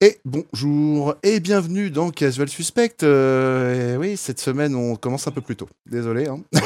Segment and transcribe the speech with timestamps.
[0.00, 2.98] Et bonjour et bienvenue dans Casual Suspect.
[3.02, 5.68] Euh, et oui, cette semaine on commence un peu plus tôt.
[5.90, 6.28] Désolé.
[6.28, 6.38] Hein.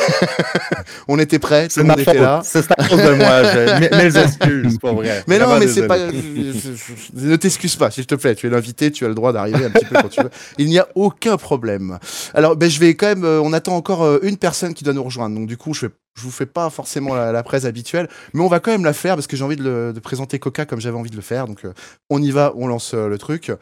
[1.08, 2.42] on était prêts, tout le monde était là.
[2.44, 3.42] C'est à cause de moi.
[3.44, 3.96] Je...
[3.96, 5.24] Mes excuses, pour vrai.
[5.28, 5.96] Mais non, mais c'est pas.
[5.96, 8.34] ne t'excuse pas, s'il te plaît.
[8.34, 10.30] Tu es l'invité, tu as le droit d'arriver un petit peu quand tu veux.
[10.58, 11.98] Il n'y a aucun problème.
[12.34, 13.24] Alors, ben, je vais quand même.
[13.24, 15.36] Euh, on attend encore euh, une personne qui doit nous rejoindre.
[15.36, 18.48] Donc, du coup, je vais je vous fais pas forcément la, presse habituelle, mais on
[18.48, 21.10] va quand même la faire parce que j'ai envie de, présenter Coca comme j'avais envie
[21.10, 21.46] de le faire.
[21.46, 21.72] Donc euh,
[22.10, 23.52] on y va, on lance euh, le truc.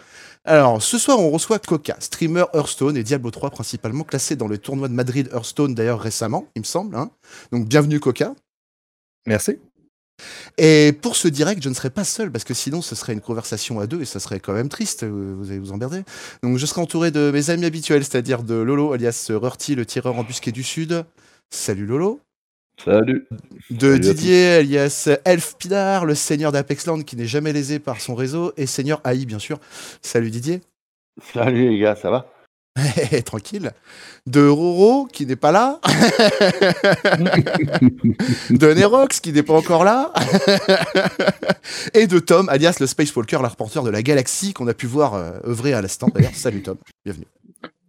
[0.44, 4.58] Alors ce soir on reçoit Coca, streamer Hearthstone et Diablo 3 principalement, classé dans le
[4.58, 6.96] tournoi de Madrid Hearthstone d'ailleurs récemment, il me semble.
[6.96, 7.10] Hein.
[7.52, 8.34] Donc bienvenue Coca.
[9.26, 9.58] Merci.
[10.58, 13.20] Et pour ce direct, je ne serai pas seul parce que sinon ce serait une
[13.20, 16.02] conversation à deux et ça serait quand même triste, euh, vous allez vous emmerder.
[16.42, 20.16] Donc je serai entouré de mes amis habituels, c'est-à-dire de Lolo alias Rurty, le tireur
[20.16, 21.04] embusqué du Sud.
[21.50, 22.20] Salut Lolo.
[22.84, 23.26] Salut.
[23.70, 28.52] De Didier, alias Elf Pidar, le seigneur d'Apexland qui n'est jamais lésé par son réseau,
[28.56, 29.58] et seigneur AI, bien sûr.
[30.00, 30.62] Salut Didier.
[31.34, 32.26] Salut les gars, ça va?
[33.26, 33.72] Tranquille.
[34.26, 35.78] De Roro, qui n'est pas là.
[38.50, 40.12] de Nerox, qui n'est pas encore là.
[41.94, 45.14] et de Tom, alias le Space Walker, l'arpenteur de la galaxie, qu'on a pu voir
[45.14, 46.08] euh, œuvrer à l'instant.
[46.14, 47.26] D'ailleurs, salut Tom, bienvenue.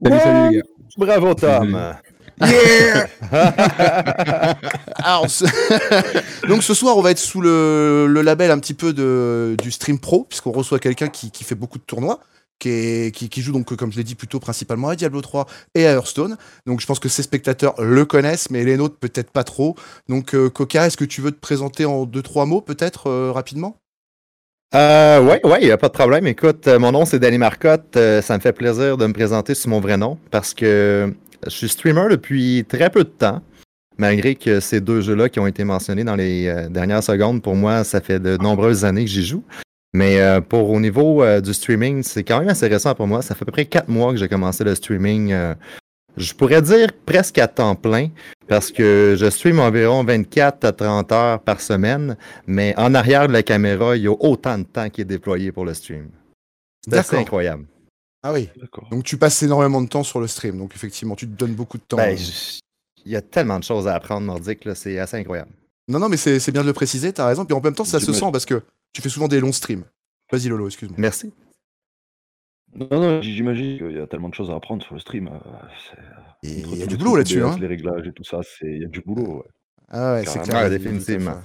[0.04, 0.64] Salut, salut les gars.
[0.98, 1.96] Bravo Tom.
[2.41, 3.07] Yeah
[6.47, 10.00] Donc ce soir, on va être sous le, label un petit peu de, du Stream
[10.00, 12.19] Pro, puisqu'on reçoit quelqu'un qui, fait beaucoup de tournois.
[12.59, 15.94] Qui, qui, joue donc, comme je l'ai dit, plutôt principalement à Diablo 3 et à
[15.94, 16.38] Hearthstone.
[16.68, 19.75] Donc je pense que ces spectateurs le connaissent, mais les nôtres peut-être pas trop.
[20.08, 23.31] Donc euh, Coca, est-ce que tu veux te présenter en deux, trois mots peut-être euh,
[23.31, 23.78] rapidement?
[24.75, 26.28] Euh, ouais, ouais, il n'y a pas de problème.
[26.28, 27.97] Écoute, euh, mon nom c'est Danny Marcotte.
[28.22, 31.12] ça me fait plaisir de me présenter sous mon vrai nom parce que
[31.46, 33.41] je suis streamer depuis très peu de temps,
[33.97, 37.56] malgré que ces deux jeux-là qui ont été mentionnés dans les euh, dernières secondes, pour
[37.56, 39.44] moi, ça fait de nombreuses années que j'y joue.
[39.94, 43.22] Mais euh, pour au niveau euh, du streaming, c'est quand même assez récent pour moi.
[43.22, 45.35] Ça fait à peu près quatre mois que j'ai commencé le streaming.
[46.18, 48.09] je pourrais dire presque à temps plein,
[48.47, 52.16] parce que je stream environ 24 à 30 heures par semaine,
[52.47, 55.52] mais en arrière de la caméra, il y a autant de temps qui est déployé
[55.52, 56.09] pour le stream.
[56.90, 57.66] C'est incroyable.
[58.24, 58.50] Ah oui.
[58.92, 60.58] Donc tu passes énormément de temps sur le stream.
[60.58, 61.98] Donc effectivement, tu te donnes beaucoup de temps.
[61.98, 62.18] Ben,
[63.06, 65.52] il y a tellement de choses à apprendre nordique, là, c'est assez incroyable.
[65.88, 67.46] Non, non, mais c'est bien de le préciser, t'as raison.
[67.46, 68.62] Puis en même temps, ça se sent parce que
[68.94, 69.84] tu fais souvent des longs streams.
[70.32, 70.98] Vas-y Lolo, excuse-moi.
[71.00, 71.34] Merci.
[72.74, 75.28] Non, non, j'imagine qu'il y a tellement de choses à apprendre sur le stream.
[75.28, 75.40] Euh,
[76.44, 77.44] il y a du boulot là-dessus.
[77.44, 77.58] Hein.
[77.59, 79.40] Les réglages et tout ça, il y a du boulot.
[79.40, 79.50] Ouais.
[79.90, 80.70] Ah ouais, c'est clair.
[80.70, 81.42] définitivement.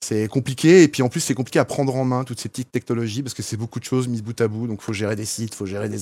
[0.00, 2.70] C'est compliqué et puis en plus c'est compliqué à prendre en main toutes ces petites
[2.70, 5.24] technologies parce que c'est beaucoup de choses mises bout à bout donc faut gérer des
[5.24, 5.98] sites, faut gérer des,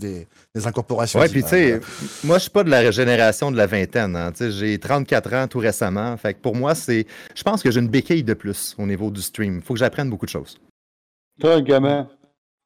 [0.00, 1.20] des, des, incorporations.
[1.20, 1.80] Ouais, puis tu sais,
[2.24, 5.60] moi je suis pas de la régénération de la vingtaine, hein, j'ai 34 ans tout
[5.60, 8.86] récemment, fait que pour moi c'est, je pense que j'ai une béquille de plus au
[8.86, 9.62] niveau du stream.
[9.62, 10.58] Faut que j'apprenne beaucoup de choses.
[11.38, 12.08] Toi, un gamin,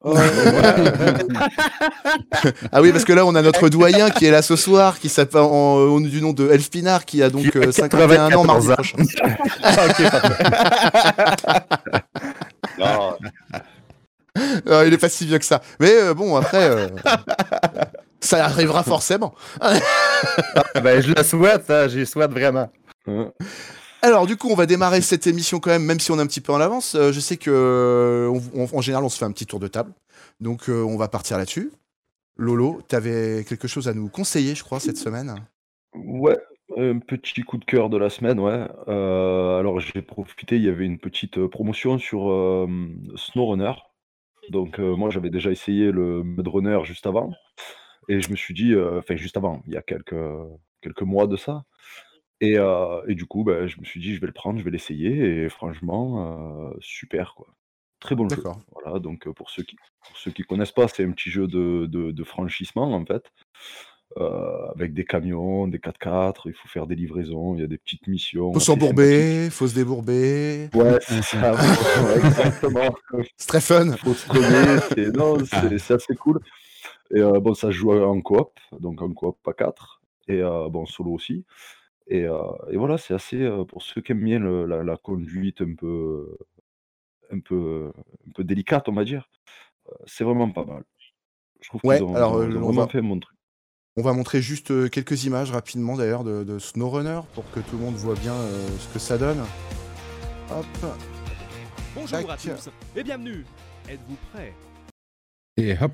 [0.03, 0.17] Oh,
[2.71, 5.09] ah oui, parce que là, on a notre doyen qui est là ce soir, qui
[5.09, 5.45] s'appelle
[6.09, 8.97] du nom de Elf Pinard, qui a donc 51 euh, ans mardi prochain.
[12.79, 13.15] non.
[14.85, 15.61] il est pas si vieux que ça.
[15.79, 16.89] Mais euh, bon, après, euh,
[18.19, 19.33] ça arrivera forcément.
[19.59, 19.73] Ah,
[20.81, 22.69] ben, je le souhaite, hein, j'y souhaite vraiment.
[24.03, 26.27] Alors du coup, on va démarrer cette émission quand même, même si on est un
[26.27, 26.95] petit peu en avance.
[26.95, 29.93] Euh, je sais que euh, en général, on se fait un petit tour de table,
[30.39, 31.71] donc euh, on va partir là-dessus.
[32.35, 35.35] Lolo, tu avais quelque chose à nous conseiller, je crois, cette semaine?
[35.93, 36.39] Ouais,
[36.77, 38.65] un petit coup de cœur de la semaine, ouais.
[38.87, 42.21] alors j'ai profité, il y avait une petite promotion sur
[43.15, 43.73] SnowRunner.
[44.49, 47.31] Donc moi j'avais déjà essayé le Mudrunner juste avant.
[48.07, 50.15] Et je me suis dit, enfin juste avant, il y a quelques,
[50.81, 51.65] quelques mois de ça.
[52.41, 52.57] Et,
[53.07, 55.43] et du coup, bah, je me suis dit: «Je vais le prendre, je vais l'essayer»
[55.43, 57.47] et franchement, super quoi.
[57.99, 58.41] Très bon jeu.
[58.71, 59.75] Voilà, donc pour ceux qui
[60.07, 63.23] pour ceux qui connaissent pas, c'est un petit jeu de de franchissement en fait,
[64.75, 68.07] avec des camions, des 4x4, il faut faire des livraisons, il y a des petites
[68.07, 70.69] missions Faut s'embourber, faut se débourber.
[70.73, 71.53] Ouais, c'est ça,
[72.15, 72.95] exactement.
[73.37, 73.95] C'est très fun.
[73.97, 74.27] Faut se
[74.95, 75.37] c'est non,
[75.77, 76.39] c'est assez cool
[77.13, 81.11] et bon, ça se joue en coop, donc en coop à 4 et bon, solo
[81.11, 81.45] aussi.
[82.07, 82.27] Et,
[82.73, 86.37] voilà, c'est assez, pour ceux qui aiment bien la, conduite un peu,
[87.31, 87.91] un peu,
[88.27, 89.29] un peu délicate, on va dire,
[90.05, 90.83] c'est vraiment pas mal.
[91.61, 95.95] Je trouve qu'ils ont, alors, on va, fait On va montrer juste quelques images rapidement
[95.95, 98.35] d'ailleurs de, SnowRunner pour que tout le monde voit bien
[98.79, 99.39] ce que ça donne.
[100.49, 100.65] Hop.
[101.95, 103.45] Bonjour à tous et bienvenue.
[103.89, 104.53] Êtes-vous prêts?
[105.57, 105.91] Et hop.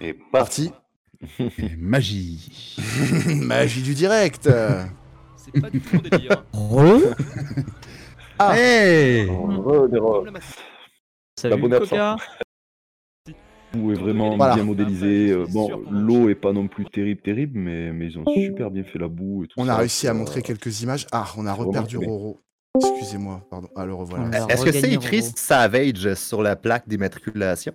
[0.00, 0.72] Et parti.
[1.58, 2.76] Et magie.
[3.26, 4.48] magie du direct.
[5.44, 6.44] C'est pas du tout mon délire.
[8.38, 8.56] ah.
[8.56, 9.88] Hey Re,
[11.38, 12.16] Salut, Coca.
[13.72, 14.54] boue est vraiment Voilà.
[14.54, 15.30] bien modélisée.
[15.30, 18.18] Euh, C'est Bon, sûr qu'on l'eau est pas non plus terrible, terrible, mais, mais ils
[18.18, 19.74] ont super bien fait la boue et tout On ça.
[19.74, 21.06] a réussi à Euh, montrer quelques images.
[21.12, 21.96] Ah, on a reperdu.
[21.96, 22.38] Roro.
[22.74, 23.68] Excusez-moi, pardon.
[23.76, 24.28] Ah, le revoilà.
[24.28, 25.22] L'a Est-ce que c'est écrit.
[25.22, 27.72] Savage sur la plaque d'immatriculation?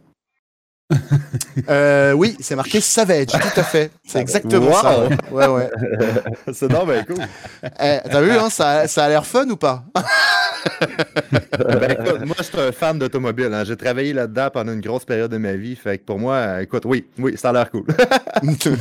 [1.69, 3.91] Euh, oui, c'est marqué Savage, tout à fait.
[4.05, 4.73] C'est exactement Wow.
[4.81, 4.99] ça.
[5.31, 5.47] Ouais, ouais.
[5.47, 5.69] ouais.
[6.53, 7.17] c'est ben cool.
[7.63, 9.83] Eh, T'as vu, hein, ça, ça a l'air fun ou pas?
[11.59, 13.49] Ben, écoute, moi, je suis un fan d'automobile.
[13.53, 13.63] hein.
[13.63, 15.75] J'ai travaillé là-dedans pendant une grosse période de ma vie.
[15.75, 17.85] Fait que pour moi, euh, écoute, oui, oui, ça a l'air cool.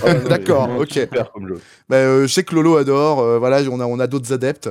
[0.04, 0.92] Ah D'accord, ok.
[0.92, 1.60] Super comme jeu.
[1.88, 3.20] Bah, euh, je sais que Lolo adore.
[3.20, 4.68] euh, voilà, on a, on a d'autres adeptes.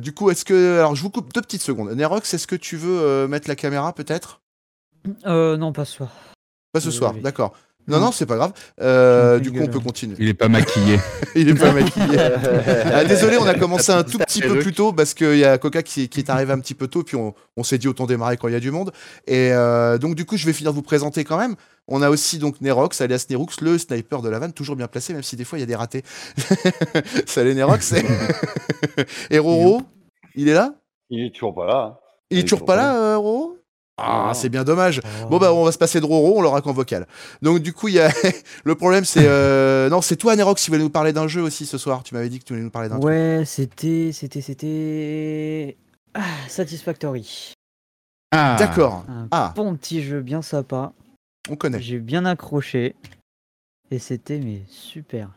[0.00, 0.78] Du coup, est-ce que.
[0.78, 1.90] Alors, je vous coupe deux petites secondes.
[1.94, 4.39] Nerox, est-ce que tu veux mettre la caméra peut-être?
[5.26, 6.10] Euh, non, pas ce soir.
[6.72, 7.54] Pas ce soir, d'accord.
[7.88, 8.52] Non, non, c'est pas grave.
[8.80, 9.82] Euh, du coup, on peut hein.
[9.84, 10.16] continuer.
[10.18, 10.98] Il est pas maquillé.
[11.34, 12.18] Il est pas maquillé.
[12.92, 15.58] Ah, désolé, on a commencé un tout petit peu plus tôt parce qu'il y a
[15.58, 18.06] Coca qui, qui est arrivé un petit peu tôt, puis on, on s'est dit autant
[18.06, 18.92] démarrer quand il y a du monde.
[19.26, 21.56] Et euh, donc, du coup, je vais finir de vous présenter quand même.
[21.88, 25.12] On a aussi donc Nerox, alias Neroux, le sniper de la vanne, toujours bien placé,
[25.12, 26.04] même si des fois il y a des ratés.
[27.26, 27.94] Salut Nerox.
[29.30, 29.82] Et Roro,
[30.36, 30.74] il est là?
[31.08, 32.00] Il est toujours pas là.
[32.30, 33.59] Il est toujours pas là, euh, Roro?
[34.02, 34.34] Ah, Non.
[34.34, 35.00] c'est bien dommage.
[35.30, 37.06] Bon bah on va se passer de Roro, on l'aura qu'en vocal.
[37.42, 38.10] Donc du coup il y a
[38.64, 39.88] le problème c'est euh...
[39.90, 42.02] non c'est toi Nerox qui voulait nous parler d'un jeu aussi ce soir.
[42.02, 42.98] Tu m'avais dit que tu voulais nous parler d'un.
[42.98, 45.76] Ouais, c'était, c'était, c'était.
[46.14, 47.52] Ah, Satisfactory.
[48.32, 49.04] Ah, D'accord.
[49.08, 50.92] Un Ah bon petit jeu bien sympa.
[51.48, 51.80] on connaît.
[51.80, 52.94] J'ai bien accroché.
[53.90, 55.30] Et c'était mais super.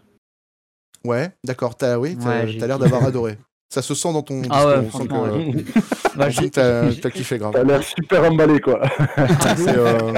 [1.06, 1.76] Ouais d'accord.
[1.76, 3.38] T'as oui t'as Ouais, t'as l'air d'avoir adoré.
[3.74, 5.64] Ça se sent dans ton Ah ouais, discours, on sent que- ouais.
[6.14, 7.54] on Bah, que t'as kiffé grave.
[7.56, 8.84] T'as l'air super emballé, quoi.
[9.68, 10.14] Euh,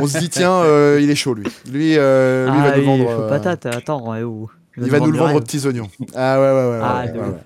[0.00, 1.44] on se dit tiens euh, il est chaud lui.
[1.70, 3.04] Lui, euh, lui ah, va nous il vendre.
[3.04, 5.90] faut euh, patate, attends, où il va nous le vendre aux petits oignons.
[6.14, 6.70] Ah ouais ouais ouais.
[6.70, 7.36] ouais, Ah, ouais.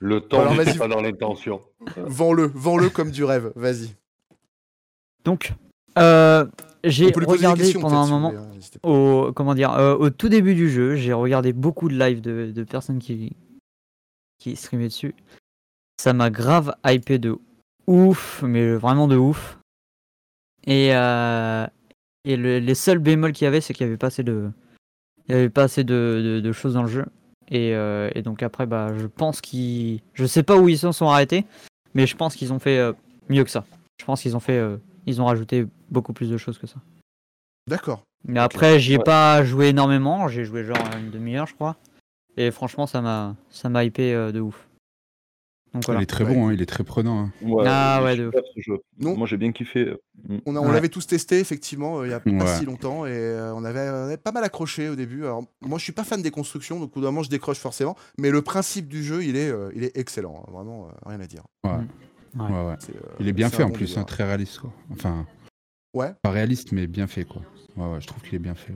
[0.00, 1.60] Le temps n'est pas dans l'intention.
[1.96, 3.52] Vends-le, vends-le comme du rêve.
[3.54, 3.94] Vas-y.
[5.24, 5.52] Donc,
[5.98, 6.46] euh,
[6.82, 10.54] j'ai regardé pendant un si moment, voulez, hein, au, comment dire, euh, au tout début
[10.56, 13.36] du jeu, j'ai regardé beaucoup de lives de, de personnes qui,
[14.38, 15.14] qui streamaient dessus.
[16.00, 17.36] Ça m'a grave hypé de
[17.86, 19.58] ouf, mais vraiment de ouf.
[20.66, 21.66] Et, euh,
[22.24, 24.50] et le- les seuls bémols qu'il y avait, c'est qu'il y avait pas assez de,
[25.28, 27.06] il y avait pas assez de, de- de choses dans le jeu.
[27.48, 30.90] Et, euh, et donc après, bah, je pense qu'ils, je sais pas où ils se
[30.92, 31.44] sont arrêtés,
[31.94, 32.92] mais je pense qu'ils ont fait euh,
[33.28, 33.64] mieux que ça.
[34.00, 34.60] Je pense qu'ils ont fait,
[35.06, 36.76] ils ont rajouté beaucoup plus de choses que ça.
[37.68, 38.02] D'accord.
[38.24, 39.04] Mais après, j'y ai Ouais.
[39.04, 40.26] pas joué énormément.
[40.28, 41.76] J'ai joué genre une demi-heure, je crois.
[42.36, 44.68] Et franchement, ça m'a, ça m'a hypé euh, de ouf.
[45.74, 46.34] Donc Il est très Ouais.
[46.34, 47.18] bon, hein, il est très prenant.
[47.20, 47.32] hein.
[47.42, 48.78] Ouais, Ah est ouais, de super, ce jeu.
[48.98, 49.14] Non.
[49.16, 49.94] Moi, j'ai bien kiffé.
[50.26, 50.38] Mm.
[50.46, 50.72] On, a- on Ouais.
[50.72, 52.46] l'avait tous testé effectivement euh, il y a pas Ouais.
[52.58, 55.24] si longtemps et euh, on, avait, on avait pas mal accroché au début.
[55.24, 57.58] Alors moi je suis pas fan des constructions donc au bout d'un moment je décroche
[57.58, 60.92] forcément, mais le principe du jeu il est, euh, il est excellent, hein, vraiment euh,
[61.04, 61.42] rien à dire.
[61.64, 61.72] Ouais.
[61.72, 62.50] Ouais.
[62.50, 62.76] Ouais, ouais.
[62.78, 64.60] C'est, euh, Il est bien fait en bon plus, hein, très réaliste.
[64.60, 64.72] Quoi.
[64.92, 65.26] Enfin,
[65.94, 66.12] Ouais.
[66.22, 67.24] pas réaliste, mais bien fait.
[67.24, 67.42] quoi.
[67.76, 68.72] Ouais, ouais, je trouve qu'il est bien fait.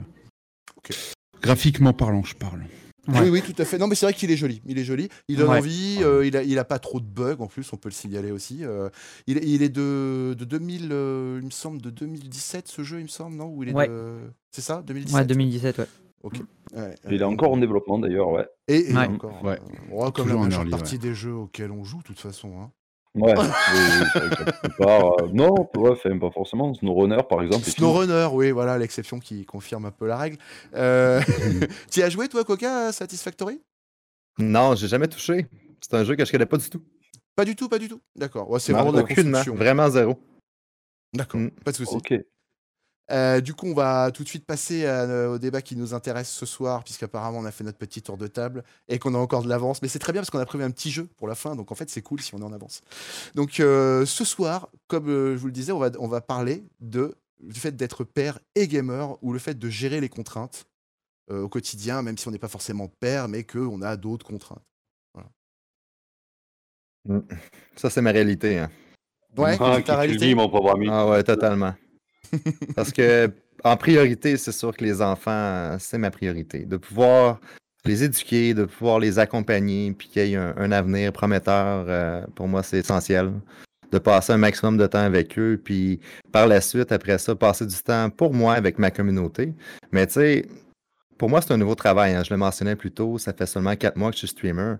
[1.41, 2.61] Graphiquement parlant, je parle.
[3.07, 3.21] Ouais.
[3.21, 3.77] Oui oui tout à fait.
[3.79, 5.57] Non mais c'est vrai qu'il est joli, il est joli, il donne Ouais.
[5.57, 7.93] envie, euh, il, a, il a pas trop de bugs en plus, on peut le
[7.93, 8.59] signaler aussi.
[8.63, 8.89] euh,
[9.27, 12.99] il, est- il est de, de 2000, euh, il me semble de 2017 ce jeu
[12.99, 13.47] il me semble non?
[13.47, 13.87] Ou il est Ouais.
[13.87, 14.17] de...
[14.51, 14.83] C'est ça?
[14.85, 15.85] 2017 Ouais, 2017, ouais.
[16.75, 18.45] Ouais, Il est encore en développement, d'ailleurs, ouais.
[18.67, 19.07] Et, et Ouais.
[19.07, 19.43] encore.
[19.43, 19.59] Ouais.
[19.91, 22.53] euh, comme Toujours la en early, partie des jeux auxquels on joue de toute façon.
[22.61, 22.71] hein.
[23.13, 23.33] Ouais,
[24.63, 26.73] plupart, euh, non, ouais, pas forcément.
[26.73, 27.65] SnowRunner, par exemple.
[27.65, 30.37] SnowRunner, oui, voilà l'exception qui confirme un peu la règle.
[30.75, 31.21] Euh...
[31.91, 33.61] tu y as joué toi, Coca, à Satisfactory?
[34.37, 35.47] Non, j'ai jamais touché.
[35.81, 36.81] C'est un jeu que je connais pas du tout.
[37.35, 37.99] Pas du tout, pas du tout?
[38.15, 38.49] D'accord.
[38.49, 39.01] Ouais, c'est vraiment de
[39.31, 39.43] la.
[39.53, 40.17] Vraiment zéro.
[41.13, 41.49] D'accord, Mm.
[41.51, 41.95] pas de souci.
[41.95, 42.13] Ok.
[43.11, 45.93] Euh, du coup, on va tout de suite passer à, euh, au débat qui nous
[45.93, 49.17] intéresse ce soir, puisqu'apparemment on a fait notre petit tour de table et qu'on a
[49.17, 49.81] encore de l'avance.
[49.81, 51.71] Mais c'est très bien parce qu'on a prévu un petit jeu pour la fin, donc
[51.71, 52.81] en fait c'est cool si on est en avance.
[53.35, 56.63] Donc euh, ce soir, comme euh, je vous le disais, on va, on va parler
[56.79, 60.65] de, du fait d'être père et gamer ou le fait de gérer les contraintes
[61.31, 64.63] euh, au quotidien, même si on n'est pas forcément père, mais qu'on a d'autres contraintes.
[67.75, 68.59] Ça, c'est ma réalité.
[68.59, 68.69] hein.
[69.35, 70.35] Ouais, Ah, ta réalité?
[70.35, 70.47] mon.
[70.91, 71.73] Ah ouais, totalement.
[72.75, 73.31] Parce que,
[73.63, 76.65] en priorité, c'est sûr que les enfants, c'est ma priorité.
[76.65, 77.39] De pouvoir
[77.85, 82.25] les éduquer, de pouvoir les accompagner, puis qu'il y ait un, un avenir prometteur, euh,
[82.35, 83.31] pour moi, c'est essentiel.
[83.91, 85.99] De passer un maximum de temps avec eux, puis
[86.31, 89.53] par la suite, après ça, passer du temps pour moi avec ma communauté.
[89.91, 90.45] Mais tu sais,
[91.17, 92.13] pour moi, c'est un nouveau travail.
[92.13, 92.23] hein.
[92.23, 94.75] Je le mentionnais plus tôt, ça fait seulement quatre mois que je suis streamer.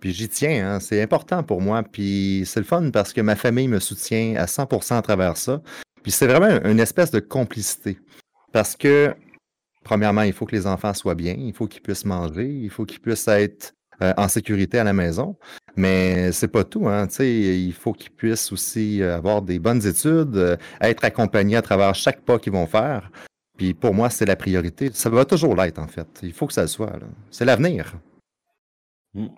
[0.00, 1.82] Puis j'y tiens, hein, c'est important pour moi.
[1.82, 5.60] Puis c'est le fun parce que ma famille me soutient à 100% à travers ça.
[6.08, 7.98] Puis c'est vraiment une espèce de complicité.
[8.50, 9.14] Parce que,
[9.84, 12.86] premièrement, il faut que les enfants soient bien, il faut qu'ils puissent manger, il faut
[12.86, 15.36] qu'ils puissent être euh, en sécurité à la maison.
[15.76, 16.88] Mais c'est pas tout.
[16.88, 17.08] Hein.
[17.08, 21.56] Tu sais, Il faut qu'ils puissent aussi euh, avoir des bonnes études, euh, être accompagnés
[21.56, 23.10] à travers chaque pas qu'ils vont faire.
[23.58, 24.90] Puis pour moi, c'est la priorité.
[24.94, 26.08] Ça va toujours l'être, en fait.
[26.22, 26.98] Il faut que ça le soit.
[27.30, 27.92] C'est l'avenir.
[29.12, 29.28] Vrai.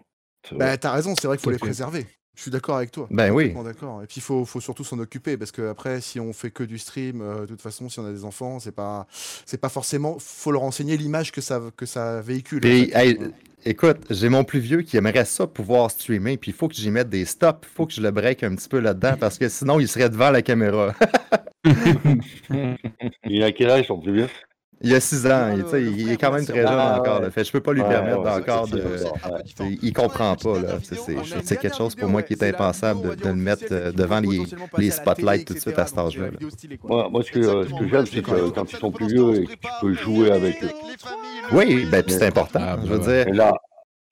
[0.52, 2.06] Bah, t'as raison, c'est vrai qu'il faut les préserver.
[2.40, 3.06] Je suis d'accord avec toi.
[3.10, 3.52] Ben oui.
[3.62, 4.02] D'accord.
[4.02, 6.62] Et puis il faut, faut surtout s'en occuper parce que après, si on fait que
[6.62, 9.06] du stream, euh, de toute façon, si on a des enfants, c'est pas,
[9.44, 10.16] c'est pas forcément.
[10.18, 12.60] Faut leur enseigner l'image que ça, que ça véhicule.
[12.60, 12.94] en Puis, fait.
[12.94, 13.18] hey,
[13.66, 16.90] écoute, j'ai mon plus vieux qui aimerait ça pouvoir streamer, puis il faut que j'y
[16.90, 19.50] mette des stops, il faut que je le break un petit peu là-dedans, parce que
[19.50, 20.94] sinon, il serait devant la caméra.
[23.24, 24.28] Il a quel âge, ton plus vieux?
[24.82, 27.20] Il a 6 ans, il, est quand même très jeune encore.
[27.20, 27.30] là.
[27.30, 28.82] Fait, je peux pas lui Ouais, permettre ouais, encore de.
[29.82, 30.78] Il, comprend pas, là.
[30.82, 34.42] C'est- quelque chose pour moi qui est impensable de, de le mettre euh, devant les,
[34.78, 36.26] les spotlights tout de suite à cet âge-là.
[36.30, 36.48] là.
[36.84, 39.44] Moi, moi, ce que, ce que j'aime, c'est que quand ils sont plus vieux et
[39.46, 40.70] que tu peux jouer avec eux.
[41.52, 42.76] Oui, ben, puis c'est important.
[42.84, 43.52] Je veux dire, Et là,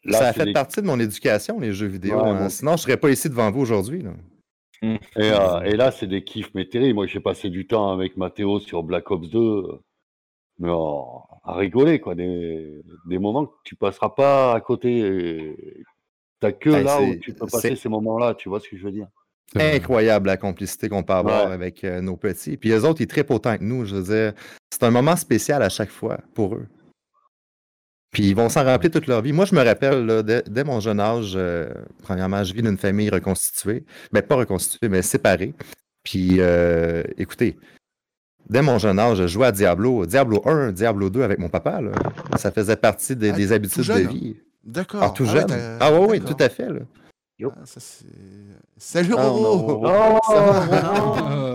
[0.04, 2.20] là ça a fait partie de mon éducation, les jeux vidéo.
[2.48, 4.04] Sinon, je serais pas ici devant vous aujourd'hui.
[4.82, 6.94] Et, euh, et là, c'est des kiffs, mais terribles.
[6.94, 9.80] Moi, j'ai passé du temps avec Mathéo sur Black Ops 2, euh,
[10.58, 12.14] mais à rigoler, quoi.
[12.14, 14.98] Des, des moments que tu passeras pas à côté.
[14.98, 15.84] et
[16.40, 18.84] T'as que Hey, là où tu peux passer ces moments-là, tu vois ce que je
[18.84, 19.08] veux dire?
[19.56, 21.52] incroyable la complicité qu'on peut avoir Ouais.
[21.54, 22.58] avec euh, nos petits.
[22.58, 23.86] Puis eux autres, ils trippent autant que nous.
[23.86, 24.32] Je veux dire,
[24.70, 26.66] c'est un moment spécial à chaque fois pour eux.
[28.12, 29.32] Puis ils vont s'en rappeler toute leur vie.
[29.32, 31.72] Moi, je me rappelle, là, dès, dès mon jeune âge, euh,
[32.02, 33.84] premièrement, je vis d'une famille reconstituée.
[34.12, 35.54] Mais pas reconstituée, mais séparée.
[36.02, 37.56] Puis, euh, écoutez,
[38.48, 40.06] dès mon jeune âge, je jouais à Diablo.
[40.06, 41.80] Diablo 1, Diablo 2 avec mon papa.
[41.80, 41.90] là.
[42.36, 44.36] Ça faisait partie des, Ah, des habitudes de vie.
[44.64, 45.02] D'accord.
[45.02, 45.46] Ah, tout ouais, jeune?
[45.80, 46.68] Ah, oui, oui, tout à fait.
[46.68, 46.80] là.
[47.44, 48.04] Ah, ça, c'est-
[48.76, 49.86] Salut Ah, Roro.
[49.86, 50.18] Ah,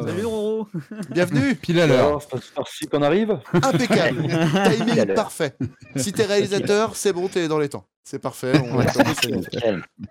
[0.07, 0.67] Salut Roro
[1.09, 1.55] Bienvenue.
[1.61, 2.21] Pile à l'heure.
[2.21, 4.21] C'est heure-ci qu'on arrive Impeccable.
[4.77, 5.55] Timing parfait.
[5.97, 7.85] Si t'es réalisateur, c'est bon, t'es dans les temps.
[8.05, 8.53] C'est parfait.
[8.63, 8.85] On va.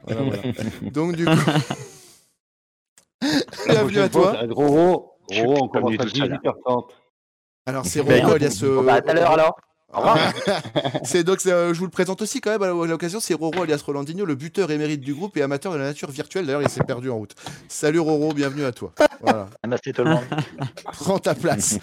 [0.07, 0.43] Voilà, voilà.
[0.93, 1.33] Donc du coup,
[3.69, 4.37] bienvenue à toi.
[4.51, 6.39] Roro, Roro, on commence à tout seul.
[6.43, 6.91] 18h30.
[7.67, 8.61] Alors c'est Ben, Roro alias.
[8.65, 9.57] euh, Bon, bah, à tout à l'heure alors.
[9.93, 10.33] Au revoir.
[11.05, 13.83] c'est donc euh, je vous le présente aussi quand même à l'occasion, c'est Roro alias
[13.85, 16.47] Rolandinho, le buteur émérite du groupe et amateur de la nature virtuelle.
[16.47, 17.35] D'ailleurs, il s'est perdu en route.
[17.69, 18.93] Salut Roro, bienvenue à toi.
[19.21, 20.25] Voilà, Namasté tout le monde.
[20.85, 21.79] prends ta place.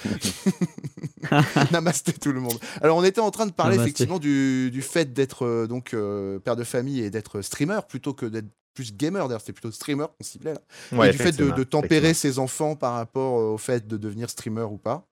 [1.72, 2.58] Namasté tout le monde.
[2.82, 3.90] Alors on était en train de parler Namasté.
[3.90, 8.14] effectivement du, du fait d'être euh, donc euh, père de famille et d'être streamer plutôt
[8.14, 9.28] que d'être plus gamer.
[9.28, 10.62] D'ailleurs, c'était plutôt streamer qu'on ciblait là.
[10.98, 14.64] Ouais, et du fait de, tempérer ses enfants par rapport au fait de devenir streamer
[14.64, 15.08] ou pas.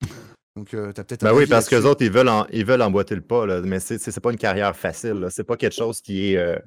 [0.58, 1.24] Donc euh, peut-être.
[1.24, 3.62] Ben oui, parce que les autres, ils veulent, en- ils veulent emboîter le pas, là,
[3.64, 5.28] mais c'est c'est pas une carrière facile.
[5.30, 6.58] C'est pas quelque chose qui est, euh,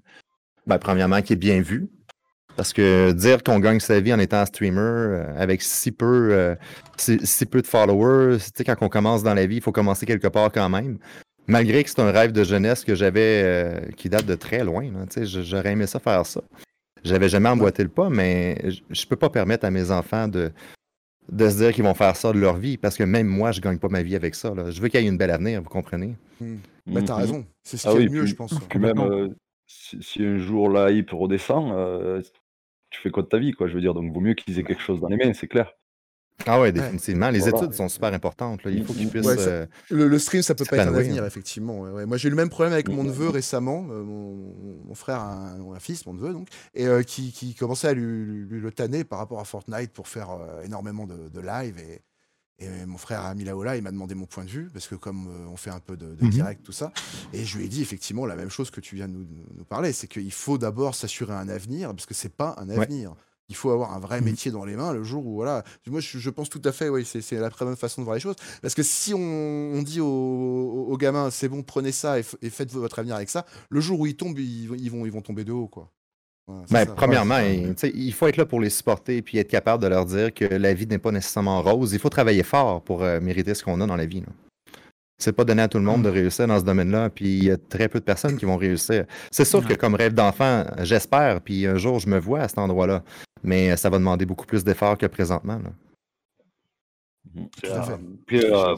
[0.67, 1.89] ben, premièrement, qui est bien vu.
[2.57, 6.55] Parce que dire qu'on gagne sa vie en étant streamer euh, avec si peu,
[6.97, 9.73] si, si peu de followers, tu sais, quand on commence dans la vie, il faut
[9.73, 10.99] commencer quelque part quand même.
[11.47, 14.85] Malgré que c'est un rêve de jeunesse que j'avais qui date de très loin.
[15.11, 16.43] tu sais, J'aurais aimé ça faire ça.
[17.03, 20.53] J'avais jamais emboîté le pas, mais je- je peux pas permettre à mes enfants de,
[21.31, 23.61] de se dire qu'ils vont faire ça de leur vie, parce que même moi, je
[23.61, 24.55] gagne pas ma vie avec ça.
[24.55, 24.71] là.
[24.71, 26.15] Je veux qu'il y ait une belle avenir, vous comprenez?
[26.87, 27.21] Bah, t'as Mhm.
[27.21, 27.47] raison.
[27.63, 28.55] C'est ce Ah qui est oui, le mieux, puis- je pense.
[28.69, 29.29] Puis même, euh,
[29.67, 32.21] si, si un jour la hype redescend, euh,
[32.91, 33.95] tu fais quoi de ta vie, quoi, je veux dire.
[33.95, 35.73] Donc, vaut mieux qu'ils aient quelque chose dans les mains, c'est clair.
[36.47, 37.31] Ah ouais, définitivement.
[37.31, 37.59] Les Voilà.
[37.59, 38.65] études sont super importantes.
[38.65, 38.71] là.
[38.71, 39.27] Il faut qu'ils puissent.
[39.27, 41.81] Ouais, ça- euh, Le, le stream, ça peut pas être un avenir, effectivement.
[41.81, 42.07] ouais, ouais.
[42.07, 44.55] Moi, j'ai eu le même problème avec mon neveu récemment, euh, mon,
[44.87, 47.93] mon frère, a un, un fils, mon neveu, donc, et euh, qui, qui commençait à
[47.95, 51.41] lui, lui- lui le tanner par rapport à Fortnite pour faire euh, énormément de, de
[51.41, 51.77] live.
[51.79, 52.01] Et,
[52.63, 54.95] et mon frère a mis là il m'a demandé mon point de vue, parce que
[54.95, 56.31] comme euh, on fait un peu de, de Mhm.
[56.31, 56.93] direct, tout ça,
[57.33, 59.65] et je lui ai dit effectivement la même chose que tu viens de nous, nous
[59.65, 62.77] parler, c'est qu'il faut d'abord s'assurer un avenir, parce que c'est pas un Ouais.
[62.83, 63.15] avenir.
[63.51, 64.25] Il faut avoir un vrai Mhm.
[64.27, 65.65] métier dans les mains le jour où, voilà.
[65.87, 68.05] Moi, je, je pense tout à fait, oui, c'est c'est la très bonne façon de
[68.05, 68.37] voir les choses.
[68.63, 72.49] Parce que si on, on dit aux, gamins, c'est bon, prenez ça et, f- et
[72.49, 75.13] faites votre avenir avec ça, le jour où ils tombent, ils, vont- ils vont, ils
[75.13, 75.91] vont tomber de haut, quoi.
[76.67, 79.89] C'est ben, premièrement, Ouais, il, faut être là pour les supporter puis être capable de
[79.89, 81.93] leur dire que la vie n'est pas nécessairement rose.
[81.93, 84.21] Il faut travailler fort pour euh, mériter ce qu'on a dans la vie.
[84.21, 84.27] là.
[85.21, 87.51] C'est pas donné à tout le monde de réussir dans ce domaine-là, puis il y
[87.51, 89.05] a très peu de personnes qui vont réussir.
[89.31, 92.59] C'est sûr que comme rêve d'enfant, j'espère, puis un jour je me vois à cet
[92.59, 93.05] endroit-là,
[93.43, 95.59] mais ça va demander beaucoup plus d'efforts que présentement.
[95.63, 95.71] là.
[97.65, 97.93] À fait.
[97.93, 97.97] Euh,
[98.27, 98.75] Puis euh,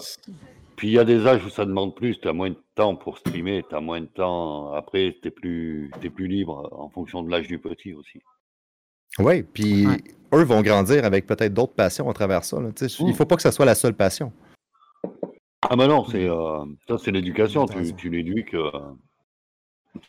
[0.77, 2.97] puis il y a des âges où ça demande plus, tu as moins de temps
[2.97, 4.73] pour streamer, tu as moins de temps.
[4.75, 8.21] Après, tu es plus, t'es plus libre en fonction de l'âge du petit aussi.
[9.19, 10.03] Oui, puis Ouais.
[10.35, 12.59] eux vont grandir avec peut-être d'autres passions à travers ça.
[12.61, 12.71] là.
[12.99, 13.13] Il Mm.
[13.15, 14.33] faut pas que ça soit la seule passion.
[15.69, 17.67] Ah, mais non, c'est euh, ça, c'est l'éducation.
[17.67, 18.55] Tu, tu l'éduques.
[18.55, 18.71] euh,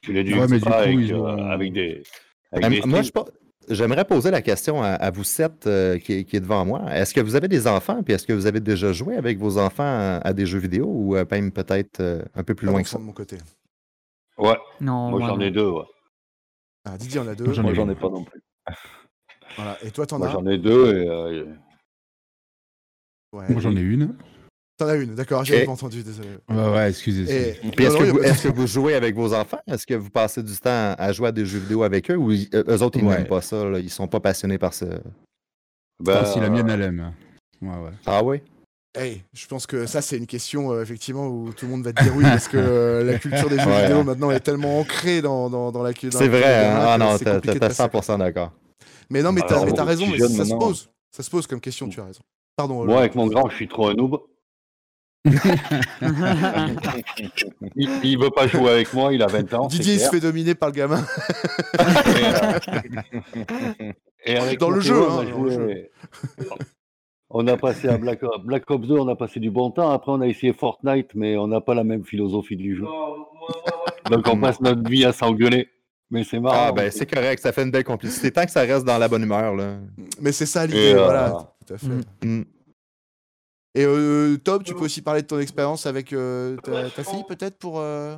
[0.01, 2.03] tu l'éduques Ouais, mais du pas coup, avec, euh, avec des.
[2.51, 3.03] avec Euh, des moi, streams.
[3.03, 3.25] je pas-
[3.69, 6.81] j'aimerais poser la question à, à vous sept euh, qui, est- qui est devant moi.
[6.95, 9.57] Est-ce que vous avez des enfants, puis est-ce que vous avez déjà joué avec vos
[9.57, 12.87] enfants à, à des jeux vidéo ou même peut-être euh, un peu plus loin que
[12.87, 12.93] ça?
[12.93, 13.37] sang de mon côté.
[14.37, 15.69] Ouais, Non, moi moi, j'en ai deux.
[15.69, 15.83] Ouais.
[16.85, 17.45] Ah, Didier en a deux.
[17.45, 18.41] Moi, j'en Moi, ai pas non plus.
[19.55, 19.77] Voilà.
[19.83, 21.45] Et toi, t'en Moi as j'en ai deux et euh,
[23.31, 23.45] Ouais.
[23.49, 24.15] Moi, j'en ai une.
[24.77, 26.29] T'en as une, d'accord, j'avais pas entendu, désolé.
[26.49, 27.31] Ouais, ouais, excusez.
[27.31, 27.49] Et...
[27.49, 29.59] est-ce que, vous, pas de est-ce que vous jouez avec vos enfants?
[29.67, 32.15] Est-ce que vous passez du temps à jouer à des jeux vidéo avec eux?
[32.15, 33.17] Ou ils- eux autres, ils Ouais.
[33.17, 33.63] n'aiment pas ça?
[33.65, 34.87] Là, ils sont pas passionnés par ça?
[36.03, 37.13] ben, Ah, si la mienne, elle aime.
[37.61, 37.91] Ouais, ouais.
[38.07, 38.41] Ah oui?
[38.97, 41.93] Hey, je pense que ça, c'est une question, euh, effectivement, où tout le monde va
[41.93, 43.83] te dire oui, parce que euh, la culture des jeux Ouais.
[43.83, 46.19] vidéo, maintenant, est tellement ancrée dans, dans, dans la culture.
[46.19, 46.77] C'est vrai, hein?
[46.79, 47.83] Ah non, c'est t'as compliqué de t'as passer.
[47.83, 48.51] 100% d'accord.
[49.09, 50.89] Mais non, mais t'as mais t'as raison, mais ça se pose.
[51.15, 52.21] Ça se pose comme question, tu as raison.
[52.55, 52.85] Pardon.
[52.85, 54.19] moi avec mon grand, je suis trop un noob.
[57.75, 59.67] Il, il veut pas jouer avec moi, il a 20 ans.
[59.67, 61.05] Didier, il se fait dominer par le gamin.
[61.79, 61.85] Et,
[62.25, 63.91] euh,
[64.25, 65.91] et avec Dans le jeu, on a hein, dans le joué-
[67.29, 69.89] On a passé à Black, Black Ops 2, on a passé du bon temps.
[69.91, 72.85] Après, on a essayé Fortnite, mais on n'a pas la même philosophie du jeu.
[74.11, 75.69] Donc, on passe notre vie à s'engueuler.
[76.11, 76.65] Mais c'est marrant.
[76.67, 78.29] Ah ben c'est correct, ça fait une belle complicité.
[78.29, 79.77] Tant que ça reste dans la bonne humeur, là.
[80.21, 81.55] Mais c'est ça l'idée, euh, voilà.
[81.65, 81.87] Tout à fait.
[81.87, 82.03] Mm.
[82.39, 82.43] Mm.
[83.75, 87.23] Et euh, Tom, tu peux aussi parler de ton expérience avec euh, ta, ta fille,
[87.27, 87.79] peut-être, pour.
[87.79, 88.15] euh,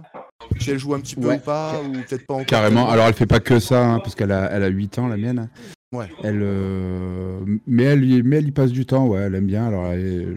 [0.60, 1.36] si elle joue un petit peu Ouais.
[1.36, 2.46] ou pas, ou peut-être pas encore.
[2.46, 2.90] Carrément.
[2.90, 5.18] Alors, elle fait pas que ça, hein, parce qu'elle a, elle a 8 ans, la
[5.18, 5.50] mienne.
[5.96, 6.08] Ouais.
[6.24, 9.66] Elle, euh, mais, elle, y- mais elle y passe du temps, ouais, elle aime bien.
[9.68, 10.28] Alors, elle est,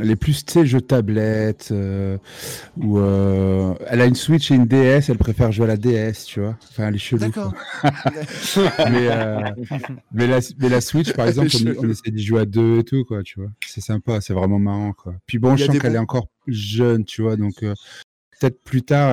[0.00, 2.18] elle est plus, tu sais, jeux tablette, euh,
[2.76, 6.24] ou euh, elle a une Switch et une DS, elle préfère jouer à la DS,
[6.26, 6.56] tu vois.
[6.70, 7.20] Enfin, elle est chelou.
[7.20, 7.52] D'accord.
[8.90, 9.08] mais,
[10.12, 12.84] mais, la, mais la Switch, par exemple, on, on essaie d'y jouer à deux et
[12.84, 13.50] tout, quoi, tu vois.
[13.66, 15.14] C'est sympa, c'est vraiment marrant, quoi.
[15.26, 19.12] Puis bon, je sens qu'elle bons- est encore jeune, tu vois, donc peut-être plus tard,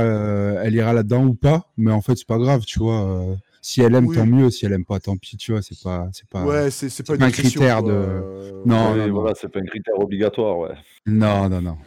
[0.63, 3.25] elle ira là-dedans ou pas, mais en fait, c'est pas grave, tu vois.
[3.62, 4.15] Si elle aime, Oui.
[4.15, 4.50] tant mieux.
[4.50, 5.62] Si elle aime pas, tant pis, tu vois.
[5.62, 6.43] C'est pas, c'est pas.
[6.43, 9.13] Ouais, c'est c'est pas, un critère de- Euh, Non, Oui, non, non.
[9.21, 10.76] voilà, c'est pas un critère obligatoire, ouais.
[11.06, 11.78] Non, non, non.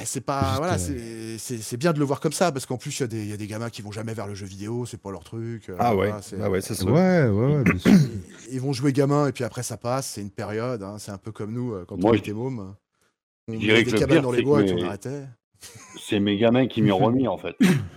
[0.00, 0.42] Eh, C'est pas.
[0.44, 2.98] Juste, Voilà, euh, c'est- c'est c'est bien de le voir comme ça, parce qu'en plus,
[2.98, 4.44] il y, a des- il y a des gamins qui vont jamais vers le jeu
[4.46, 5.68] vidéo, c'est pas leur truc.
[5.68, 6.88] euh, Ah ouais, voilà, c'est- ah ouais, c'est sûr.
[6.90, 7.92] Ouais, ouais, ouais, bien sûr.
[8.50, 11.18] Ils vont jouer gamin, et puis après, ça passe, c'est une période, hein, c'est un
[11.18, 12.74] peu comme nous, quand Moi, on était môme.
[13.46, 15.24] On que des le cabanes pire, dans les c'est bois, et que on mes- arrêtait.
[16.00, 17.54] C'est mes gamins qui m'y ont remis, en fait.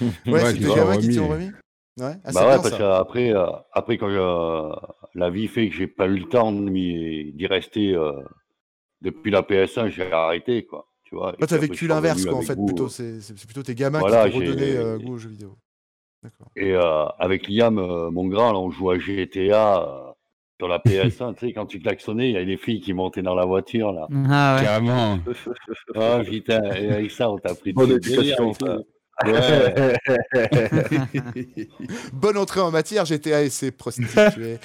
[0.00, 1.16] Ouais, Ouais, c'est qui tes gamins qui remis.
[1.16, 1.50] t'ont remis?
[1.98, 2.78] Ouais, ah, bah ouais, bien, parce ça.
[2.78, 4.72] qu'après, euh, après, quand euh,
[5.14, 8.12] la vie fait que j'ai pas eu le temps d'y rester euh,
[9.02, 10.86] depuis la PS1, j'ai arrêté, quoi.
[11.04, 11.32] Tu vois.
[11.34, 12.86] Toi, t'as vécu l'inverse, quoi, en fait, vous, plutôt.
[13.00, 15.58] euh, C'est plutôt tes gamins Voilà, qui t'ont redonné euh, goût aux jeux vidéo.
[16.22, 16.48] D'accord.
[16.56, 20.12] Et euh, avec Liam, euh, mon grand, là, on joue à GTA euh,
[20.58, 21.34] sur la PS1.
[21.34, 23.92] tu sais, quand tu klaxonnais, il y a des filles qui montaient dans la voiture,
[23.92, 24.06] là.
[24.30, 24.64] Ah ouais.
[24.64, 25.18] Carrément.
[25.94, 28.00] Ah putain, et avec ça, on t'a pris de
[28.54, 28.78] ça.
[29.24, 29.94] Ouais.
[32.12, 34.58] Bonne entrée en matière, GTA et ses prostituées.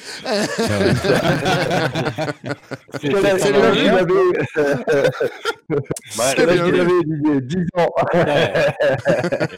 [3.00, 3.38] C'est bien
[6.66, 6.80] il vu.
[6.80, 7.94] avait 10 ans.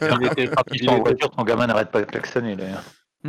[0.00, 0.50] Quand il était,
[0.84, 2.84] sont en voiture, ton gamin n'arrête pas de klaxonner d'ailleurs.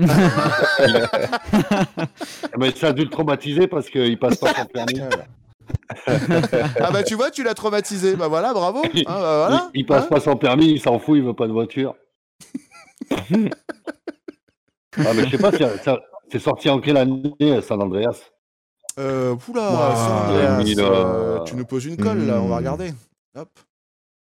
[2.58, 5.02] Mais ça a dû le traumatiser parce qu'il passe pas son permis.
[6.08, 8.16] Ah bah tu vois, tu l'as traumatisé.
[8.16, 8.82] Bah voilà, bravo.
[8.94, 9.70] Hein, bah, voilà.
[9.74, 11.96] il, il passe Hein pas son permis, il s'en fout, il veut pas de voiture.
[13.12, 13.18] ah
[15.16, 15.52] mais je sais pas,
[16.32, 18.32] c'est sorti en quelle année San Andreas?
[19.00, 22.48] Euh, oula, Ouah, San Andreas, 2000, euh, euh, tu nous poses une colle là, on
[22.48, 22.58] va hmm.
[22.58, 22.94] regarder.
[23.38, 23.50] Hop.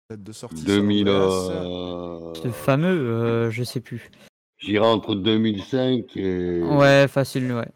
[0.09, 0.57] Date de sortie.
[0.57, 1.09] San 2000.
[1.09, 1.49] Andreas.
[1.51, 4.09] euh, Ce fameux, euh, je sais plus.
[4.57, 6.61] J'irai entre 2005 et.
[6.63, 7.67] Ouais, facile, ouais.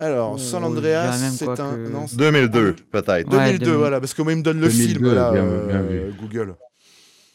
[0.00, 1.54] Alors, San Oh, dirais Andreas, c'est un.
[1.56, 3.28] que- non, c'est- 2002, peut-être.
[3.28, 3.74] 2002, Ouais, 2000.
[3.76, 6.14] voilà, parce que moi il me donne le 2002, film là, bien- euh, bien vu.
[6.20, 6.54] Google.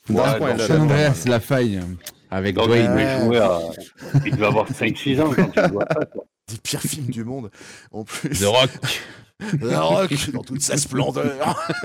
[0.09, 0.23] Ouais,
[0.67, 0.83] San là.
[0.83, 1.79] Andreas, la faille.
[2.31, 2.91] Avec Donc, Dwayne.
[2.91, 2.95] il
[3.37, 3.59] à.
[4.25, 6.05] Il devait avoir 5-6 ans quand tu vois ça.
[6.05, 6.25] quoi.
[6.47, 7.49] Des pires films du monde.
[7.91, 8.29] En plus.
[8.39, 8.69] The Rock.
[9.61, 11.67] The Rock dans toute sa splendeur.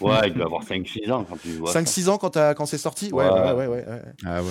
[0.00, 1.80] Ouais, il devait avoir 5-6 ans quand tu vois ça.
[1.82, 3.10] 5-6 ans quand, t'as- quand c'est sorti?
[3.12, 3.30] Ouais, Ouais.
[3.32, 3.66] ouais, ouais.
[3.66, 4.02] ouais, ouais.
[4.24, 4.48] Ah ouais.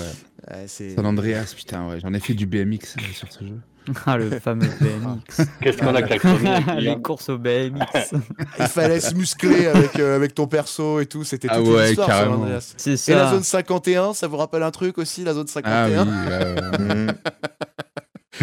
[0.50, 2.00] Ouais, c'est- San Andreas, putain, ouais.
[2.02, 3.56] J'en ai fait du BMX euh, sur ce jeu.
[4.06, 5.48] Ah, le fameux BMX.
[5.62, 8.14] Qu'est-ce qu'on a klaxonné Les courses au BMX.
[8.60, 11.24] Il fallait se muscler avec, euh, avec ton perso et tout.
[11.24, 12.36] C'était toute Ah une ouais, histoire, San carrément.
[12.44, 12.74] Andreas.
[12.78, 13.32] C'est Et la ça.
[13.32, 16.12] zone 51, ça vous rappelle un truc aussi, la zone Ah 51 oui.
[16.30, 17.14] ouais, ouais.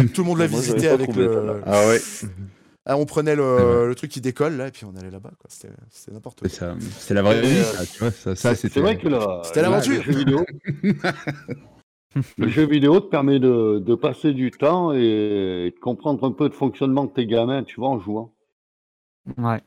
[0.03, 0.09] Mm.
[0.09, 1.61] Tout le monde l'a visité avec le.
[1.65, 2.01] Ah ouais.
[2.91, 5.29] Ah, on prenait le, le truc qui décolle là et puis on allait là-bas.
[5.39, 5.47] quoi.
[5.47, 6.49] C'était c'était n'importe quoi.
[6.97, 8.09] C'est la vraie vie, euh, ça, tu vois.
[8.11, 8.79] Ça, ça C'est c'était.
[8.79, 10.03] vrai que la- C'était la- l'aventure.
[10.07, 10.45] Le jeu vidéo,
[12.39, 16.45] le jeu vidéo te permet de, de passer du temps et de comprendre un peu
[16.47, 18.33] le fonctionnement de tes gamins, tu vois, en jouant.
[19.37, 19.61] Ouais.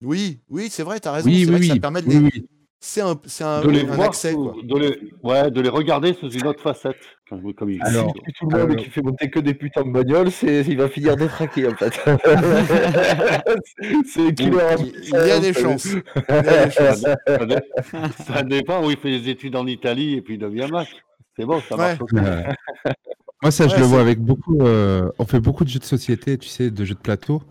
[0.00, 1.28] Oui, oui, c'est vrai, t'as raison.
[1.28, 1.80] Oui, c'est oui, vrai que ça oui.
[1.80, 2.44] permet de oui, les.
[2.80, 4.54] C'est un, un, De les un voir, accès quoi.
[4.62, 6.94] de les, ouais, de les regarder sous une autre facette.
[7.28, 9.82] Comme, comme il Alors, Si tout le monde Alors- qui fait monter que des putains
[9.82, 11.92] de bagnoles, c'est, il va finir détraqué en fait.
[14.06, 15.86] c'est qui leur a Il il y a des chances.
[15.86, 17.04] Il y a des chances.
[17.26, 17.56] ça, dé-
[18.26, 20.88] ça dépend où il fait des études en Italie et puis il devient Mac.
[21.36, 21.98] C'est bon, ça marche.
[22.00, 22.06] Ouais.
[22.12, 22.14] aussi.
[22.14, 22.46] Ouais.
[23.42, 24.60] Moi, ça, je Ouais, le vois avec beaucoup.
[24.62, 27.42] euh, on fait beaucoup de jeux de société, tu sais, de jeux de plateau.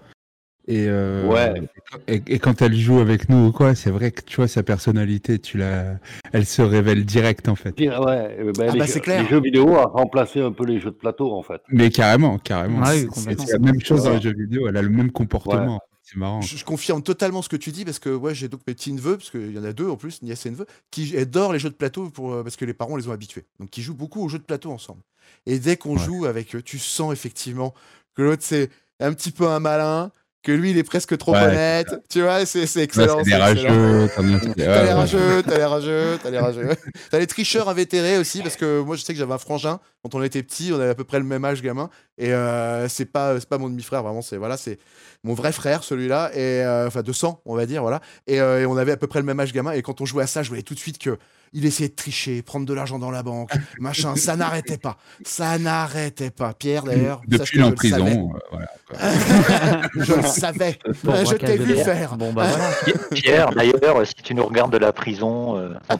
[0.68, 1.62] Et, euh, Ouais.
[2.08, 4.64] et, et quand elle joue avec nous ou quoi, c'est vrai que tu vois sa
[4.64, 5.96] personnalité, tu la,
[6.34, 7.76] elle se révèle direct en fait.
[7.78, 9.24] Dire, ouais, euh, ben, Ah les, bah, jeux- c'est clair.
[9.24, 11.62] les jeux vidéo a remplacé un peu les jeux de plateau en fait.
[11.70, 12.82] Mais carrément, carrément.
[12.84, 14.68] Ah oui, C'est- la même chose dans les jeux vidéo.
[14.68, 15.80] Elle a le même comportement.
[16.04, 16.40] C'est marrant.
[16.42, 18.94] Je, je confirme totalement ce que tu dis parce que ouais, j'ai donc mes petits
[18.94, 21.60] neveux, parce qu'il y en a deux en plus, nièce et neveu, qui adorent les
[21.60, 23.44] jeux de plateau pour, euh, parce que les parents les ont habitués.
[23.60, 25.02] Donc ils jouent beaucoup aux jeux de plateau ensemble.
[25.46, 26.04] Et dès qu'on Ouais.
[26.04, 27.74] joue avec eux, tu sens effectivement
[28.16, 28.70] que l'autre c'est
[29.02, 30.12] un petit peu un malin,
[30.48, 31.94] que lui il est presque trop Ouais, honnête.
[32.10, 33.22] Tu vois, c'est excellent.
[33.24, 33.38] c'est excellent.
[33.38, 34.10] rageux.
[34.16, 34.94] T'as ouais.
[34.94, 36.70] rageux, t'as les rageux, t'as les rageux.
[37.12, 40.16] T'as les tricheurs invétérés aussi, parce que moi je sais que j'avais un frangin quand
[40.16, 43.06] on était petit, on avait à peu près le même âge gamin, et euh, c'est
[43.06, 44.80] pas c'est pas mon demi-frère vraiment, c'est voilà, c'est
[45.24, 48.62] mon vrai frère celui-là, et euh, enfin de sang on va dire voilà, et, euh,
[48.62, 50.28] et on avait à peu près le même âge gamin, et quand on jouait à
[50.28, 51.18] ça, je voyais tout de suite que
[51.54, 55.58] il essayait de tricher, prendre de l'argent dans la banque, machin, ça n'arrêtait pas, ça
[55.58, 56.54] n'arrêtait pas.
[56.54, 58.04] Pierre d'ailleurs, Depuis en je le savais.
[58.04, 58.32] prison.
[58.34, 59.14] euh,
[59.48, 62.18] voilà, je le savais, je t'ai vu faire.
[62.18, 62.70] Bon bah voilà.
[63.12, 65.74] Pierre, d'ailleurs, si tu nous regardes de la prison, euh.
[65.90, 65.96] Ah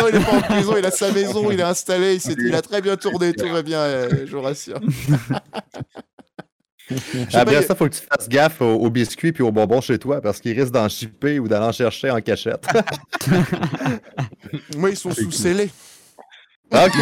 [0.00, 2.62] non, il est pas en prison, il a sa maison, il est installé, il a
[2.62, 4.80] très bien tourné, tout va bien, euh, je vous rassure.
[7.34, 9.98] Après pas, ça, faut que tu fasses gaffe aux, aux biscuits puis aux bonbons chez
[9.98, 12.64] toi parce qu'ils risquent d'en chipper ou d'aller en chercher en cachette.
[14.76, 15.70] Moi, ils sont sous scellés.
[16.72, 16.92] ok.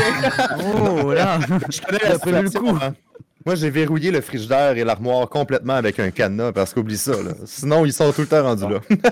[1.03, 1.39] Oh là.
[1.71, 2.79] Je connais Il la a prévu le coup.
[2.83, 2.95] hein.
[3.45, 7.13] Moi, j'ai verrouillé le frigidaire et l'armoire complètement avec un cadenas parce qu'oublie ça.
[7.13, 7.33] Là.
[7.45, 8.81] Sinon, ils sont tout le temps rendus là.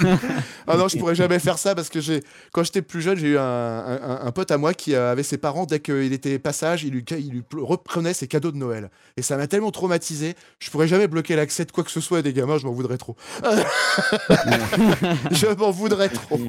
[0.66, 3.28] Ah non, je pourrais jamais faire ça parce que j'ai, quand j'étais plus jeune, j'ai
[3.28, 6.38] eu un, un- un pote à moi qui euh, avait ses parents, dès qu'il était
[6.38, 8.90] passage, il lui, il lui pl- reprenait ses cadeaux de Noël.
[9.18, 12.18] Et ça m'a tellement traumatisé, je pourrais jamais bloquer l'accès de quoi que ce soit
[12.18, 13.14] à des gamins, je m'en voudrais trop.
[15.30, 16.40] je m'en voudrais trop.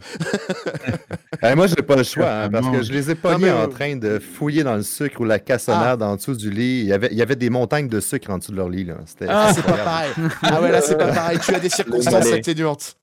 [1.44, 3.68] Eh, moi, j'ai pas le choix hein, parce que je les ai pognés mais, en
[3.68, 6.80] train de fouiller dans le sucre ou la cassonade en dessous du lit.
[6.82, 8.86] Il y avait, il y avait des montagnes de sucre en dessous de leur lit.
[8.86, 8.96] Là.
[9.06, 10.12] C'était Ah, c'est pas pareil.
[10.42, 11.40] Ah ouais, là, c'est pas pareil.
[11.44, 12.96] Tu as des circonstances atténuantes.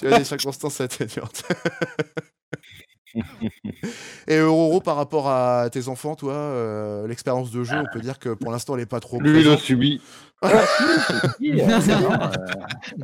[0.00, 1.42] Tu as des circonstances atténuantes.
[4.28, 8.18] Et Aurore, par rapport à tes enfants, toi, euh, l'expérience de jeu, on peut dire
[8.20, 10.00] que pour l'instant, elle est pas trop Lui, il a subi.
[10.42, 10.48] Euh,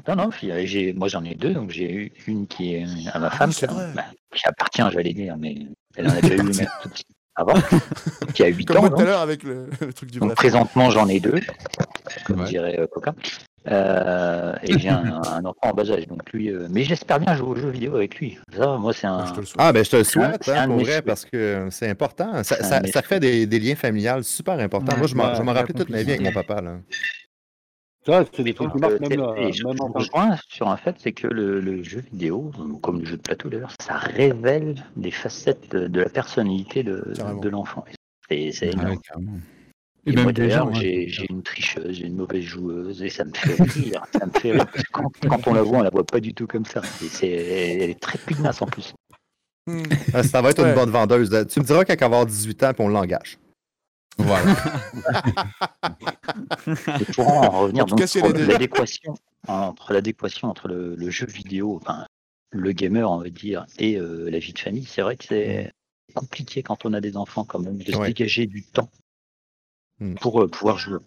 [0.08, 3.18] non, non, euh, j'ai- moi j'en ai deux, donc j'ai eu une qui est à
[3.18, 4.04] ma femme, Ah c'est qui, bah,
[4.34, 5.54] qui appartient, j'allais dire, mais
[5.96, 6.52] elle en a déjà eu une
[7.36, 7.54] avant,
[8.32, 8.88] qui a 8 Comme ans.
[8.88, 11.40] tout à l'heure avec le, le truc du Donc présentement j'en ai deux,
[12.24, 12.48] comme Ouais.
[12.48, 13.14] dirait euh, Coca.
[13.68, 17.34] Euh, et j'ai un, un enfant en bas âge, donc lui, euh, mais j'espère bien
[17.34, 18.38] jouer aux jeux vidéo avec lui.
[18.56, 19.26] Ça, moi c'est Ah, un.
[19.26, 19.56] je te le souhaite.
[19.60, 21.04] Ah, ben je te le souhaite, hein, un pour vrai, souhaits.
[21.04, 22.42] parce que c'est important.
[22.44, 24.92] Ça, ça- fait des, des liens familiales super importants.
[24.92, 24.98] Ouais.
[25.14, 26.60] Moi, je m'en rappelais toute ma vie avec mon papa.
[26.60, 26.78] Là.
[28.04, 30.94] Ça, c'est des trucs qui marquent euh, même, là, et je rejoins sur un fait,
[30.98, 35.10] c'est que le, le jeu vidéo, comme le jeu de plateau d'ailleurs, ça révèle des
[35.10, 37.02] facettes de, de la personnalité de,
[37.48, 37.84] l'enfant.
[38.28, 38.98] C'est Ah énorme.
[40.06, 40.72] Et, Et moi d'ailleurs, hein.
[40.74, 44.02] j'ai une tricheuse, j'ai une mauvaise joueuse, et ça me fait rire.
[44.12, 44.66] ça me fait rire.
[44.92, 46.80] Quand, quand on la voit, on la voit pas du tout comme ça.
[47.02, 48.94] Et c'est- elle est très pugnace en plus.
[49.66, 49.82] Hmm.
[50.14, 50.68] Ah, Ça va être Ouais.
[50.68, 51.28] une bonne vendeuse.
[51.50, 53.38] Tu me diras qu'elle va avoir 18 ans on l'engage.
[54.18, 54.54] Voilà.
[57.00, 58.06] Et pour en revenir En donc, cas,
[58.46, 59.14] l'adéquation
[59.48, 62.06] entre l'adéquation entre le, le jeu vidéo, enfin
[62.52, 65.70] le gamer on va dire, et euh, la vie de famille, c'est vrai que c'est
[66.14, 68.88] compliqué quand on a des enfants quand même de se dégager du temps
[70.00, 70.14] Hmm.
[70.20, 70.98] pour euh, pouvoir jouer.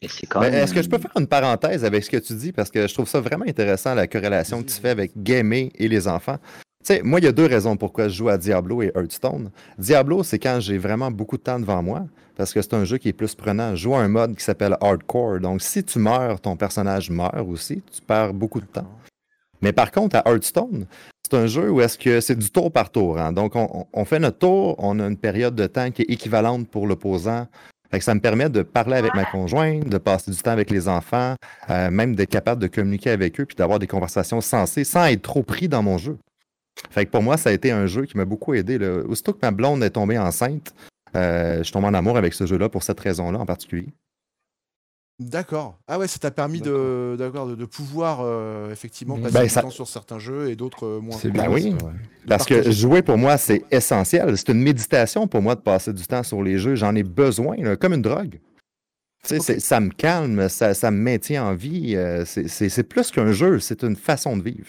[0.00, 0.62] Et c'est quand Ben, même.
[0.64, 2.52] Est-ce que je peux faire une parenthèse avec ce que tu dis?
[2.52, 5.88] Parce que je trouve ça vraiment intéressant, la corrélation que tu fais avec gamer et
[5.88, 6.38] les enfants.
[6.84, 9.50] Tu sais, moi, il y a deux raisons pourquoi je joue à Diablo et Hearthstone.
[9.78, 12.98] Diablo, c'est quand j'ai vraiment beaucoup de temps devant moi, parce que c'est un jeu
[12.98, 13.70] qui est plus prenant.
[13.74, 15.40] Je joue à un mode qui s'appelle Hardcore.
[15.40, 17.82] Donc, si tu meurs, ton personnage meurt aussi.
[17.90, 18.90] Tu perds beaucoup de temps.
[19.62, 20.86] Mais par contre, à Hearthstone,
[21.22, 23.18] c'est un jeu où est-ce que c'est du tour par tour.
[23.18, 23.32] hein.
[23.32, 26.10] Donc, on, on- on fait notre tour, on a une période de temps qui est
[26.10, 27.46] équivalente pour l'opposant.
[27.90, 30.70] Fait que ça me permet de parler avec ma conjointe, de passer du temps avec
[30.70, 31.36] les enfants,
[31.70, 35.22] euh, même d'être capable de communiquer avec eux puis d'avoir des conversations sensées sans être
[35.22, 36.18] trop pris dans mon jeu.
[36.90, 38.78] Fait que pour moi, ça a été un jeu qui m'a beaucoup aidé.
[38.78, 39.02] là.
[39.06, 40.74] Aussitôt que ma blonde est tombée enceinte,
[41.16, 43.88] euh, je tombe en amour avec ce jeu-là pour cette raison-là en particulier.
[45.20, 45.78] D'accord.
[45.86, 49.48] Ah ouais, ça t'a permis de, d'accord, de, de pouvoir euh, effectivement passer Ben, du
[49.48, 51.16] ça- temps sur certains jeux et d'autres euh, moins.
[51.16, 51.50] C'est Ben bien.
[51.52, 51.62] oui.
[51.78, 51.92] ça, ouais.
[51.92, 54.36] De Parce que jouer pour moi, c'est essentiel.
[54.36, 56.74] C'est une méditation pour moi de passer du temps sur les jeux.
[56.74, 58.40] J'en ai besoin, là, comme une drogue.
[59.22, 61.94] Ça me calme, ça, ça me maintient en vie.
[61.96, 64.68] euh, c'est- plus qu'un jeu, c'est une façon de vivre.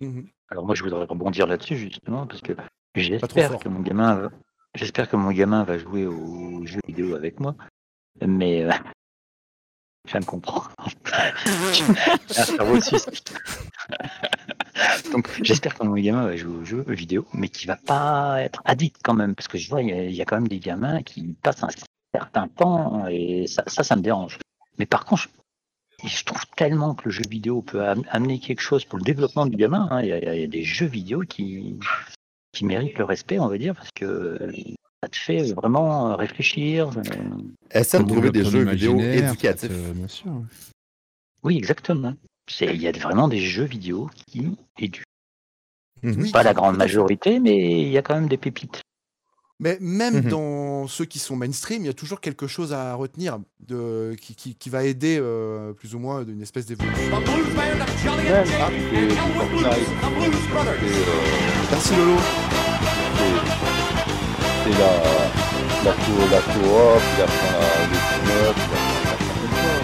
[0.00, 0.24] Mhm.
[0.50, 2.62] Alors moi je voudrais rebondir là-dessus justement parce que trop
[2.96, 4.30] j'espère que mon gamin va...
[4.74, 7.54] j'espère que mon gamin va jouer aux jeux vidéo avec moi,
[8.26, 8.70] mais euh,
[10.10, 10.64] ça me comprend.
[15.12, 18.60] Donc j'espère que mon gamin va jouer aux jeux vidéo, mais qui va pas être
[18.64, 20.48] addict quand même, parce que je vois il y, a- il y a quand même
[20.48, 21.68] des gamins qui passent un
[22.14, 24.38] certain temps et ça, ça, ça me dérange.
[24.78, 25.28] Mais par contre,
[26.02, 29.04] je, je trouve tellement que le jeu vidéo peut am- amener quelque chose pour le
[29.04, 29.88] développement du gamin.
[29.90, 30.00] hein.
[30.02, 31.78] Il y, a- il y a des jeux vidéo qui,
[32.52, 34.38] qui méritent le respect, on va dire, parce que
[35.02, 36.90] ça te fait vraiment réfléchir.
[36.96, 37.02] euh,
[37.72, 39.68] Essaie de trouver des jeux vidéo éducatifs.
[39.68, 40.32] te- Bien sûr.
[41.42, 42.14] Oui, exactement.
[42.48, 45.04] C'est- Il y a vraiment des jeux vidéo qui éduquent.
[46.02, 46.16] Mhm.
[46.22, 48.80] Oui, Pas la grande majorité, mais il y a quand même des pépites.
[49.60, 50.28] Mais même Mhm.
[50.30, 54.34] dans ceux qui sont mainstream, il y a toujours quelque chose à retenir de, qui,
[54.34, 56.96] qui, qui va aider euh, plus ou moins d'une espèce d'évolution.
[57.06, 58.44] Euh,
[61.70, 62.16] Merci Lolo.
[64.64, 64.92] C'est- la,
[65.84, 69.82] la, co- la coop, il apprend la, le il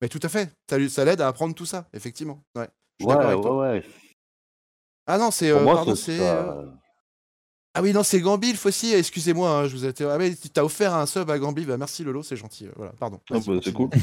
[0.00, 2.42] Mais tout à fait, ça, ça l'aide à apprendre tout ça, effectivement.
[2.56, 2.68] Ouais.
[3.02, 3.84] Ouais, ouais, ouais.
[5.06, 5.50] Ah non, c'est.
[5.50, 6.18] Euh, pardon, c'est.
[6.20, 6.66] euh,
[7.74, 8.92] Ah oui, non, c'est Gambi, le aussi.
[8.94, 9.92] Excusez-moi, hein, je vous ai.
[10.02, 11.64] Ah, mais tu t'as offert un sub à Gambi.
[11.64, 12.66] Bah, merci Lolo, c'est gentil.
[12.66, 13.20] euh, Voilà, pardon.
[13.30, 13.90] Ah, bah, c'est cool.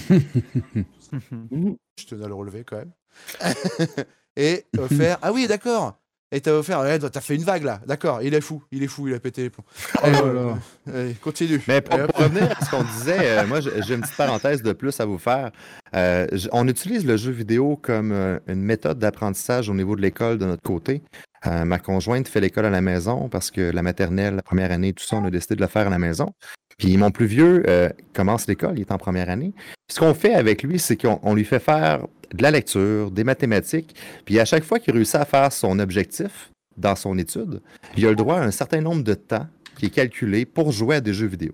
[1.11, 2.91] Je tenais à le relever quand même.
[4.37, 5.17] Et offert.
[5.21, 5.97] Ah oui, d'accord.
[6.31, 6.81] Et t'as offert.
[6.81, 7.81] Ouais, t'as fait une vague là.
[7.87, 8.63] D'accord, il est fou.
[8.71, 9.65] Il est fou, il a pété les plombs.
[10.01, 10.57] Allez, Oh là là.
[10.93, 11.61] allez, continue.
[11.67, 14.99] Mais pour, revenir à ce qu'on disait, euh, moi j'ai une petite parenthèse de plus
[14.99, 15.51] à vous faire.
[15.95, 20.37] Euh, on utilise le jeu vidéo comme euh, une méthode d'apprentissage au niveau de l'école
[20.37, 21.01] de notre côté.
[21.47, 24.93] Euh, ma conjointe fait l'école à la maison parce que la maternelle, la première année,
[24.93, 26.33] tout ça, on a décidé de le faire à la maison.
[26.79, 29.53] Puis mon plus vieux euh, commence l'école, il est en première année.
[29.91, 33.23] Ce qu'on fait avec lui, c'est qu'on on lui fait faire de la lecture, des
[33.23, 33.95] mathématiques.
[34.25, 37.61] Puis à chaque fois qu'il réussit à faire son objectif dans son étude,
[37.97, 39.45] il a le droit à un certain nombre de temps
[39.77, 41.51] qui est calculé pour jouer à des jeux vidéo.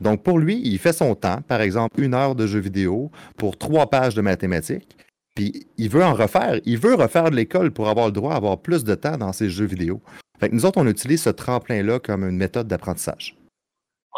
[0.00, 3.56] Donc, pour lui, il fait son temps, par exemple, une heure de jeux vidéo pour
[3.56, 4.96] trois pages de mathématiques.
[5.34, 6.60] Puis, il veut en refaire.
[6.64, 9.32] Il veut refaire de l'école pour avoir le droit à avoir plus de temps dans
[9.32, 10.00] ses jeux vidéo.
[10.40, 13.36] Fait que nous autres, on utilise ce tremplin-là comme une méthode d'apprentissage.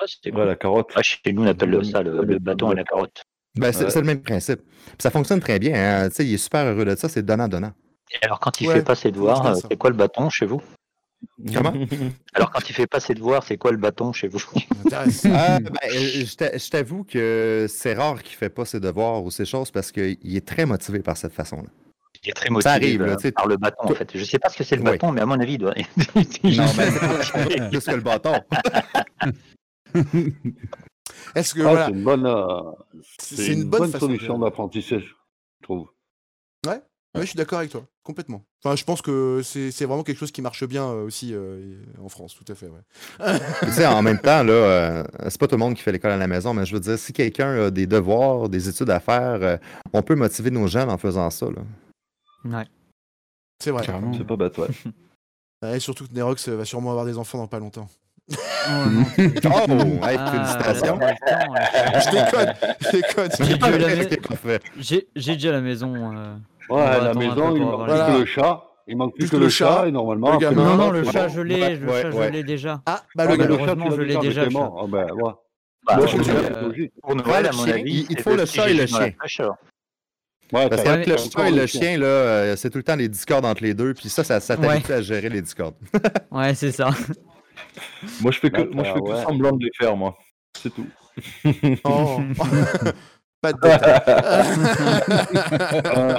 [0.07, 0.91] Ouais, c'était Ouais, la carotte.
[0.95, 3.23] Ah, chez nous, on appelle ça le, le bâton et la carotte.
[3.59, 3.91] Ben, c'est Ouais.
[3.91, 4.61] c'est le même principe.
[4.61, 5.75] Puis ça fonctionne très bien.
[6.05, 6.09] hein.
[6.11, 7.09] Tu sais, il est super heureux de ça.
[7.09, 7.73] C'est donnant-donnant.
[8.23, 10.63] Alors, quand il Ouais, fait pas ses devoirs, c'est quoi le bâton chez vous?
[11.53, 11.73] Comment?
[12.35, 14.43] Alors, quand il fait pas ses devoirs, c'est quoi le bâton chez vous?
[14.93, 19.25] Ah, ben, je t'a- je t'avoue que c'est rare qu'il ne fait pas ses devoirs
[19.25, 21.69] ou ses choses parce qu'il est très motivé par cette façon-là.
[22.23, 23.33] Il est très motivé arrive, là, euh, tu sais.
[23.33, 24.11] par le bâton, en fait.
[24.15, 24.93] Je sais pas ce que c'est le Oui.
[24.93, 25.75] bâton, mais à mon avis, il doit.
[25.75, 28.35] Non, mais c'est plus que le bâton.
[31.35, 32.73] Est-ce que Ah, voilà, c'est une bonne, euh,
[33.19, 35.17] c'est c'est une, une bonne, bonne façon de- solution d'apprentissage,
[35.61, 35.89] je trouve.
[36.67, 38.45] Ouais, je suis d'accord avec toi, complètement.
[38.63, 41.83] Enfin, je pense que c'est c'est vraiment quelque chose qui marche bien euh, aussi euh,
[41.99, 42.69] en France, tout à fait.
[42.69, 43.39] Ouais.
[43.63, 46.11] tu sais, en même temps, là, euh, c'est pas tout le monde qui fait l'école
[46.11, 49.01] à la maison, mais je veux dire, si quelqu'un a des devoirs, des études à
[49.01, 49.57] faire, euh,
[49.95, 51.47] on peut motiver nos jeunes en faisant ça.
[51.47, 51.63] Là.
[52.59, 52.67] Ouais.
[53.63, 53.87] C'est vrai.
[54.15, 54.69] C'est pas bête, ouais.
[55.63, 57.89] Ouais, surtout que Nerox va sûrement avoir des enfants dans pas longtemps.
[58.29, 59.05] Oh, non.
[59.69, 60.99] Oh, hey, Ah, félicitations.
[62.01, 63.31] je déconne, je déconne.
[63.41, 66.17] J'ai Ah, déjà la déjà maison.
[66.17, 66.35] euh,
[66.69, 68.63] Ouais, la maison, il manque les- que le chat.
[68.89, 70.33] Il manque plus, que, le chat, et normalement.
[70.33, 70.63] le gamin.
[70.65, 72.83] Non, Non, le chat, je l'ai, le ouais, chat, je l'ai déjà.
[72.87, 73.47] Ah, bah Ah, le gars.
[73.47, 74.43] le chat, malheureusement, je l'ai déjà.
[74.43, 75.07] Ah, ouais.
[75.87, 78.87] Bah, pour Ouais, Noël, le à mon chien, avis, il- faut le chat et le
[78.87, 79.13] chien.
[80.53, 82.95] Ouais, Parce qu'avec le chat et le le chien, là, euh, c'est tout le temps
[82.97, 85.75] les discordes entre les deux, puis ça, ça, ça t'habitue à gérer les discordes.
[86.31, 86.91] Ouais, c'est ça.
[88.21, 89.23] Moi, je fais que, Bah, moi, je fais que ouais.
[89.23, 90.17] semblant de les faire, moi.
[90.61, 90.87] C'est tout.
[91.85, 92.21] Oh.
[93.41, 94.01] pas de détails.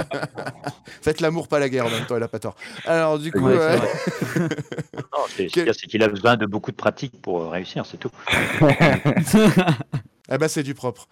[1.02, 2.56] Faites l'amour, pas la guerre en même temps, elle a pas tort.
[2.86, 3.78] Alors, du coup, Ouais, euh,
[5.52, 8.12] Quel- c'est qu'il a besoin de beaucoup de pratique pour euh, réussir, c'est tout.
[10.30, 11.08] eh ben, c'est du propre.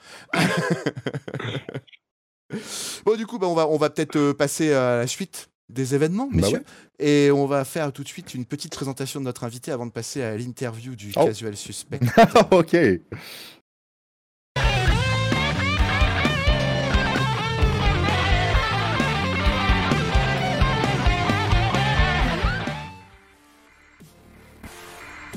[3.06, 5.96] bon, du coup, bah, on va, on va peut-être euh, passer à la suite des
[5.96, 6.64] événements, Bah messieurs.
[7.00, 9.92] Et on va faire tout de suite une petite présentation de notre invité avant de
[9.92, 11.26] passer à l'interview du Oh.
[11.26, 12.00] casual suspect.
[12.52, 12.76] ok.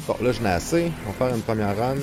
[0.07, 0.91] Bon, là, je n'ai assez.
[1.07, 1.97] On va faire une première run.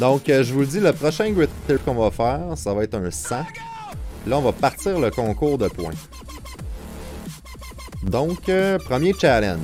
[0.00, 2.84] Donc, euh, je vous le dis, le prochain Grid Tip qu'on va faire, ça va
[2.84, 3.44] être un 100.
[4.26, 5.92] Là, on va partir le concours de points.
[8.04, 9.60] Donc, euh, premier challenge.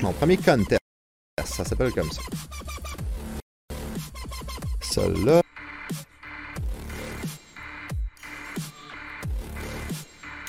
[0.00, 0.80] Mon premier contest.
[1.44, 2.22] Ça s'appelle comme ça.
[4.82, 5.45] Celui-là.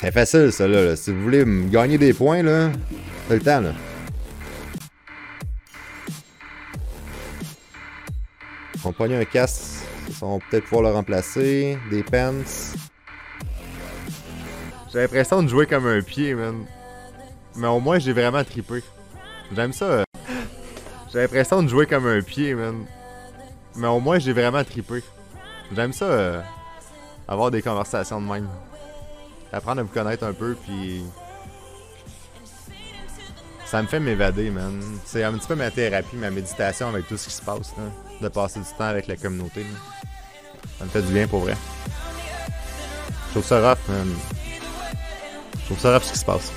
[0.08, 0.96] C'est facile, ça, là, là.
[0.96, 2.72] Si vous voulez gagner des points, là,
[3.28, 3.74] c'est le temps, là.
[8.86, 9.86] On pogne un casque.
[10.22, 11.78] On va peut-être pouvoir le remplacer.
[11.92, 12.32] Des pants.
[14.94, 16.64] J'ai l'impression de jouer comme un pied, man.
[17.58, 18.84] Mais au moins, j'ai vraiment trippé.
[19.54, 20.06] J'aime ça.
[21.12, 22.86] J'ai l'impression de jouer comme un pied, man.
[23.76, 25.04] Mais au moins, j'ai vraiment trippé.
[25.76, 26.06] J'aime ça.
[26.06, 26.42] euh,
[27.28, 28.48] avoir des conversations de même.
[29.54, 31.04] Apprendre à vous connaître un peu, puis.
[33.66, 34.82] Ça me fait m'évader, man.
[35.06, 37.84] C'est un petit peu ma thérapie, ma méditation avec tout ce qui se passe, là.
[38.22, 39.80] De passer du temps avec la communauté, là.
[40.80, 41.56] Ça me fait du bien pour vrai.
[43.28, 44.14] Je trouve ça rough, man.
[45.60, 46.52] Je trouve ça rough ce qui se passe.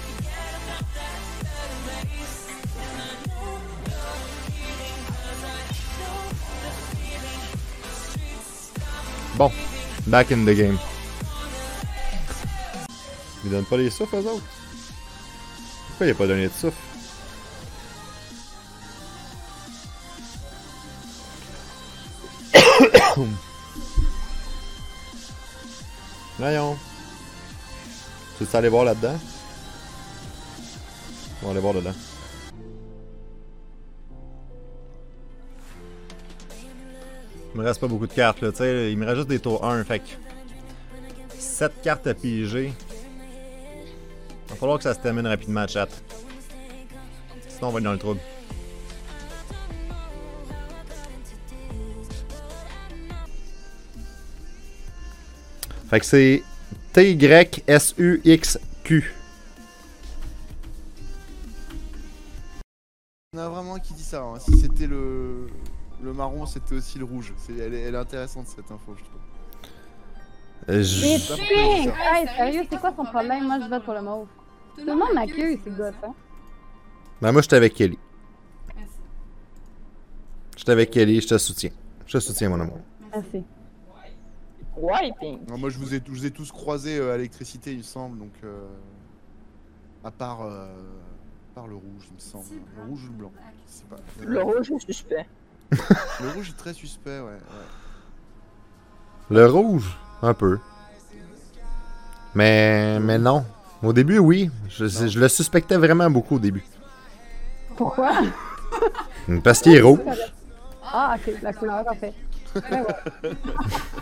[9.36, 9.50] Bon,
[10.06, 10.78] back in the game.
[13.44, 14.44] Ils donnent pas les souffles aux autres?
[15.88, 16.76] Pourquoi il a pas donné de souffle?
[26.38, 26.76] Voyons.
[28.38, 29.18] Tu veux aller voir là-dedans?
[31.42, 31.94] On va aller voir dedans.
[37.52, 39.40] Il me reste pas beaucoup de cartes là, tu sais, il me reste juste des
[39.40, 40.10] tours 1, fait que
[41.38, 42.72] 7 cartes à piger.
[44.50, 45.88] Va falloir que ça se termine rapidement, chat.
[47.48, 48.20] Sinon, on va être dans le trouble.
[55.88, 56.42] Fait que c'est
[56.92, 57.44] T-Y-S-U-X-Q.
[63.32, 64.22] Il y en a vraiment un qui dit ça.
[64.22, 64.38] hein.
[64.38, 65.48] Si c'était le...
[66.02, 67.32] le marron, c'était aussi le rouge.
[67.48, 67.80] Elle, est...
[67.82, 69.20] elle est intéressante cette info, je trouve.
[70.68, 73.46] Euh, Mais Hey, sérieux, c'est quoi son problème?
[73.46, 74.26] Moi, je vote pour le mauve.
[74.76, 76.14] Tout le monde m'accueille, c'est gosse, hein?
[77.20, 77.98] Ben moi, j'étais avec Kelly.
[80.56, 81.70] J'étais avec Kelly, je te soutiens.
[82.06, 82.80] Je te soutiens, mon amour.
[83.12, 83.44] Merci.
[84.76, 85.12] Ouais.
[85.48, 87.82] Non, moi, je vous ai, je vous ai tous croisés euh, à l'électricité, il me
[87.82, 88.18] semble.
[88.18, 88.66] Donc, euh,
[90.04, 92.44] à part, euh, à part le rouge, il me semble.
[92.76, 93.32] Le rouge ou le blanc?
[93.88, 93.96] pas.
[94.24, 95.26] Le rouge est suspect.
[95.70, 97.26] Le rouge est très suspect, ouais.
[97.26, 97.38] ouais.
[99.30, 100.58] Le rouge, un peu.
[102.34, 103.44] Mais, mais non.
[103.82, 104.50] Au début, oui.
[104.68, 106.64] Je, je le suspectais vraiment beaucoup au début.
[107.76, 108.12] Pourquoi?
[109.42, 110.00] Parce qu'il est rouge.
[110.92, 111.84] Ah, ok, la couleur.
[112.00, 112.12] Ben
[112.54, 113.30] ouais.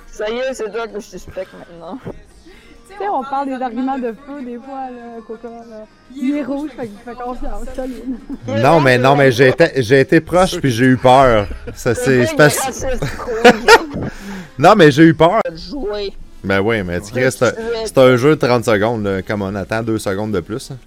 [0.06, 1.98] Ça y est, c'est toi que je suspecte maintenant.
[2.02, 5.48] Tu sais, on parle des arguments de feu des fois, là, Coca.
[5.48, 5.84] Là.
[6.16, 8.16] Il est rouge, fait que je fais confiance, solide.
[8.62, 11.46] Non, mais non, mais j'ai été, j'ai été proche puis j'ai eu peur.
[11.74, 12.84] Ça, c'est, parce-.
[14.58, 15.40] Non, mais j'ai eu peur.
[15.54, 16.14] jouer.
[16.44, 17.52] Ben oui, mais tu sais, c'est un,
[17.84, 19.04] c'est un jeu de 30 secondes.
[19.04, 19.22] Là.
[19.22, 20.70] Comme on attend 2 secondes de plus.
[20.70, 20.78] hein.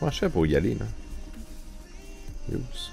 [0.00, 0.86] Moi, je sais pas où y aller, là.
[2.52, 2.90] Oups.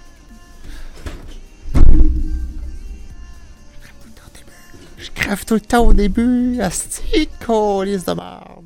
[4.98, 6.60] Je crève tout le temps au début.
[6.62, 8.57] Asti, colis de merde.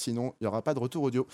[0.00, 1.26] Sinon, il n'y aura pas de retour audio.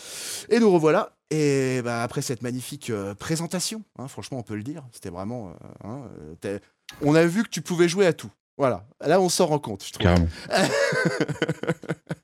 [0.49, 1.13] Et nous revoilà.
[1.31, 5.49] Et bah, après cette magnifique euh, présentation, hein, franchement, on peut le dire, c'était vraiment.
[5.49, 5.53] euh,
[5.85, 6.03] hein,
[6.45, 6.59] euh,
[7.03, 8.31] on a vu que tu pouvais jouer à tout.
[8.59, 8.87] Voilà.
[9.05, 10.05] Là, on s'en rend compte, je trouve.
[10.05, 10.29] Carrément.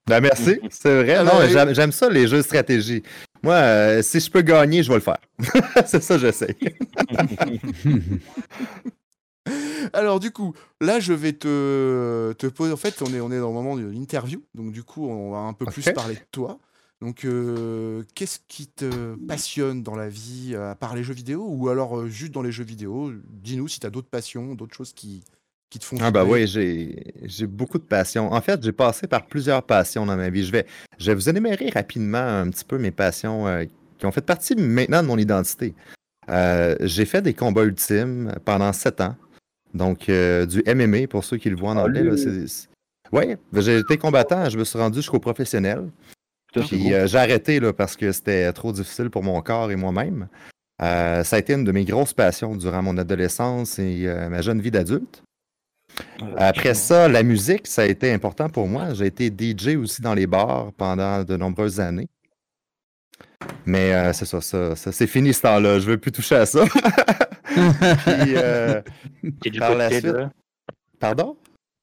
[0.09, 1.15] Ben merci, c'est vrai.
[1.15, 3.03] Ah, non, j'aime, j'aime ça, les jeux de stratégie.
[3.43, 5.19] Moi, euh, si je peux gagner, je vais le faire.
[5.87, 6.57] c'est ça, j'essaie.
[9.93, 12.73] Alors, du coup, là, je vais te, te poser.
[12.73, 14.43] En fait, on est, on est dans le moment d'une interview.
[14.55, 16.59] Donc, du coup, on va un peu plus parler de toi.
[17.03, 21.45] Donc, euh, qu'est-ce qui te passionne dans la vie, euh, à part les jeux vidéo
[21.49, 23.11] Ou alors euh, juste dans les jeux vidéo?
[23.29, 25.25] Dis-nous si tu as d'autres passions, d'autres choses qui,
[25.69, 25.97] qui te font.
[26.01, 26.43] Ah bah vibrer.
[26.43, 28.33] oui, j'ai, j'ai beaucoup de passions.
[28.33, 30.45] En fait, j'ai passé par plusieurs passions dans ma vie.
[30.45, 30.65] Je vais,
[30.97, 33.65] je vais vous énumérer rapidement un petit peu mes passions euh,
[33.99, 35.75] qui ont fait partie maintenant de mon identité.
[36.29, 39.17] J'ai fait des combats ultimes pendant sept ans.
[39.75, 42.03] Donc, euh, du MMA, pour ceux qui le voient en anglais.
[42.17, 42.69] c'est-
[43.13, 45.91] Ouais, j'ai été combattant, je me suis rendu jusqu'au professionnel.
[46.69, 50.29] Puis euh, j'ai arrêté là, parce que c'était trop difficile pour mon corps et moi-même.
[50.83, 54.61] Euh, ça a été une de mes grosses passions durant mon adolescence et ma jeune
[54.61, 55.23] vie d'adulte.
[56.39, 58.95] Après ça, la musique, ça a été important pour moi.
[58.95, 62.09] J'ai été DJ aussi dans les bars pendant de nombreuses années.
[63.67, 65.79] Mais c'est ça, ça, ça c'est fini ce temps-là.
[65.81, 66.65] Je veux plus toucher à ça.
[67.55, 68.81] Puis, euh,
[69.45, 70.27] Et du par la suite- de...
[70.99, 71.37] Pardon?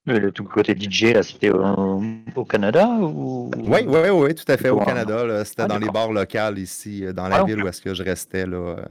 [0.06, 2.02] Le, le tout côté DJ, là, c'était au,
[2.36, 3.52] au Canada ou...
[3.58, 4.70] Oui, oui, oui, tout à fait.
[4.70, 4.80] Au.
[4.80, 7.82] Canada, c'était Ah, dans les bars locales ici, euh, dans la Ah, ville où est-ce
[7.82, 8.46] que je restais.
[8.48, 8.58] Là.
[8.58, 8.86] euh,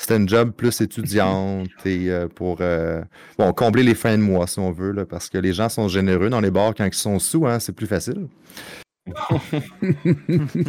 [0.00, 3.02] C'était une job plus étudiante et euh, pour euh,
[3.36, 5.88] bon, combler les fins de mois, si on veut, là, parce que les gens sont
[5.88, 8.28] généreux dans les bars quand ils sont sous, hein, c'est plus facile.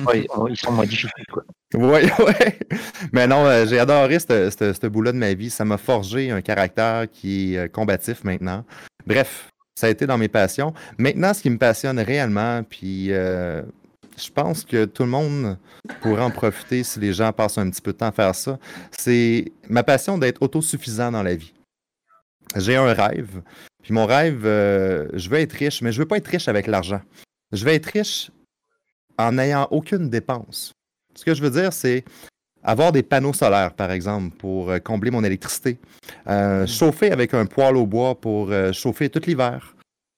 [0.05, 0.85] Ouais, ils- ils sont moins
[1.31, 1.43] quoi.
[1.73, 2.33] Oui, oui.
[3.11, 5.49] Mais non, euh, j'ai adoré ce bout-là de ma vie.
[5.49, 8.65] Ça m'a forgé un caractère qui est euh, combatif maintenant.
[9.05, 10.73] Bref, ça a été dans mes passions.
[10.97, 13.61] Maintenant, ce qui me passionne réellement, puis euh,
[14.17, 15.57] je pense que tout le monde
[16.01, 18.57] pourrait en profiter si les gens passent un petit peu de temps à faire ça,
[18.91, 21.53] c'est ma passion d'être autosuffisant dans la vie.
[22.55, 23.41] J'ai un rêve.
[23.83, 27.01] Puis mon rêve, je veux être riche, mais je veux pas être riche avec l'argent.
[27.55, 28.31] Je veux être riche
[29.17, 30.73] en n'ayant aucune dépense.
[31.15, 32.03] Ce que je veux dire, c'est
[32.63, 35.77] avoir des panneaux solaires, par exemple, pour euh, combler mon électricité.
[36.27, 39.75] Euh, Chauffer avec un poêle au bois pour euh, chauffer tout l'hiver.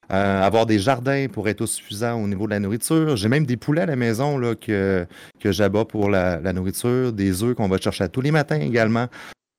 [0.09, 3.17] Euh, avoir des jardins pour être suffisant au niveau de la nourriture.
[3.17, 5.05] J'ai même des poulets à la maison là, que,
[5.39, 8.59] que j'abats pour la, la nourriture, des œufs qu'on va chercher à tous les matins
[8.59, 9.07] également.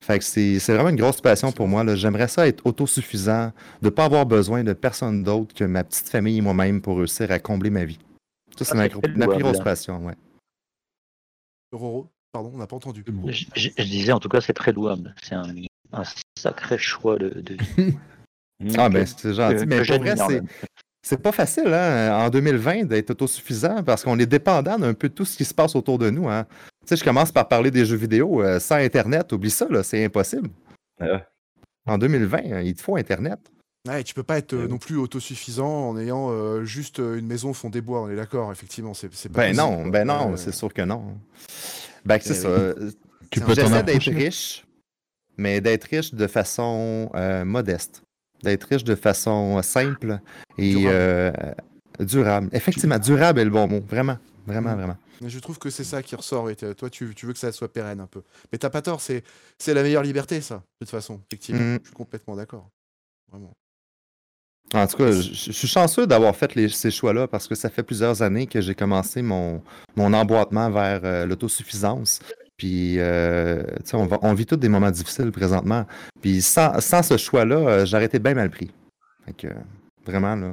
[0.08, 1.84] Fait que c'est vraiment une grosse passion pour moi.
[1.94, 3.52] J'aimerais ça être autosuffisant,
[3.82, 6.96] de ne pas avoir besoin de personne d'autre que ma petite famille et moi-même pour
[6.96, 7.98] réussir à combler ma vie.
[8.58, 8.76] Ça, c'est Ah,
[9.14, 10.14] ma, plus grosse passion, ouais.
[11.72, 13.04] Roro, pardon, on n'a pas entendu.
[13.26, 15.14] Je, je- je disais, en tout cas, c'est très louable.
[15.22, 15.44] C'est un,
[15.92, 16.02] un
[16.38, 17.94] sacré choix de, de vie.
[18.76, 19.54] Ah ben c'est gentil.
[19.54, 20.16] que- Mais que pour vrai,
[21.00, 25.14] c'est pas facile hein, en 2020 d'être autosuffisant parce qu'on est dépendant d'un peu de
[25.14, 26.28] tout ce qui se passe autour de nous.
[26.28, 26.44] Hein.
[26.88, 28.42] Tu sais, je commence par parler des jeux vidéo.
[28.42, 30.48] euh, sans Internet, oublie ça, là, c'est impossible.
[30.98, 31.22] Ouais.
[31.86, 33.38] En 2020, hein, il te faut Internet.
[33.86, 34.68] Ouais, tu peux pas être euh, oui.
[34.70, 38.08] non plus autosuffisant en ayant euh, juste euh, une maison au fond des bois, on
[38.10, 39.90] est d'accord, effectivement, c'est c'est pas Ben possible, non, quoi.
[39.90, 41.18] ben non, Euh, c'est sûr que non.
[42.06, 42.48] Ben c'est Eh ça.
[42.48, 42.90] euh,
[43.30, 44.10] Tu peux J'essaie d'être approcher.
[44.14, 44.66] riche,
[45.36, 48.02] mais d'être riche de façon euh, modeste.
[48.42, 50.20] D'être riche de façon simple
[50.56, 50.88] et Durable.
[50.90, 51.32] euh,
[52.00, 52.48] durable.
[52.52, 53.80] Effectivement, durable est le bon mot.
[53.86, 54.16] Vraiment,
[54.46, 54.76] vraiment, Mm.
[54.78, 54.96] vraiment.
[55.26, 56.48] Je trouve que c'est ça qui ressort.
[56.50, 58.22] Et toi, tu, tu veux que ça soit pérenne un peu.
[58.52, 59.22] Mais t'as pas tort, c'est
[59.66, 61.20] la meilleure liberté, ça, de toute façon.
[61.30, 61.78] Effectivement, Mm.
[61.82, 62.68] je suis complètement d'accord.
[63.30, 63.52] Vraiment.
[64.74, 67.70] En tout cas, je, je suis chanceux d'avoir fait les- ces choix-là parce que ça
[67.70, 69.62] fait plusieurs années que j'ai commencé mon,
[69.96, 72.20] mon emboîtement vers euh, l'autosuffisance.
[72.58, 75.86] Puis, euh, tu sais, on, va- on vit tous des moments difficiles présentement.
[76.20, 78.70] Puis, sans, sans ce choix-là, euh, j'aurais été bien mal pris.
[79.24, 79.48] Fait que,
[80.10, 80.50] vraiment, là,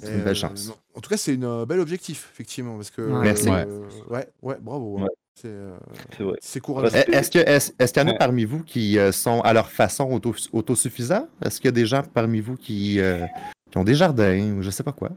[0.00, 0.68] c'est Et, une belle euh, chance.
[0.68, 0.74] non.
[0.96, 3.02] En tout cas, c'est un bel objectif, effectivement, parce que.
[3.02, 3.20] Ouais.
[3.22, 3.48] Merci.
[3.48, 3.80] euh,
[4.10, 4.98] ouais, ouais, bravo.
[5.00, 5.06] hein.
[5.34, 5.76] C'est euh,
[6.16, 6.96] C'est c'est courageux.
[7.12, 8.18] Est-ce que- est-ce- est-ce qu'il y en a Ouais.
[8.18, 11.28] parmi vous qui euh, sont à leur façon auto- autosuffisants?
[11.44, 13.24] Est-ce qu'il y a des gens parmi vous qui, euh,
[13.70, 15.10] qui ont des jardins ou je sais pas quoi?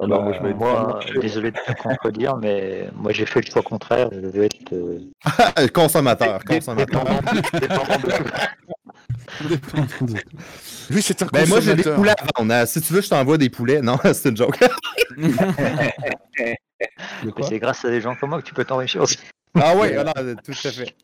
[0.00, 3.62] Alors, moi, je être moi, désolé de te contredire, mais moi j'ai fait le choix
[3.62, 4.08] contraire.
[4.10, 4.98] Je veux être euh,
[5.74, 7.04] consommateur, consommateur.
[10.90, 12.52] Lui, c'est un Ben moi j'ai des poulets à vendre.
[12.54, 12.66] hein.
[12.66, 13.80] Si tu veux, je t'envoie des poulets.
[13.80, 14.58] Non, c'est une joke.
[17.42, 19.18] C'est grâce à des gens comme moi que tu peux t'enrichir aussi.
[19.54, 19.88] ah oui,
[20.42, 20.94] tout à fait.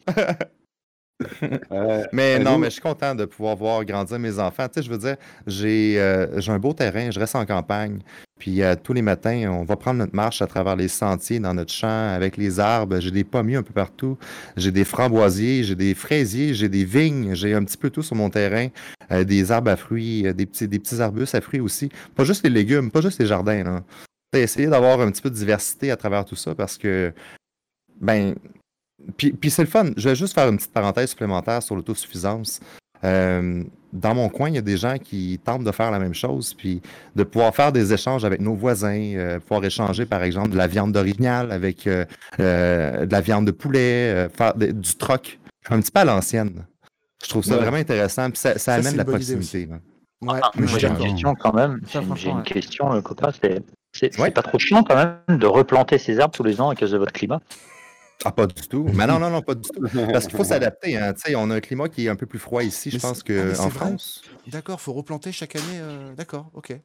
[1.70, 2.04] Ouais.
[2.12, 4.68] Mais non, mais je suis content de pouvoir voir grandir mes enfants.
[4.68, 8.00] Tu sais, je veux dire, j'ai euh, un beau terrain, je reste en campagne.
[8.38, 11.54] Puis euh, tous les matins, on va prendre notre marche à travers les sentiers dans
[11.54, 13.00] notre champ avec les arbres.
[13.00, 14.18] J'ai des pommiers un peu partout.
[14.56, 17.34] J'ai des framboisiers, j'ai des fraisiers, j'ai des vignes.
[17.34, 18.68] J'ai un petit peu tout sur mon terrain.
[19.10, 21.88] Euh, des arbres à fruits, euh, des petits, des petits arbustes à fruits aussi.
[22.14, 23.64] Pas juste les légumes, pas juste les jardins.
[23.64, 23.82] Là.
[24.34, 27.14] Essayer d'avoir un petit peu de diversité à travers tout ça parce que,
[28.00, 28.34] ben,
[29.16, 29.86] puis, puis c'est le fun.
[29.96, 32.60] Je vais juste faire une petite parenthèse supplémentaire sur l'autosuffisance.
[33.04, 36.14] Euh, dans mon coin, il y a des gens qui tentent de faire la même
[36.14, 36.80] chose, puis
[37.14, 40.66] de pouvoir faire des échanges avec nos voisins, euh, pouvoir échanger, par exemple, de la
[40.66, 42.04] viande d'orignal avec euh,
[42.40, 45.38] euh, de la viande de poulet, euh, faire de- du troc,
[45.70, 46.64] un petit peu à l'ancienne.
[47.22, 47.60] Je trouve ça Ouais.
[47.62, 49.68] vraiment intéressant, puis ça, ça Ça, amène la proximité.
[50.22, 51.80] Ouais, Ah, moi j'ai une question quand même.
[52.16, 53.30] J'ai une- question, copain.
[53.40, 54.26] C'est c'est- Ouais.
[54.28, 56.90] c'est pas trop chiant quand même de replanter ces arbres tous les ans à cause
[56.92, 57.40] de votre climat?
[58.24, 58.86] Ah, pas du tout.
[58.94, 59.80] Mais non, non, non, pas du tout.
[60.12, 60.96] Parce qu'il faut s'adapter.
[60.96, 61.12] Hein.
[61.14, 63.22] Tu sais, On a un climat qui est un peu plus froid ici, je pense,
[63.28, 63.70] ah, qu'en?
[63.70, 64.22] France.
[64.46, 65.80] D'accord, faut replanter chaque année.
[65.80, 66.78] euh, D'accord, ok.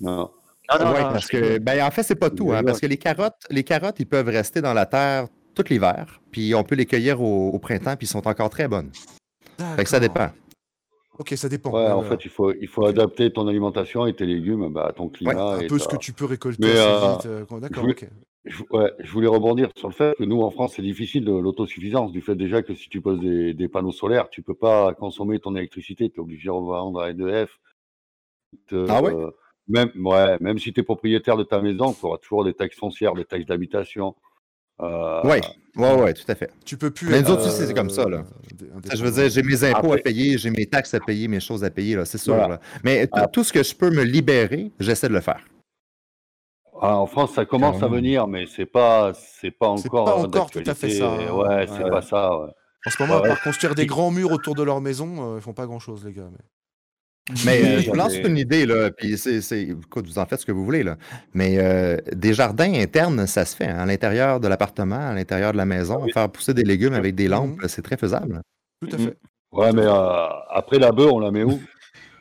[0.00, 0.30] Non.
[0.72, 2.86] Non, non, Ouais, non, parce que, ben, en fait, c'est pas tout, hein, parce que
[2.86, 6.74] les carottes, les carottes, ils peuvent rester dans la terre tout l'hiver, puis on peut
[6.74, 8.90] les cueillir au, au printemps, puis ils sont encore très bonnes.
[9.76, 10.30] Fait que ça dépend.
[11.18, 11.70] Ok, ça dépend.
[11.70, 12.08] Ouais, en ouais.
[12.08, 15.54] fait, il faut, il faut adapter ton alimentation et tes légumes bah, à ton climat.
[15.54, 17.86] un et peu ce que tu peux récolter euh, euh, D'accord.
[18.44, 21.32] Je, ouais, je voulais rebondir sur le fait que nous, en France, c'est difficile de
[21.32, 24.92] l'autosuffisance, du fait déjà que si tu poses des, des panneaux solaires, tu peux pas
[24.94, 27.58] consommer ton électricité, tu es obligé de revendre à EDF.
[28.88, 29.14] Ah ouais?
[29.14, 29.30] euh,
[29.68, 32.76] même, ouais, même si tu es propriétaire de ta maison, tu auras toujours des taxes
[32.76, 34.14] foncières, des taxes d'habitation.
[34.82, 35.38] Euh, Oui,
[35.76, 36.50] ouais, ouais, tout à fait.
[36.64, 37.08] Tu peux plus.
[37.08, 38.24] Mais nous autres euh, aussi, c'est comme ça, là.
[38.92, 41.40] Je veux dire, j'ai mes impôts Après- à payer, j'ai mes taxes à payer, mes
[41.40, 42.34] choses à payer, là, c'est sûr.
[42.34, 42.54] Voilà.
[42.54, 42.60] là.
[42.82, 43.26] Mais Ah.
[43.28, 45.44] tout ce que je peux me libérer, j'essaie de le faire.
[46.80, 50.04] ah, en France, ça commence à venir, mais c'est pas, c'est pas C'est encore.
[50.04, 50.98] pas encore tout à fait d'actualité.
[50.98, 51.32] ça, hein.
[51.32, 51.90] Ouais, c'est Ouais.
[51.90, 52.36] pas ça.
[52.38, 52.50] Ouais.
[52.86, 55.40] En ce moment, à part construire des grands murs autour de leur maison, euh, ils
[55.40, 56.28] font pas grand chose, les gars.
[56.30, 56.44] mais-
[57.44, 60.26] Mais euh, je Oui, vous lance une idée, là, puis c'est, c'est- écoute, vous en
[60.26, 60.96] faites ce que vous voulez, là.
[61.32, 65.52] Mais euh, des jardins internes, ça se fait, hein, à l'intérieur de l'appartement, à l'intérieur
[65.52, 68.40] de la maison, faire pousser des légumes avec des lampes, c'est très faisable.
[68.80, 69.16] Tout à fait.
[69.52, 71.60] Ouais, mais euh, après la bœuf, on la met où?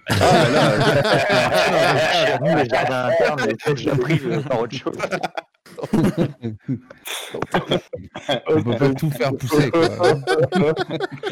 [0.10, 4.98] Ah, là, Nous, les jardins internes, mais l'ai pris euh, par autre chose.
[8.48, 9.90] On peut pas tout faire pousser, quoi.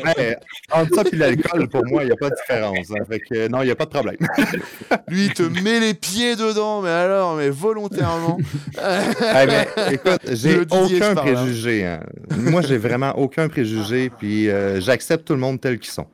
[0.06, 0.36] ouais,
[0.72, 2.92] entre ça et l'alcool, pour moi, il n'y a pas de différence.
[2.92, 3.04] hein.
[3.08, 4.18] Fait que, non, il n'y a pas de problème.
[5.08, 8.38] Lui, il te met les pieds dedans, mais alors, mais volontairement.
[8.78, 9.02] Ah,
[9.46, 11.86] mais, écoute, j'ai aucun préjugé.
[11.86, 12.02] hein.
[12.38, 16.08] Moi, j'ai vraiment aucun préjugé, puis euh, j'accepte tout le monde tel qu'ils sont.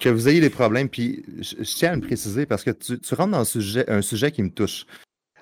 [0.00, 3.00] Que vous ayez des problèmes, puis je, je tiens à le préciser parce que tu,
[3.00, 4.86] tu rentres dans un sujet, un sujet qui me touche.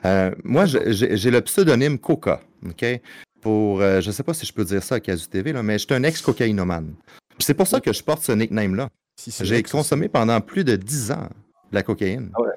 [0.04, 2.84] Euh, moi, j'ai le pseudonyme Coca, OK?
[3.40, 5.78] Pour, euh, je sais pas si je peux dire ça à Casu TV, là, mais
[5.78, 6.94] je suis un ex-cocaïnomane.
[7.38, 8.88] C'est pour ça que je porte ce nickname-là.
[9.18, 11.28] Si c'est J'ai consommé pendant plus de 10 ans
[11.70, 12.30] de la cocaïne.
[12.34, 12.48] Ah ouais.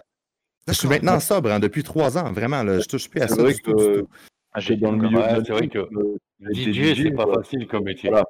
[0.67, 2.63] Je suis maintenant sobre hein, depuis 3 ans, vraiment.
[2.63, 4.05] Là, je touche plus à C'est ça vrai tout, du que.
[4.53, 6.17] Ah, j'ai dans le milieu Ouais, c'est vrai que euh,
[6.53, 8.09] DJ, c'est pas facile comme métier.
[8.09, 8.25] Voilà.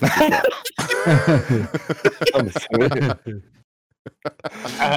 [1.06, 2.88] Ah, mais c'est vrai.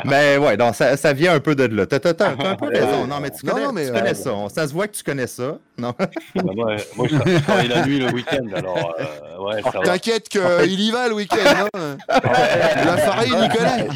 [0.06, 1.86] Mais ouais, donc ça, ça vient un peu de là.
[1.86, 3.08] T'as un peu raison.
[3.08, 4.54] Non, mais tu connais, non, mais, tu connais euh, ça.
[4.54, 5.58] Ça se voit que tu connais ça.
[5.80, 5.94] Non.
[6.00, 6.08] Bah,
[6.56, 9.62] moi, moi, je je travaille la nuit le week-end, alors euh, ouais.
[9.84, 10.42] T'inquiète qu'il
[10.82, 11.68] y va le week-end.
[11.76, 11.98] hein.
[12.10, 13.88] La farine, il Je connaît.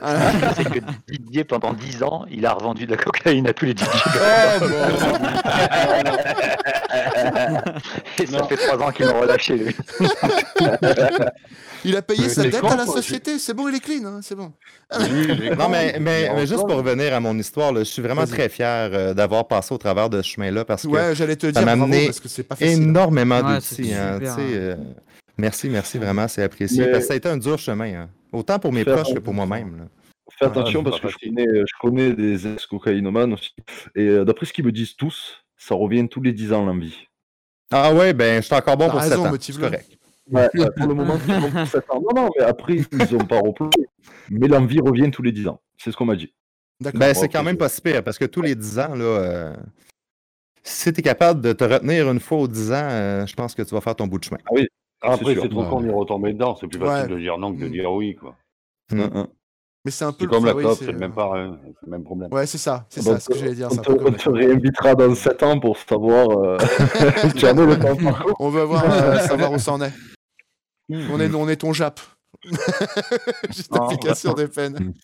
[0.00, 0.16] Ah,
[0.56, 3.72] c'est que Didier, pendant 10 ans, il a revendu de la cocaïne à tous les
[3.72, 3.82] DJ.
[3.84, 4.64] Oh,
[8.22, 9.76] Et ça fait 3 ans qu'ils l'ont relâché, lui.
[11.84, 13.38] Il a payé sa dette à la société.
[13.38, 14.04] C'est bon, il est clean.
[14.04, 14.52] hein, C'est bon.
[15.58, 18.48] Non, mais, mais, mais juste pour revenir à mon histoire, là, je suis vraiment très
[18.50, 21.52] fier euh, d'avoir passé au travers de ce chemin-là parce que Ouais, j'allais te ça
[21.52, 22.82] dire m'a bravo amené parce que c'est pas facile.
[22.82, 23.86] énormément Ouais, d'outils.
[23.86, 24.36] c'est hein, hein.
[24.38, 24.76] euh,
[25.38, 26.84] merci, merci vraiment, c'est apprécié.
[26.84, 27.92] Mais- Parce que ça a été un dur chemin.
[28.02, 28.08] hein.
[28.32, 29.88] Autant pour mes Faire- proches que pour moi-même.
[30.38, 33.50] Fais attention c'est parce que je connais, je connais des ex-cocaïnomanes aussi.
[33.96, 36.96] Et euh, d'après ce qu'ils me disent tous, ça revient tous les 10 ans l'envie.
[37.72, 39.32] Ah ouais, ben je suis encore bon pour 7 raison, ans.
[39.40, 39.90] C'est correct.
[40.30, 42.00] Ouais, pour le moment, ils ont 7 ans.
[42.00, 43.78] Non, non, mais après, ils n'ont pas replongé.
[44.30, 45.60] Mais l'envie revient tous les 10 ans.
[45.76, 46.32] C'est ce qu'on m'a dit.
[46.80, 49.04] Ben, Bon, c'est quand même pas si pire parce que tous les 10 ans, là,
[49.04, 49.56] euh,
[50.62, 53.54] si tu es capable de te retenir une fois aux 10 ans, euh, je pense
[53.54, 54.38] que tu vas faire ton bout de chemin.
[55.02, 55.42] Après, sûr.
[55.42, 56.56] c'est trop con d'y retomber dedans.
[56.60, 57.16] C'est plus facile Ouais.
[57.16, 57.72] de dire non que de Mm.
[57.72, 58.14] dire oui.
[58.16, 58.34] quoi.
[58.92, 59.00] Mm.
[59.00, 59.28] Hein, hein.
[59.82, 61.86] Mais c'est un peu C'est le comme la oui, clope, c'est- le même pareil, c'est
[61.86, 62.30] le même problème.
[62.30, 62.84] Ouais, c'est ça.
[62.90, 63.68] C'est ça, ce que j'allais dire.
[63.72, 66.28] On te, on te réinvitera dans 7 ans pour savoir.
[66.38, 66.58] Euh...
[67.34, 68.36] tu en es le temps par contre.
[68.40, 69.92] On veut voir, euh, savoir où ça en est.
[70.90, 71.98] On est, on est ton Jap.
[73.50, 74.94] Justification des peines.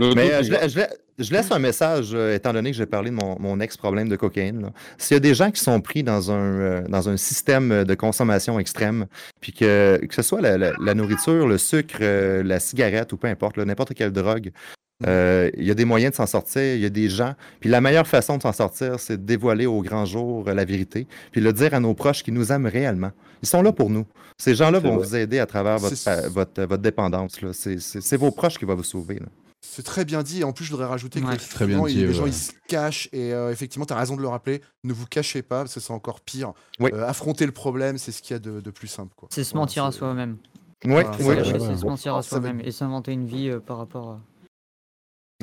[0.14, 0.88] Mais euh, je, la- je la-
[1.18, 4.16] je laisse un message, euh, étant donné que j'ai parlé de mon, mon ex-problème de
[4.16, 4.70] cocaïne.
[4.98, 7.94] S'il y a des gens qui sont pris dans un, euh, dans un système de
[7.94, 9.06] consommation extrême,
[9.40, 13.16] puis que, que ce soit la, la- la nourriture, le sucre, euh, la cigarette ou
[13.18, 14.52] peu importe, n'importe quelle drogue,
[15.06, 17.34] euh, il y a des moyens de s'en sortir, il y a des gens.
[17.60, 20.64] Puis la meilleure façon de s'en sortir, c'est de dévoiler au grand jour euh, la
[20.64, 23.10] vérité, puis le dire à nos proches qui nous aiment réellement.
[23.42, 24.06] Ils sont là pour nous.
[24.38, 25.06] Ces gens-là vont vrai.
[25.06, 27.38] vous aider à travers votre, pa- votre, votre dépendance.
[27.52, 29.16] C'est vos proches qui vont vous sauver.
[29.16, 29.26] là.
[29.64, 30.40] C'est très bien dit.
[30.40, 31.36] Et en plus, je voudrais rajouter Ouais.
[31.36, 33.08] que très bien dit, les gens ils se cachent.
[33.12, 34.60] Et euh, effectivement, tu as raison de le rappeler.
[34.84, 36.52] Ne vous cachez pas, parce que c'est encore pire.
[36.80, 36.90] Oui.
[36.92, 39.12] Euh, affronter le problème, c'est ce qu'il y a de, de plus simple.
[39.30, 40.36] C'est se Voilà, mentir à soi-même.
[40.84, 40.90] Oui,
[41.20, 41.48] Voilà, oui.
[41.60, 41.76] c'est ouais.
[41.76, 44.20] se mentir à va soi-même et s'inventer une vie euh, par rapport, à-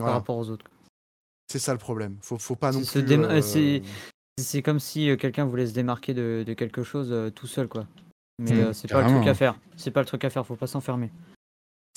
[0.05, 0.65] par rapport aux autres.
[1.51, 2.17] C'est ça le problème.
[2.21, 3.01] Faut, faut pas non plus.
[3.03, 3.41] déma- euh,
[4.39, 7.67] c'est- comme si euh, quelqu'un voulait se démarquer de, de quelque chose euh, tout seul,
[7.67, 7.87] quoi.
[8.39, 9.59] Mais Mm, euh, c'est pas le truc à faire.
[9.75, 11.11] C'est pas le truc à faire, faut pas s'enfermer.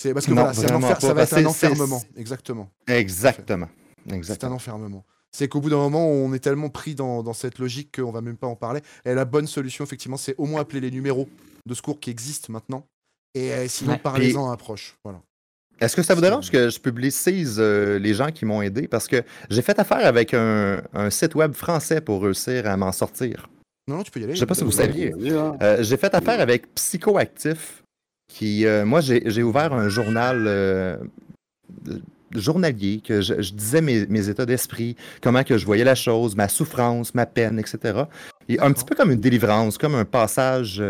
[0.00, 2.03] C'est parce que Non, voilà, vraiment enfer- ça va être un enfermement.
[2.16, 2.68] Exactement.
[2.88, 4.22] Exactement.
[4.22, 5.05] C'est un enfermement.
[5.30, 8.20] C'est qu'au bout d'un moment, on est tellement pris dans, dans cette logique qu'on va
[8.20, 8.80] même pas en parler.
[9.05, 11.28] Et la bonne solution, effectivement, c'est au moins appeler les numéros
[11.64, 12.86] de secours qui existent maintenant.
[13.34, 13.98] Et euh, sinon, Ouais.
[13.98, 14.96] parlez-en à un proche.
[15.05, 15.22] Voilà.
[15.82, 18.86] Est-ce que ça vous dérange que je publicise euh, les gens qui m'ont aidé?
[18.86, 22.92] Parce que j'ai fait affaire avec un, un site web français pour réussir à m'en
[22.92, 23.48] sortir.
[23.88, 24.34] Non, non, tu peux y aller.
[24.34, 25.12] Je sais pas si vous saviez.
[25.12, 25.56] Hein.
[25.60, 27.82] Euh, j'ai fait affaire avec Psychoactif,
[28.28, 31.00] qui, euh, moi, j'ai ouvert un journal
[32.30, 36.36] journalier, que je, je disais mes, mes états d'esprit, comment que je voyais la chose,
[36.36, 38.04] ma souffrance, ma peine, etc.
[38.48, 40.80] Et un petit peu comme une délivrance, comme un passage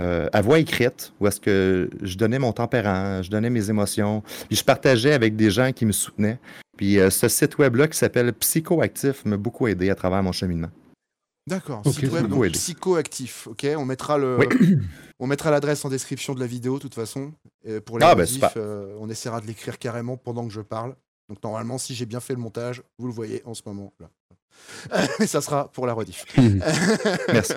[0.00, 4.22] euh, à voix écrite, où est-ce que je donnais mon tempérament, je donnais mes émotions,
[4.48, 6.38] puis je partageais avec des gens qui me soutenaient.
[6.76, 10.70] Puis euh, ce site web-là qui s'appelle Psychoactif m'a beaucoup aidé à travers mon cheminement.
[11.46, 12.52] D'accord, Ok, site web donc aidé.
[12.52, 13.46] psychoactif.
[13.48, 14.76] Ok, on mettra le, Oui.
[15.18, 17.32] on mettra l'adresse en description de la vidéo de toute façon.
[17.64, 18.26] Et pour les Ah, ben,
[18.56, 20.94] euh, on essaiera de l'écrire carrément pendant que je parle.
[21.28, 24.08] Donc normalement, si j'ai bien fait le montage, vous le voyez en ce moment là.
[25.20, 26.24] Mais ça sera pour la rediff.
[27.32, 27.54] Merci.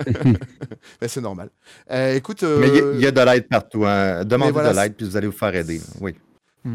[1.00, 1.50] Ben, c'est normal.
[1.90, 3.84] Euh, écoute, Mais il y a- euh, il y, a de l'aide partout.
[3.86, 4.24] Hein.
[4.24, 5.80] Demandez voilà, de l'aide, puis vous allez vous faire aider.
[6.00, 6.14] Oui.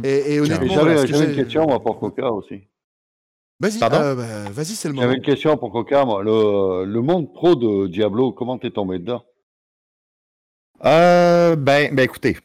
[0.03, 2.61] et, et honnêtement, J'avais que une question moi, pour Coca aussi.
[3.61, 3.97] Vas-y, Pardon?
[3.99, 5.03] euh, bah, vas-y, c'est le moment.
[5.07, 6.05] J'avais une question pour Coca.
[6.05, 6.23] Moi.
[6.23, 9.23] Le, le monde pro de Diablo, comment t'es tombé dedans?
[10.85, 12.37] Euh, ben, ben, écoutez,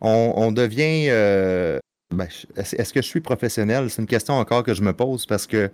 [0.00, 1.08] on, on devient.
[1.10, 1.78] euh,
[2.14, 3.90] ben, est-ce que je suis professionnel?
[3.90, 5.70] C'est une question encore que je me pose parce que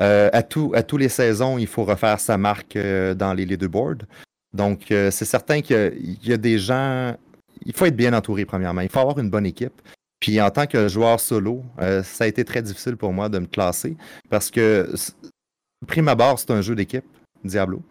[0.00, 4.04] euh, à, tous les saisons, il faut refaire sa marque euh, dans les leaderboards.
[4.54, 7.16] Donc, euh, c'est certain qu'il y a des gens.
[7.64, 8.80] Il faut être bien entouré, premièrement.
[8.80, 9.82] Il faut avoir une bonne équipe.
[10.20, 13.46] Puis, en tant que joueur solo, ça a été très difficile pour moi de me
[13.46, 13.96] classer
[14.28, 14.92] parce que,
[15.86, 17.04] prime abord, c'est un jeu d'équipe,
[17.44, 17.82] Diablo.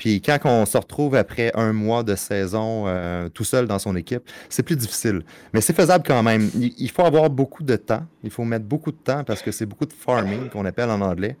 [0.00, 3.94] Puis quand on se retrouve après un mois de saison euh, tout seul dans son
[3.96, 5.22] équipe, c'est plus difficile.
[5.52, 6.50] Mais c'est faisable quand même.
[6.54, 8.06] Il, faut avoir beaucoup de temps.
[8.24, 11.02] Il faut mettre beaucoup de temps parce que c'est beaucoup de farming qu'on appelle en
[11.02, 11.36] anglais.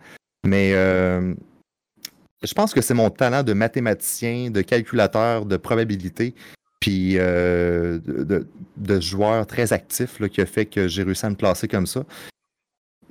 [0.46, 1.32] Mais euh,
[2.42, 6.34] je pense que c'est mon talent de mathématicien, de calculateur, de probabilité,
[6.80, 7.98] puis euh,
[8.76, 12.04] de, joueur très actif qui a fait que j'ai réussi à me classer comme ça.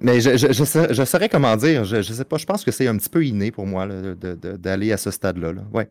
[0.01, 1.83] Mais je, je, je, sais- je saurais comment dire.
[1.85, 2.37] Je, je sais pas.
[2.37, 5.53] Je pense que c'est un petit peu inné pour moi d'aller à ce stade-là.
[5.53, 5.61] là.
[5.73, 5.89] Ouais.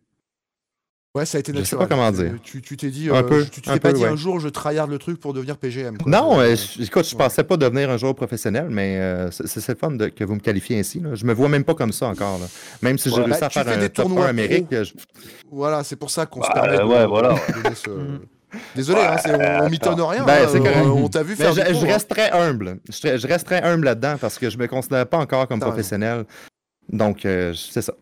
[1.15, 1.89] Ouais, ça a été Je sais naturel.
[1.89, 2.35] pas comment dire.
[2.43, 4.09] Tu tu t'es dit, Un euh, peu, tu t'es pas peu, dit ouais.
[4.11, 5.97] un jour je tryhard le truc pour devenir PGM.
[5.99, 6.11] quoi.
[6.13, 7.19] Non, Euh, euh, je- écoute, je ouais.
[7.19, 10.41] pensais pas devenir un joueur professionnel, mais euh, c'est le fun de- que vous me
[10.41, 11.01] qualifiez ainsi.
[11.01, 11.15] Là.
[11.15, 12.39] Je me vois même pas comme ça encore.
[12.39, 12.47] là.
[12.83, 14.93] Même si j'ai réussi à faire un des top tournois 1 Amérique, je-
[15.51, 17.35] Voilà, c'est pour ça qu'on se permet de, ouais, voilà.
[17.35, 18.21] de donner ce-
[18.75, 20.25] Désolé, hein, c'est- on, on mitonne rien.
[20.25, 21.53] Ben, hein, euh, on t'a vu faire.
[21.53, 21.87] je, je hein.
[21.87, 22.81] reste très humble.
[22.89, 26.25] Je, reste très humble là-dedans parce que je me considère pas encore comme professionnel.
[26.91, 27.93] Donc, euh, c'est ça.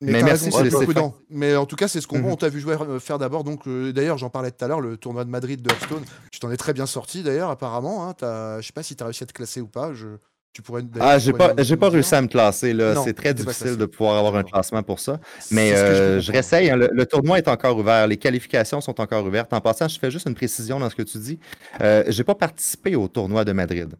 [0.00, 1.14] Mais, merci, raison, c'est- prudent.
[1.28, 2.26] Mais en tout cas, c'est ce qu'on Mhm.
[2.26, 3.42] On t'a vu jouer, euh, faire d'abord.
[3.42, 6.04] Donc, euh, d'ailleurs, j'en parlais tout à l'heure, le tournoi de Madrid de Hearthstone.
[6.30, 8.08] Tu t'en es très bien sorti, d'ailleurs, apparemment.
[8.08, 8.14] Hein,
[8.60, 9.92] je sais pas si tu as réussi à te classer ou pas.
[9.94, 10.06] Je...
[10.52, 10.82] Tu pourrais.
[10.98, 12.72] Ah, tu j'ai pas, j'ai pas réussi à me classer.
[12.72, 12.94] là.
[13.04, 15.20] C'est très difficile de pouvoir avoir un classement pour ça.
[15.52, 16.70] Mais je euh, je réessaye.
[16.70, 16.76] hein.
[16.76, 18.06] le, le tournoi est encore ouvert.
[18.06, 19.52] Les qualifications sont encore ouvertes.
[19.52, 21.38] En passant, je fais juste une précision dans ce que tu dis.
[21.80, 23.94] Euh, j'ai pas participé au tournoi de Madrid.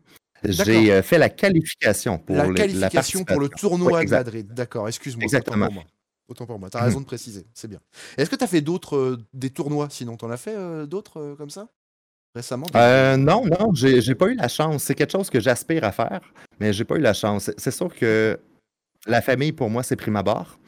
[0.44, 4.10] J'ai euh, fait la qualification pour la le- qualification pour le tournoi de.
[4.10, 4.52] Madrid.
[4.52, 5.24] D'accord, excuse-moi.
[5.24, 5.66] Exactement.
[5.66, 5.84] Autant pour moi.
[6.28, 6.70] Autant pour moi.
[6.70, 7.46] T'as raison de préciser.
[7.54, 7.80] C'est bien.
[8.16, 10.16] Est-ce que t'as fait d'autres euh, des tournois sinon?
[10.16, 11.68] T'en as fait d'autres comme ça?
[12.38, 14.84] Récemment des- Euh, non, non, j'ai pas eu la chance.
[14.84, 16.20] C'est quelque chose que j'aspire à faire,
[16.60, 17.50] mais j'ai pas eu la chance.
[17.56, 18.38] C'est- sûr que
[19.06, 20.58] la famille, pour moi, c'est prime abord.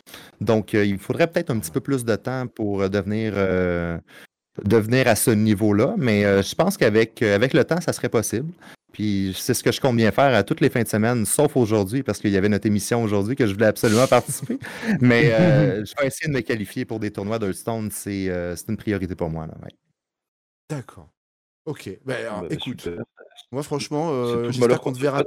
[0.40, 3.98] Donc, euh, il faudrait peut-être un petit peu plus de temps pour euh, devenir, euh,
[4.64, 8.08] devenir à ce niveau-là, mais euh, je pense qu'avec euh, avec le temps, ça serait
[8.08, 8.52] possible.
[8.92, 11.56] Puis c'est ce que je compte bien faire à toutes les fins de semaine, sauf
[11.56, 14.58] aujourd'hui, parce qu'il y avait notre émission aujourd'hui que je voulais absolument participer.
[15.00, 17.90] Mais euh, je vais essayer de me qualifier pour des tournois d'Hearthstone.
[17.92, 19.44] C'est euh, c'est une priorité pour moi.
[19.62, 19.70] Ouais.
[20.68, 21.08] D'accord.
[21.66, 21.90] Ok.
[22.04, 23.02] Ben, alors, Bah, écoute, super.
[23.52, 25.22] moi franchement, euh, j'espère qu'on te verra.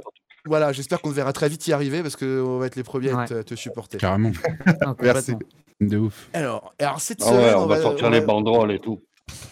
[0.46, 3.10] Voilà, j'espère qu'on te verra très vite y arriver parce qu'on va être les premiers
[3.10, 3.26] à Ouais.
[3.26, 3.96] te, te supporter.
[3.98, 4.32] Carrément.
[5.00, 5.34] Merci.
[5.80, 6.28] De ouf.
[6.34, 9.00] Alors, alors cette Ah semaine, ouais, on, on va sortir les on banderoles et tout.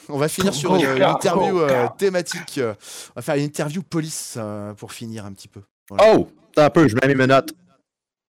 [0.08, 2.58] on va finir sur une, une interview euh, thématique.
[2.58, 2.74] euh,
[3.10, 5.62] On va faire une interview police euh, pour finir un petit peu.
[5.88, 6.14] Voilà.
[6.14, 7.52] Oh, attends un peu, je mets mes menottes.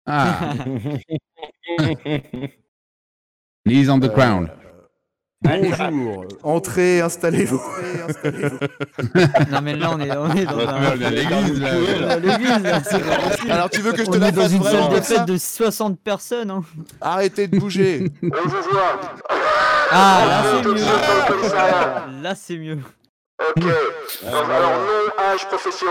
[0.06, 0.54] Ah,
[3.66, 4.50] knees on the Euh, ground.
[5.44, 7.60] Bonjour, entrez, installez-vous.
[9.50, 12.16] Non, mais là, on est, on est dans un- on est à l'église, là.
[12.18, 13.50] L'église.
[13.50, 16.00] Alors, tu veux que je te On la dans une salle de fête de 60
[16.00, 16.50] personnes.
[16.50, 16.62] Hein.
[17.00, 18.10] Arrêtez de bouger.
[19.96, 22.22] Ah, là, c'est mieux.
[22.22, 22.78] Là, c'est mieux.
[23.38, 23.64] Ok.
[24.26, 25.86] Alors, nom, âge, profession.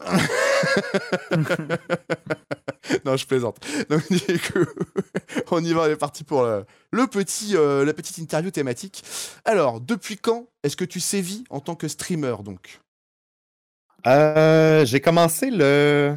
[3.04, 3.56] non, je plaisante.
[3.88, 4.64] Donc, du coup,
[5.50, 9.02] on y va, on est parti pour le, le petit, euh, la petite interview thématique.
[9.44, 12.80] Alors, depuis quand est-ce que tu sévis en tant que streamer, donc?
[14.06, 16.16] Euh, j'ai commencé le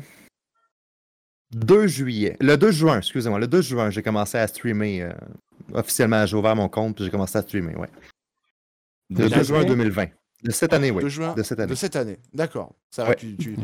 [1.51, 2.35] 2 juillet.
[2.41, 3.39] Le 2 juin, excusez-moi.
[3.39, 5.03] Le 2 juin, j'ai commencé à streamer.
[5.03, 5.13] euh,
[5.73, 7.89] officiellement, j'ai ouvert mon compte puis j'ai commencé à streamer, ouais.
[9.09, 10.07] Le De 2 juin l'année 2020.
[10.43, 11.01] De cette année, oui.
[11.03, 11.69] De juin De cette année.
[11.69, 12.75] De cette année, d'accord.
[12.91, 13.15] Ça va, Ouais.
[13.15, 13.55] tu, tu,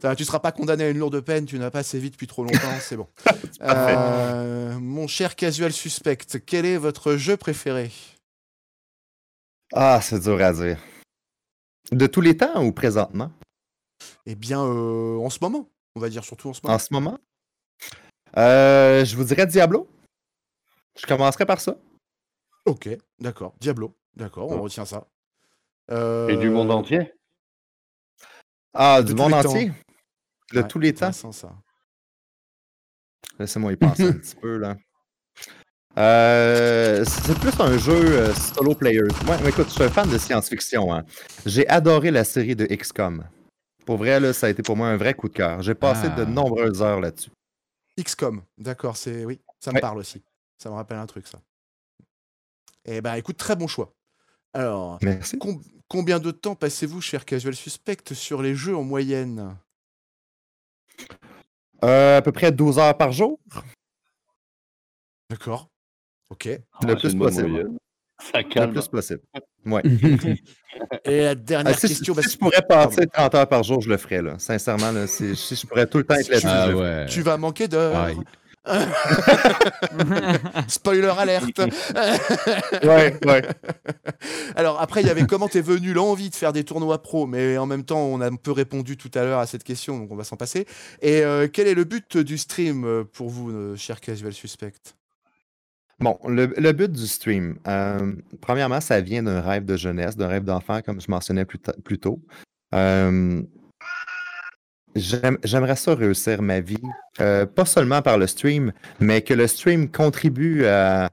[0.00, 2.26] ça va, tu seras pas condamné à une lourde peine, tu n'as pas sévi depuis
[2.28, 3.08] trop longtemps, c'est bon.
[3.62, 6.16] Euh, mon cher casual suspect,
[6.46, 7.90] quel est votre jeu préféré?
[9.72, 10.78] Ah, c'est dur à dire.
[11.92, 13.30] De tous les temps ou présentement?
[14.24, 16.74] Eh bien, euh, en ce moment, on va dire surtout en ce moment.
[16.74, 17.18] En ce moment?
[18.36, 19.88] Euh, je vous dirais Diablo.
[20.98, 21.76] Je commencerai par ça.
[22.64, 23.54] Ok, d'accord.
[23.60, 25.06] Diablo, d'accord, on retient ça.
[25.92, 27.12] Euh, Et du monde entier?
[28.72, 29.72] Ah, du monde entier?
[30.52, 31.12] De ouais, tous les temps?
[31.12, 31.52] ça.
[33.38, 34.76] Laissez-moi y penser un petit peu, là.
[35.98, 39.02] Euh, c'est plus un jeu euh, solo player.
[39.26, 40.94] Moi, écoute, je suis un fan de science-fiction.
[40.94, 41.04] hein.
[41.46, 43.24] J'ai adoré la série de XCOM.
[43.84, 45.62] Pour vrai, là, ça a été pour moi un vrai coup de cœur.
[45.62, 46.14] J'ai passé Ah.
[46.16, 47.30] de nombreuses heures là-dessus.
[47.98, 49.80] XCOM, d'accord, c'est oui, ça me Ouais.
[49.80, 50.22] parle aussi.
[50.58, 51.40] Ça me rappelle un truc, ça.
[52.84, 53.92] Eh ben, écoute, très bon choix.
[54.52, 55.38] Alors, Merci.
[55.38, 55.60] com-
[55.90, 59.56] combien de temps passez-vous, cher Casual Suspect, sur les jeux en moyenne?
[61.84, 63.38] Euh, à peu près 12 heures par jour.
[65.28, 65.68] D'accord.
[66.30, 66.44] Ok.
[66.46, 67.70] Le Ah, c'est plus possible.
[68.22, 68.72] Ça Le calme.
[68.72, 69.20] plus possible.
[69.64, 69.82] Ouais.
[71.04, 72.14] Et la dernière Ah, si, question.
[72.14, 74.20] si bah, je pourrais passer 30 heures par jour, je le ferais.
[74.22, 74.38] Là.
[74.38, 76.46] Sincèrement, là, si, si je pourrais tout le temps être là-dessus.
[76.46, 77.06] Ah le ouais.
[77.06, 78.10] Tu vas manquer d'heures?
[80.68, 81.60] Spoiler alerte.
[82.82, 83.42] Ouais, ouais.
[84.54, 87.58] Alors après, il y avait comment t'es venu l'envie de faire des tournois pro, mais
[87.58, 90.10] en même temps, on a un peu répondu tout à l'heure à cette question, donc
[90.10, 90.66] on va s'en passer.
[91.02, 94.72] Et euh, quel est le but du stream euh, pour vous, euh, cher Casual Suspect?
[95.98, 100.28] Bon, le, le but du stream, euh, premièrement, ça vient d'un rêve de jeunesse, d'un
[100.28, 102.22] rêve d'enfant, comme je mentionnais plus tôt.
[104.96, 106.76] J'aime- J'aimerais ça réussir ma vie,
[107.20, 111.10] euh, pas seulement par le stream, mais que le stream contribue à,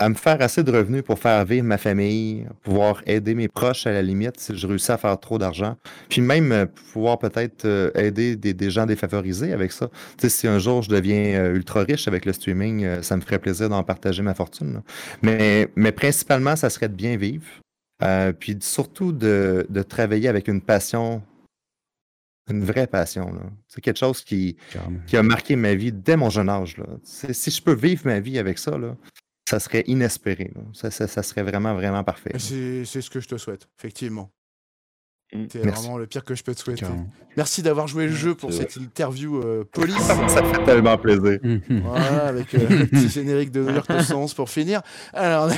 [0.00, 3.92] me faire assez de revenus pour faire vivre ma famille, pouvoir aider mes proches à
[3.92, 5.76] la limite si je réussis à faire trop d'argent,
[6.10, 9.88] puis même euh, pouvoir peut-être euh, aider des, gens défavorisés avec ça.
[10.18, 13.38] Tu sais, si un jour je deviens ultra riche avec le streaming, ça me ferait
[13.38, 14.82] plaisir d'en partager ma fortune.
[15.22, 17.46] Mais, principalement, ça serait de bien vivre,
[18.38, 21.22] puis surtout de travailler avec une passion,
[22.48, 23.32] une vraie passion.
[23.32, 23.42] là.
[23.68, 24.56] C'est quelque chose qui,
[25.12, 26.76] a marqué ma vie dès mon jeune âge.
[26.78, 26.86] Là.
[27.02, 28.96] Si je peux vivre ma vie avec ça, là,
[29.48, 30.52] ça serait inespéré.
[30.54, 30.62] là.
[30.72, 32.32] Ça, ça- ça serait vraiment, vraiment parfait.
[32.38, 34.30] c'est ce que je te souhaite, effectivement.
[35.32, 35.82] C'est Merci.
[35.82, 36.80] vraiment le pire que je peux te souhaiter.
[36.82, 37.08] Carrément.
[37.36, 39.96] Merci d'avoir joué le jeu pour cette interview euh, police.
[39.98, 41.38] Ça fait tellement plaisir.
[41.42, 41.80] Mhm.
[41.84, 44.82] Voilà, avec euh, le petit générique de New York Sens pour finir.
[45.12, 45.50] Alors,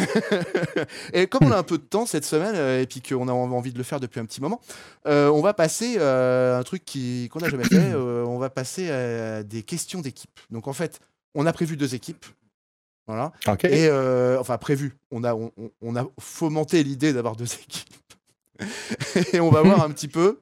[1.12, 3.33] et comme on a un peu de temps cette semaine euh, et puis qu'on a
[3.33, 4.61] envie de le faire depuis un petit moment,
[5.07, 7.77] euh, on va passer euh, à un truc qui- qu'on n'a jamais fait.
[7.93, 10.41] euh, on va passer à des questions d'équipe.
[10.51, 10.99] Donc en fait,
[11.35, 12.25] on a prévu deux équipes.
[13.07, 13.33] Voilà.
[13.47, 13.64] OK.
[13.64, 14.95] Et euh, enfin prévu.
[15.11, 17.95] On a, on a fomenté l'idée d'avoir deux équipes.
[19.33, 20.41] et on va voir un petit peu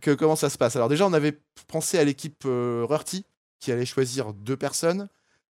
[0.00, 0.76] que, comment ça se passe.
[0.76, 3.24] Alors déjà, on avait pensé à l'équipe euh, Rurty
[3.60, 5.08] qui allait choisir deux personnes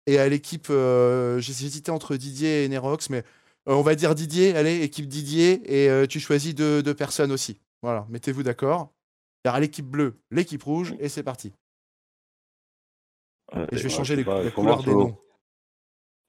[0.06, 3.24] et à l'équipe, euh, j'ai hésité entre Didier et Nerox, mais
[3.68, 7.32] euh, on va dire Didier, allez, équipe Didier, et euh, tu choisis deux, deux personnes
[7.32, 7.58] aussi.
[7.82, 8.92] Voilà, mettez-vous d'accord.
[9.44, 11.52] Alors à l'équipe bleue, l'équipe rouge, et c'est parti.
[13.54, 15.16] Euh, Et je vais changer les, couleurs commence des noms.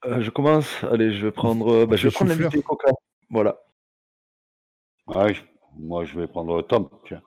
[0.05, 0.67] Euh, je commence.
[0.83, 1.69] Allez, je vais prendre.
[1.71, 2.51] euh, bah, je vais prendre chou-fleur.
[2.51, 2.91] l'invité Coca.
[3.29, 3.57] Voilà.
[5.07, 5.41] Ouais, je-
[5.79, 6.89] moi, je vais prendre Tom.
[7.07, 7.21] Tiens.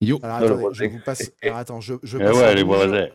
[0.00, 0.18] Yo.
[0.22, 1.32] Alors le attendez, je vous passe.
[1.42, 3.08] Alors attends, je, je Eh passe ouais, les voisins.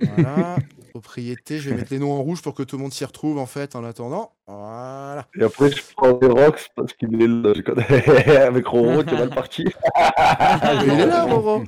[0.00, 0.56] Voilà,
[0.90, 3.38] propriété, je vais mettre les noms en rouge pour que tout le monde s'y retrouve
[3.38, 4.32] en fait en attendant.
[4.46, 5.26] Voilà.
[5.40, 7.54] Et après, je prends des Rox parce qu'il est là.
[7.56, 9.64] je connais- Avec Roro qui est mal parti.
[9.64, 11.62] Il est là, Roro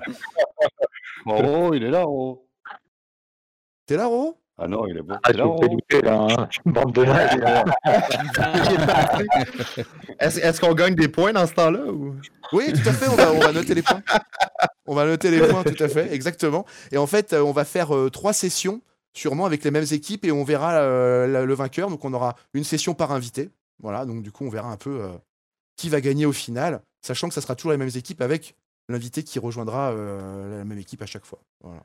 [1.26, 2.47] Oh, il est là, oh.
[3.86, 4.38] T'es là, Roro?
[4.62, 5.16] Ah non, il est bon.
[5.22, 6.26] Ah, tu me fais douter, là.
[6.38, 6.48] hein.
[6.66, 7.34] Bande de lâches.
[10.18, 11.84] Est-ce qu'on gagne des points dans ce temps-là?
[11.86, 12.14] Ou...
[12.52, 14.02] Oui, tout à fait, on va, on va noter les points.
[14.86, 16.64] On va noter les points, tout à fait, exactement.
[16.92, 18.82] Et en fait, euh, on va faire euh, trois sessions,
[19.14, 21.88] sûrement avec les mêmes équipes, et on verra euh, la- le vainqueur.
[21.90, 23.50] Donc, on aura une session par invité.
[23.82, 25.08] Voilà, donc du coup, on verra un peu euh,
[25.76, 28.54] qui va gagner au final, sachant que ça sera toujours les mêmes équipes avec
[28.90, 31.38] l'invité qui rejoindra euh, la même équipe à chaque fois.
[31.62, 31.82] Voilà.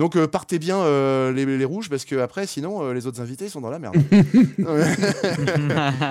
[0.00, 3.20] Donc, euh, partez bien euh, les, les rouges, parce que après, sinon, euh, les autres
[3.20, 3.94] invités sont dans la merde.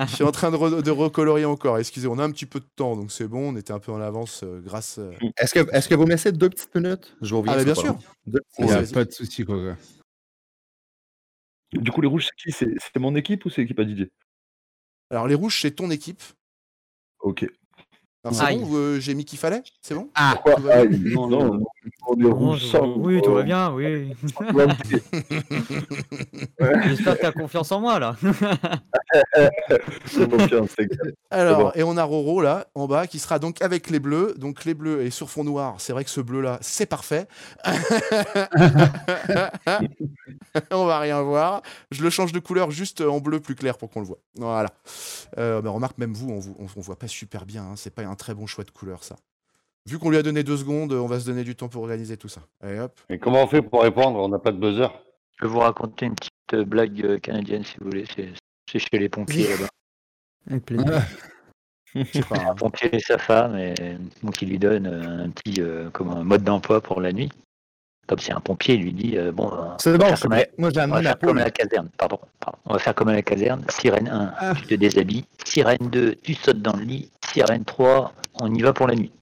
[0.08, 1.78] Je suis en train de, re- de recolorier encore.
[1.78, 3.52] Excusez, on a un petit peu de temps, donc c'est bon.
[3.52, 4.96] On était un peu en avance euh, grâce.
[4.98, 7.14] euh, Est-ce que, est que vous me laissez deux petites minutes?
[7.20, 7.58] Je vous reviens.
[7.58, 7.98] Ah, bien sûr.
[8.26, 9.76] Deux Il n'y a pas de souci, quoi.
[11.72, 12.52] Du coup, les rouges, c'est qui?
[12.56, 14.10] C'est mon équipe ou c'est l'équipe à Didier?
[15.10, 16.22] Alors, les rouges, c'est ton équipe.
[17.20, 17.44] Ok.
[18.32, 20.08] C'est bon, euh, j'ai mis qu'il fallait C'est bon?
[20.14, 21.62] Ah, Ah, Non, non,
[22.06, 24.14] on est rouge oui, tout va euh, bien, oui.
[26.86, 28.16] J'espère que tu as confiance en moi là.
[30.06, 31.12] C'est bon, tiens, c'est clair.
[31.30, 31.72] Alors, bon.
[31.74, 34.34] et on a Roro là, en bas, qui sera donc avec les bleus.
[34.36, 37.26] Donc, les bleus et sur fond noir, c'est vrai que ce bleu-là, c'est parfait.
[40.70, 41.62] on va rien voir.
[41.90, 44.18] Je le change de couleur juste en bleu plus clair pour qu'on le voit.
[44.36, 44.70] Voilà.
[45.38, 47.62] Euh, bah, remarque, même vous, on, vous- on, on voit pas super bien.
[47.62, 47.74] hein.
[47.76, 49.16] C'est pas un très bon choix de couleur, ça.
[49.86, 52.16] Vu qu'on lui a donné deux secondes, on va se donner du temps pour organiser
[52.16, 52.40] tout ça.
[52.62, 52.98] Allez hop.
[53.10, 54.18] Et comment on fait pour répondre?
[54.18, 54.88] On n'a pas de buzzer.
[55.38, 58.04] Je vais vous raconter une petite euh, blague euh, canadienne, si vous voulez.
[58.70, 59.68] C'est chez les pompiers là-bas.
[60.50, 61.02] Avec plaisir.
[62.30, 63.74] Un pompier et sa femme, et
[64.22, 67.30] donc il lui donne euh, un petit euh, un mode d'emploi pour la nuit.
[68.08, 70.36] comme c'est un pompier, il lui dit euh, bon, euh, C'est on va bon, comme.
[70.58, 71.88] Moi, j'ai on amené va faire comme à la caserne.
[71.96, 72.58] Pardon, pardon.
[72.64, 73.64] On va faire comme à la caserne.
[73.68, 75.24] Sirène 1, tu te déshabilles.
[75.44, 77.10] Sirène 2, tu sautes dans le lit.
[77.32, 79.12] Sirène 3, on y va pour la nuit.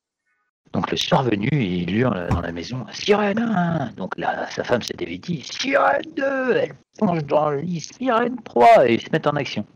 [0.73, 4.83] Donc le soir venu, il hurle dans la maison Sirène 1 Donc là, sa femme
[4.83, 9.27] s'est dit Sirène 2 Elle plonge dans le lit, Sirène 3 Et ils se mettent
[9.27, 9.67] en action.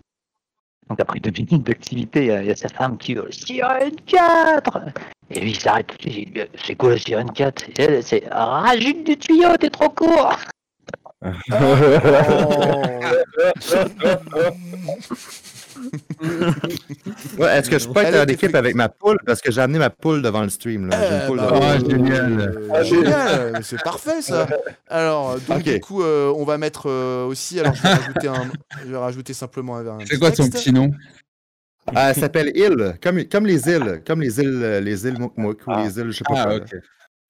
[0.88, 4.80] Donc après deux minutes d'activité, il y a- sa femme qui hurle Sirène 4
[5.30, 7.78] Et lui il s'arrête tout de suite, il dit, C'est quoi la Sirène 4 C'est
[7.82, 10.34] elle, C'est rajoute du tuyau, t'es trop court
[17.38, 19.18] Ouais, Est-ce que je peux être en équipe avec ma poule?
[19.26, 20.88] Parce que j'ai amené ma poule devant le stream.
[20.88, 20.96] là.
[20.96, 22.40] Une Eh poule bah, devant Ah, génial.
[22.74, 24.46] euh, génial, mais c'est parfait ça.
[24.88, 27.60] Alors, donc du coup, euh, on va mettre euh, aussi.
[27.60, 28.50] Alors, je vais rajouter un.
[28.84, 29.98] Je vais rajouter simplement un.
[30.06, 30.90] C'est quoi son petit nom?
[31.94, 35.70] Ah, elle s'appelle île, comme, comme les îles, comme les îles, les îles Moukmouk ou
[35.72, 35.84] Ah.
[35.84, 36.56] les îles, je sais pas Ah, quoi.
[36.56, 36.74] ok.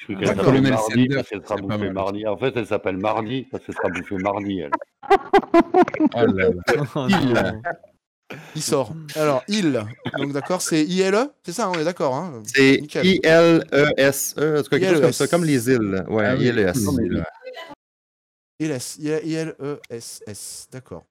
[0.09, 2.27] Je crois qu'elle s'appelle Mardi parce qu'elle sera bouffée mardi.
[2.27, 4.71] En fait, elle s'appelle Mardi parce qu'elle sera bouffée mardi, elle.
[6.15, 6.49] Oh là
[7.35, 7.53] là.
[8.55, 8.63] Il.
[8.63, 8.93] sort.
[9.15, 9.85] Alors, il.
[10.19, 12.15] Donc, d'accord, c'est ILE C'est ça, on est d'accord.
[12.15, 12.81] Hein C'est.
[13.05, 15.31] I-L-E-S-E, en tout cas, quelque chose comme ça, ILES.
[15.31, 16.05] comme les îles.
[16.09, 16.73] Ouais, Ah oui, ILES.
[18.59, 18.99] ILS.
[18.99, 20.67] I-L-E-S-S.
[20.69, 21.05] E D'accord.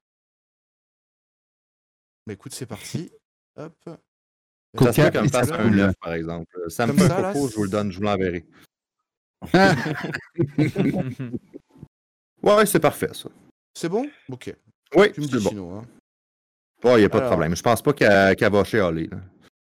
[2.27, 3.11] Bah écoute, c'est parti.
[3.57, 3.73] Hop.
[3.85, 6.69] Ça se Coca peut qu'elle me et fasse sa un œuf, par exemple.
[6.69, 8.45] Ça me Comme fait ça, coco, je vous le donne, je vous l'enverrai.
[12.43, 13.29] Ouais, c'est parfait, ça.
[13.73, 14.07] C'est bon?
[14.29, 14.53] Ok.
[14.95, 15.83] Oui, c'est dis bon.
[16.85, 17.55] Bon, il n'y a pas de problème.
[17.55, 19.09] Je pense pas qu'elle qu'elle va chialer.
[19.11, 19.17] là.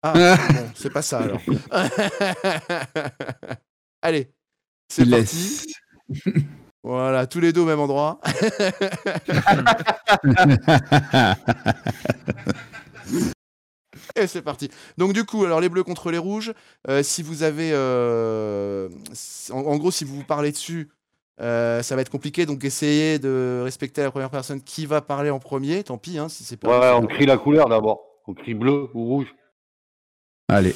[0.01, 0.13] Ah,
[0.53, 1.39] bon, c'est pas ça alors.
[4.01, 4.31] Allez,
[4.91, 5.67] c'est parti.
[6.83, 8.19] Voilà, tous les deux au même endroit.
[14.15, 14.71] Et c'est parti.
[14.97, 16.53] Donc du coup, alors les bleus contre les rouges.
[16.89, 18.89] euh, si vous avez, euh,
[19.51, 20.89] en, en gros, si vous vous parlez dessus,
[21.41, 22.45] euh, ça va être compliqué.
[22.45, 25.83] Donc essayez de respecter la première personne qui va parler en premier.
[25.83, 26.79] Tant pis, hein, si c'est pas.
[26.79, 28.01] Ouais, on crie la couleur d'abord.
[28.27, 29.27] On crie bleu ou rouge.
[30.49, 30.75] Allez.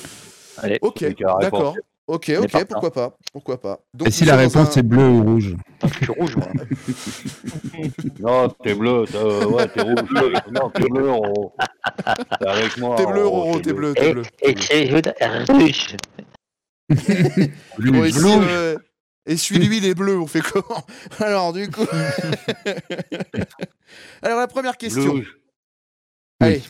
[0.58, 1.04] Allez, Ok,
[1.42, 1.76] d'accord.
[2.08, 2.66] Ok, est ok, partant.
[2.68, 3.80] pourquoi pas, pourquoi pas.
[3.94, 6.48] Donc, Et si la réponse un- c'est bleu ou rouge je suis rouge, moi.
[8.20, 9.06] Non, t'es bleu.
[9.06, 9.96] t'es- euh, ouais, t'es rouge.
[10.52, 11.54] non, t'es bleu, Roro.
[12.40, 12.96] T'es avec moi.
[12.96, 14.24] T'es bleu, Roro, t'es bleu, t'es Et, bleu.
[14.42, 15.96] et c'est rouge.
[18.50, 18.76] Euh,
[19.30, 20.84] et suis-lui, il est bleu, on fait comment
[21.20, 21.86] Alors, du coup.
[24.24, 25.22] Alors, la première question.
[26.40, 26.64] Allez,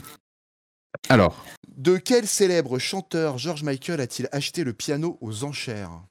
[1.07, 6.03] Alors, de quel célèbre chanteur George Michael a-t-il acheté le piano aux enchères?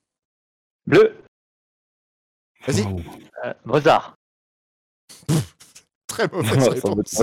[0.86, 1.14] Bleu.
[2.66, 3.02] Vas-y, Wow.
[3.44, 4.16] Euh, Mozart.
[6.06, 7.22] très mauvaise réponse.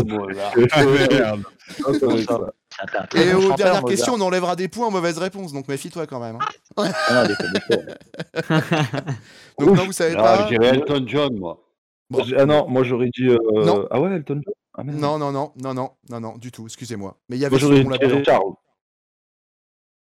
[2.79, 2.85] Ah.
[2.93, 3.05] Ah.
[3.13, 6.19] Ah, Et aux dernières questions, on enlèvera des points aux mauvaises réponses, donc méfie-toi quand
[6.19, 6.37] même.
[6.77, 6.91] hein.
[7.09, 7.27] Ah.
[9.59, 10.47] Donc, non, vous savez Ah, pas.
[10.49, 11.61] J'irai Elton John, moi.
[12.09, 12.23] Bon.
[12.37, 13.27] Ah non, moi j'aurais dit.
[13.29, 13.87] euh, Non.
[13.89, 14.83] Ah ouais, Elton John ah.
[14.83, 17.17] Non, non, non, non, non, non, non, du tout, excusez-moi.
[17.29, 18.23] Mais il y avait Moi dit.
[18.25, 18.53] Charles.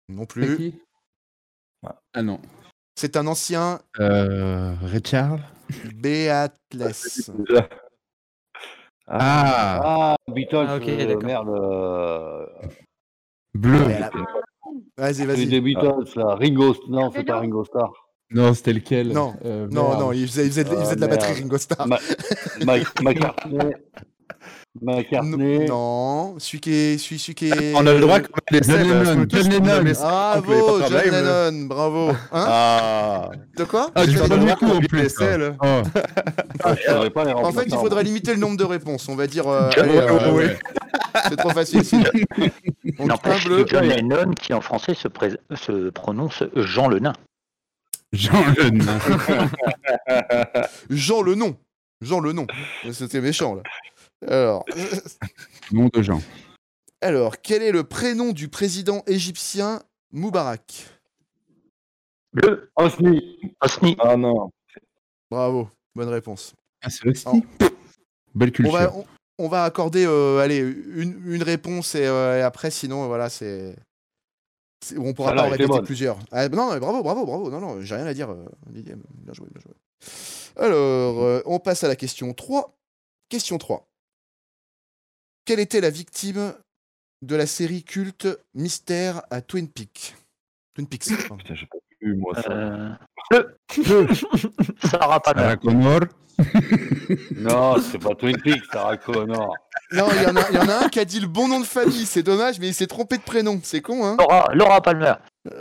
[0.10, 0.58] Non plus.
[0.58, 0.76] qui?
[2.14, 2.40] Ah non.
[2.96, 5.42] C'est un ancien Euh, Ray Charles
[5.96, 6.52] Beatles.
[9.12, 9.20] Déjà.
[9.22, 11.50] Ah, Ah, Beatles, Ah, ok, euh, merde.
[11.50, 12.46] euh,
[13.54, 13.84] bleu.
[13.86, 14.12] Ouais, là.
[14.98, 15.48] Vas-y, C'est vas-y.
[15.48, 16.36] des Beatles, là.
[16.36, 17.92] Ringo, non, c'est pas Ringo Starr.
[18.32, 19.12] Non, c'était lequel?
[19.12, 21.42] Non, Euh, Non, non, il faisait, il faisait de, il faisait de la Ah, batterie.
[21.42, 21.88] Ringo Starr.
[21.88, 22.00] Ma-
[22.66, 23.58] Mike, McCartney.
[24.82, 25.66] McCartney.
[25.66, 26.98] Non, celui qui est.
[26.98, 27.74] Celui, celui qui est...
[27.76, 29.94] On a le droit qu'on les John Lennon, John Lennon.
[29.94, 32.10] Bravo, John Lennon, bravo.
[32.10, 32.16] Hein
[32.48, 34.04] Ah, De quoi Ah,
[34.60, 35.16] qu'on en plus.
[35.20, 35.86] Ah,
[37.14, 39.08] pas les En fait, il faudrait limiter le nombre de réponses.
[39.10, 39.48] On va dire.
[39.48, 40.58] euh, euh, ouais.
[41.28, 41.82] C'est trop facile.
[43.00, 43.64] N'empêche bleu.
[43.64, 47.14] que John Lennon, qui en français se, pré- se prononce Jean le Nain.
[48.12, 48.98] Jean le nain.
[50.90, 51.56] Jean le nom.
[52.02, 52.48] Jean le nom.
[52.92, 53.62] C'était méchant, là.
[54.28, 54.66] Alors,
[55.72, 56.22] Nom de Jean.
[57.02, 60.86] alors, quel est le prénom du président égyptien Moubarak?
[62.34, 62.70] Bleu.
[62.76, 63.40] Osni.
[63.62, 63.96] Osni.
[64.00, 64.52] Ah non.
[65.32, 66.54] Bravo, bonne réponse.
[66.82, 67.26] Ah, c'est aussi.
[68.36, 68.72] Belle On culture.
[68.74, 69.06] va, on,
[69.38, 73.76] on va accorder euh, allez, une, une réponse et, euh, et après, sinon, voilà, c'est.
[74.98, 76.18] On pourra pas en répéter plusieurs.
[76.32, 77.50] Ah, non, mais bravo, bravo, bravo.
[77.50, 78.30] Non, non, j'ai rien à dire.
[78.32, 78.96] euh, Didier.
[79.14, 79.74] Bien joué, bien joué.
[80.56, 82.76] Alors, euh, on passe à la question 3.
[83.30, 83.86] Question 3.
[85.50, 86.54] Quelle était la victime
[87.24, 90.16] de la série culte Mystère à Twin Peaks?
[90.76, 91.06] Twin Peaks.
[91.08, 92.52] Putain, j'ai pas vu moi ça.
[92.52, 92.94] Euh...
[94.84, 95.42] Sarah Palmer.
[95.42, 96.02] Sarah Connor.
[97.36, 99.56] Non, c'est pas Twin Peaks, Sarah Connor.
[99.92, 101.48] Non, il y, en a- il y en a un qui a dit le bon
[101.48, 102.06] nom de famille.
[102.06, 103.60] C'est dommage, mais il s'est trompé de prénom.
[103.64, 105.14] C'est con, hein Laura, Laura Palmer.
[105.50, 105.56] Ouais,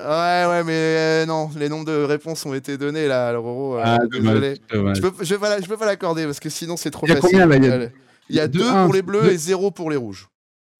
[0.50, 3.78] ouais, mais euh, non, les nombres de réponses ont été donnés là, alors Roro.
[3.78, 4.58] euh, Ah, désolé.
[4.58, 4.96] dommage, dommage.
[4.98, 7.14] Je peux, je pas, la- je peux pas l'accorder parce que sinon c'est trop Il
[7.14, 7.40] y a facile.
[7.40, 7.46] combien,
[7.78, 7.86] là
[8.30, 8.52] Il y a- Allez.
[8.52, 9.32] Il y a deux, 2 un, pour les bleus deux.
[9.32, 10.28] et 0 pour les rouges.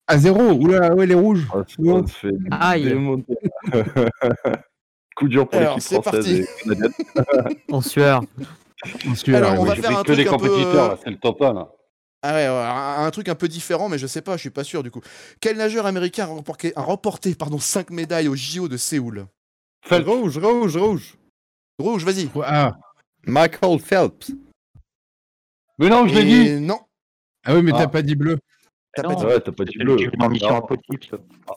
[0.07, 1.47] À zéro Oula, ouais, les rouges.
[1.53, 2.95] Ah, se fait Aïe.
[5.15, 6.71] Coup dur pour l'équipe c'est française parti.
[6.71, 7.63] et.
[7.71, 8.21] En sueur.
[9.07, 9.67] Ensuite, Alors, on oui.
[9.69, 11.69] va faire un que des truc un peu, compétiteurs, c'est le top 1, là.
[12.21, 14.49] Ah ouais, ouais, un, un truc un peu différent, mais je sais pas, je suis
[14.49, 15.01] pas sûr du coup.
[15.41, 19.25] Quel nageur américain a remporté, a remporté pardon, 5 médailles au JO de Séoul?
[19.89, 21.17] Rouge, rouge, rouge.
[21.79, 22.29] Rouge, vas-y.
[22.43, 22.73] Ah.
[23.25, 24.31] Michael Phelps.
[25.77, 26.79] Mais non, je l'ai dit Non,
[27.49, 27.87] ah oui, mais t'as Ah.
[27.87, 28.37] pas dit bleu.
[28.95, 29.09] t'as Non.
[29.09, 29.25] pas dit.
[29.25, 29.97] Ouais, t'as pas dit bleu.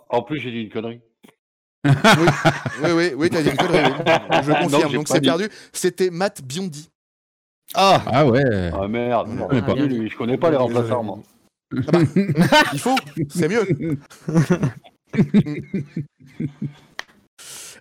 [0.08, 1.00] En plus, j'ai dit une connerie.
[2.84, 3.90] Oui, oui, oui, t'as dit une connerie.
[3.90, 4.04] oui.
[4.44, 5.48] Je confirme, donc c'est perdu.
[5.72, 6.88] C'était Matt Biondi.
[7.74, 8.42] Ah, Ah ouais.
[8.74, 9.42] Ah merde, Voilà.
[9.42, 11.18] je connais Ah, pas bien lui, je connais pas les remplaçants, moi.
[12.72, 12.96] Il faut,
[13.30, 13.98] c'est mieux.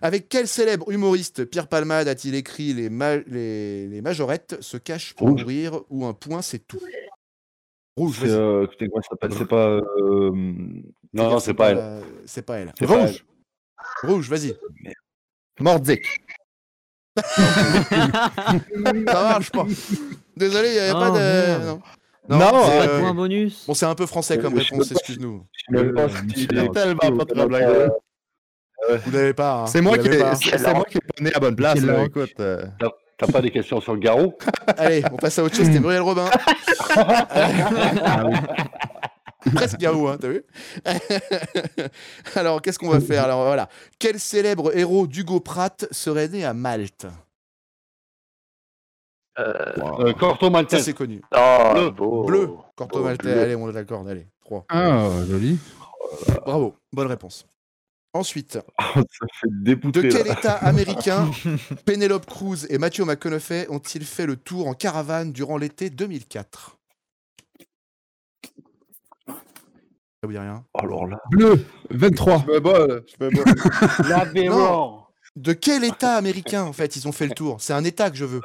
[0.00, 5.14] Avec quel célèbre humoriste Pierre Palmade a-t-il écrit les, ma- les, les majorettes se cachent
[5.14, 5.42] pour Rouge.
[5.42, 6.80] mourir ou un point c'est tout?
[7.96, 8.38] Rouge, C'est vas-y.
[8.38, 8.66] euh,
[9.30, 9.66] C'est pas.
[9.68, 9.80] euh,
[11.12, 11.78] Non, non, c'est pas elle.
[11.78, 12.72] euh, C'est pas elle.
[12.78, 13.24] C'est pas Rouge.
[14.02, 14.56] Rouge, vas-y.
[15.60, 16.02] Mordic.
[17.16, 18.30] Ça
[19.06, 19.66] marche pas.
[20.36, 21.16] Désolé, il n'y a Oh, pas de.
[21.18, 21.80] merde.
[22.28, 23.66] Non, Non, c'est, Pas de euh, point bonus.
[23.66, 24.94] Bon, c'est un peu français comme Euh, réponse, pas.
[24.94, 25.44] excuse-nous.
[25.68, 27.90] Je même pas Euh, tellement pas de problème.
[29.04, 29.62] Vous l'avez pas.
[29.62, 29.66] hein.
[29.66, 31.80] C'est moi, qui ai- pas, c'est c'est moi qui ai pas né à bonne place.
[31.80, 32.64] Là, écoute, euh,
[33.26, 34.36] T'as pas des questions sur le garrot
[34.76, 35.66] Allez, on passe à autre chose.
[35.66, 36.28] C'était Muriel Robin.
[36.96, 38.36] Ah oui.
[39.54, 40.44] Presque Garou, hein, t'as vu
[42.36, 43.68] Alors, qu'est-ce qu'on va faire Alors, voilà.
[43.98, 47.06] Quel célèbre héros d'Hugo Pratt serait né à Malte
[49.38, 49.52] Euh,
[50.00, 50.84] euh, Corto Ça, Maltese.
[50.84, 51.22] c'est connu.
[51.34, 51.90] oh, Bleu.
[51.90, 52.24] beau.
[52.24, 53.32] Bleu, Corto Oh, Maltais.
[53.32, 54.08] Allez, on l'accorde.
[54.08, 54.66] Allez, 3.
[54.68, 55.58] Ah, joli.
[56.44, 57.46] Bravo, bonne réponse.
[58.14, 58.58] Ensuite,
[58.94, 60.38] fait de quel là.
[60.38, 61.30] état américain
[61.86, 66.78] Penelope Cruz et Matthew McConaughey ont-ils fait le tour en caravane durant l'été 2004
[69.26, 69.34] Ça
[70.24, 70.62] vous dit rien?
[70.74, 71.18] Alors là.
[71.30, 72.44] Bleu, 23.
[72.46, 72.60] je me
[74.08, 75.02] là, je me.
[75.36, 77.56] De quel état américain, en fait, ils ont fait le tour?
[77.62, 78.42] C'est un état que je veux.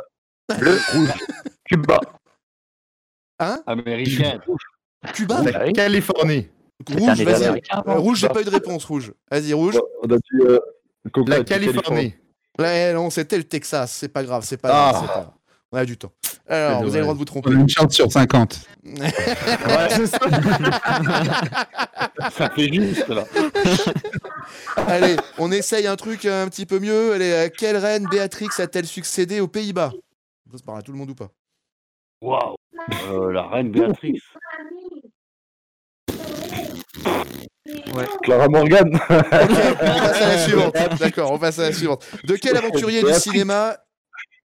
[0.57, 1.13] Bleu, rouge.
[1.65, 1.99] Cuba.
[3.39, 3.61] Hein?
[3.67, 4.39] Américain.
[5.13, 5.43] Cuba.
[5.73, 6.47] Californie.
[6.89, 7.61] Rouge, vas-y.
[7.85, 9.11] rouge, j'ai pas eu de réponse, rouge.
[9.31, 9.77] Vas-y, rouge.
[10.03, 10.21] On a dit.
[10.41, 10.59] euh,
[11.27, 12.13] La Californie.
[12.59, 14.91] Là, non, c'était le Texas, c'est pas grave, c'est pas Ah.
[14.91, 15.01] grave.
[15.01, 15.31] c'est pas grave.
[15.71, 16.11] On a du temps.
[16.47, 17.49] Alors, vous avez le droit de vous On tromper.
[17.49, 18.61] a une chance sur 50.
[18.85, 20.19] Ouais, c'est ça.
[22.31, 23.25] Ça fait juste, là.
[24.87, 27.13] Allez, on essaye un truc un petit peu mieux.
[27.13, 29.91] Allez, euh, quelle reine Béatrix a-t-elle succédé aux Pays-Bas?
[30.51, 31.29] Ça se parle à tout le monde ou pas?
[32.21, 32.55] Waouh.
[33.11, 34.21] Euh, la reine Béatrix.
[38.23, 38.89] Clara Morgan.
[38.95, 40.75] Ok, on passe à la suivante.
[40.99, 42.05] D'accord, on passe à la suivante.
[42.23, 43.77] De quel aventurier du cinéma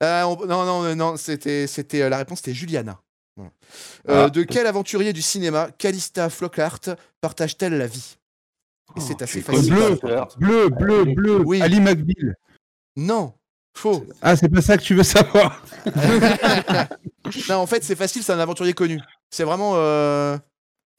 [0.00, 2.98] on- Non, non, non, c'était, c'était euh, la réponse, c'était Juliana.
[3.36, 3.50] Voilà.
[4.08, 4.30] Euh, Ah.
[4.30, 6.80] De quel aventurier du cinéma Calista Flockhart
[7.20, 8.16] partage-t-elle la vie?
[8.96, 9.72] Et c'est assez facile.
[10.38, 11.42] Bleu, bleu, bleu.
[11.44, 11.62] Oui.
[11.62, 12.34] Ali McBeal.
[12.96, 13.34] Non,
[13.76, 14.04] faux.
[14.20, 15.62] Ah, c'est pas ça que tu veux savoir.
[17.48, 19.00] non, en fait, c'est facile, c'est un aventurier connu.
[19.30, 19.74] C'est vraiment.
[19.76, 20.36] euh,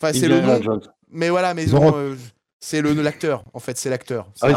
[0.02, 0.80] Enfin, c'est le nom.
[1.12, 2.16] Mais voilà, mais bon, euh,
[2.60, 3.44] c'est le l'acteur.
[3.54, 4.28] En fait, c'est l'acteur.
[4.42, 4.56] Ah oui,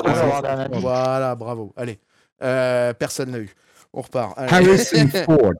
[0.80, 1.72] voilà, bravo.
[1.76, 1.98] Allez,
[2.42, 3.50] Euh, personne l'a eu.
[3.92, 4.32] On repart.
[4.38, 4.52] Allez.
[4.70, 5.52] Harrison Ford.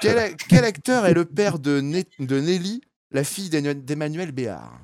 [0.00, 2.80] quel, acteur est le père de, Ne- de Nelly,
[3.10, 4.80] la fille d'Emmanuel- d'Emmanuel Béard?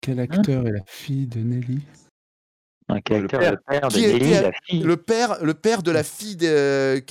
[0.00, 1.80] Quel acteur est la fille de Nelly?
[2.90, 3.50] Un caractère, père.
[3.52, 4.82] le père de Qui Nelly, était la fille.
[4.82, 7.02] le père, le père de la fille de.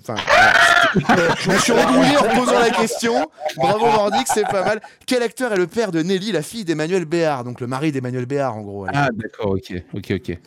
[0.00, 0.14] Enfin,
[0.94, 3.30] je me suis embrouillé en posant la question.
[3.56, 4.82] Bravo Mordic, c'est pas mal.
[5.06, 7.44] Quel acteur est le père de Nelly, la fille d'Emmanuel Béard?
[7.44, 8.84] Donc le mari d'Emmanuel Béard, en gros.
[8.84, 8.92] allez.
[8.98, 10.38] Ah, d'accord, ok, ok, ok.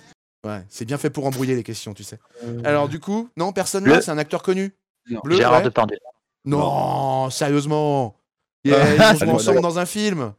[0.45, 2.19] Ouais, c'est bien fait pour embrouiller les questions, tu sais.
[2.63, 4.75] Alors du coup, non, personne Le- là, c'est un acteur connu.
[5.09, 5.21] Non.
[5.23, 5.63] Bleu, Gérard ouais.
[5.65, 5.97] Depardieu.
[6.45, 8.15] Non, sérieusement.
[8.63, 10.33] Ils Ah, ils jouent ensemble dans un film.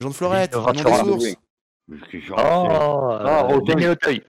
[0.00, 1.36] Jean de Florette, Jean nom des
[1.90, 3.88] Oh, Ah, euh, Auteuil.
[3.88, 4.22] Auteuil.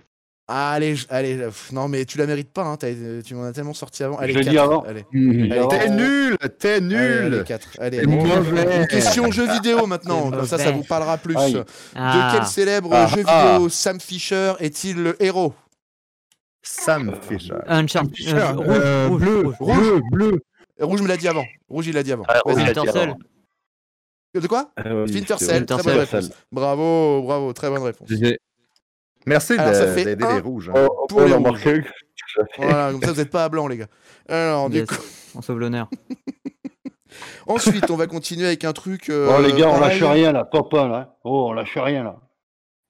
[0.48, 2.90] Allez, allez, euh, pff, non mais tu la mérites pas, hein, t'as-
[3.24, 4.18] tu m'en as tellement sorti avant.
[4.18, 4.82] Allez, Je l'ai dit quatre, avant.
[4.82, 5.06] Allez.
[5.14, 7.44] Allez, T'es nul, t'es allez, allez, nul.
[7.46, 7.70] quatre.
[7.80, 8.16] Allez, C'est allez.
[8.18, 8.78] mauvais.
[8.82, 11.36] Une question jeu vidéo maintenant, comme ça, ça vous parlera plus.
[11.36, 11.64] De
[11.96, 12.32] Ah.
[12.36, 13.52] quel célèbre Ah, jeu ah.
[13.54, 15.54] vidéo Sam Fisher est-il le héros?
[16.62, 17.54] Sam Fisher.
[17.68, 18.28] Uncharted.
[18.36, 19.78] Euh, rouge, euh, rouge, bleu, rouge.
[19.78, 20.40] bleu, bleu.
[20.82, 21.46] Rouge me l'a dit avant.
[21.70, 22.24] Rouge il l'a dit avant.
[22.28, 22.54] Ah, Vas-y.
[22.54, 23.18] Rouge, il a dit avant.
[24.34, 24.72] De quoi?
[24.78, 26.30] Ah oui, Cell, très bonne réponse.
[26.52, 28.10] Bravo, bravo, très bonne réponse.
[29.26, 30.36] Merci Alors, ça fait de- d'aider un.
[30.36, 30.70] les rouges.
[30.70, 30.74] hein.
[30.90, 31.82] Oh, Pour on les en rouges.
[32.58, 33.88] Voilà, comme ça vous n'êtes pas à blanc les gars.
[34.28, 34.88] Alors du Yes.
[34.90, 34.96] coup,
[35.36, 35.88] On sauve l'honneur.
[37.48, 39.10] ensuite on va continuer avec un truc.
[39.10, 41.16] euh, Oh les gars, on lâche rien là, top 1 là.
[41.24, 42.20] Oh, on lâche rien là.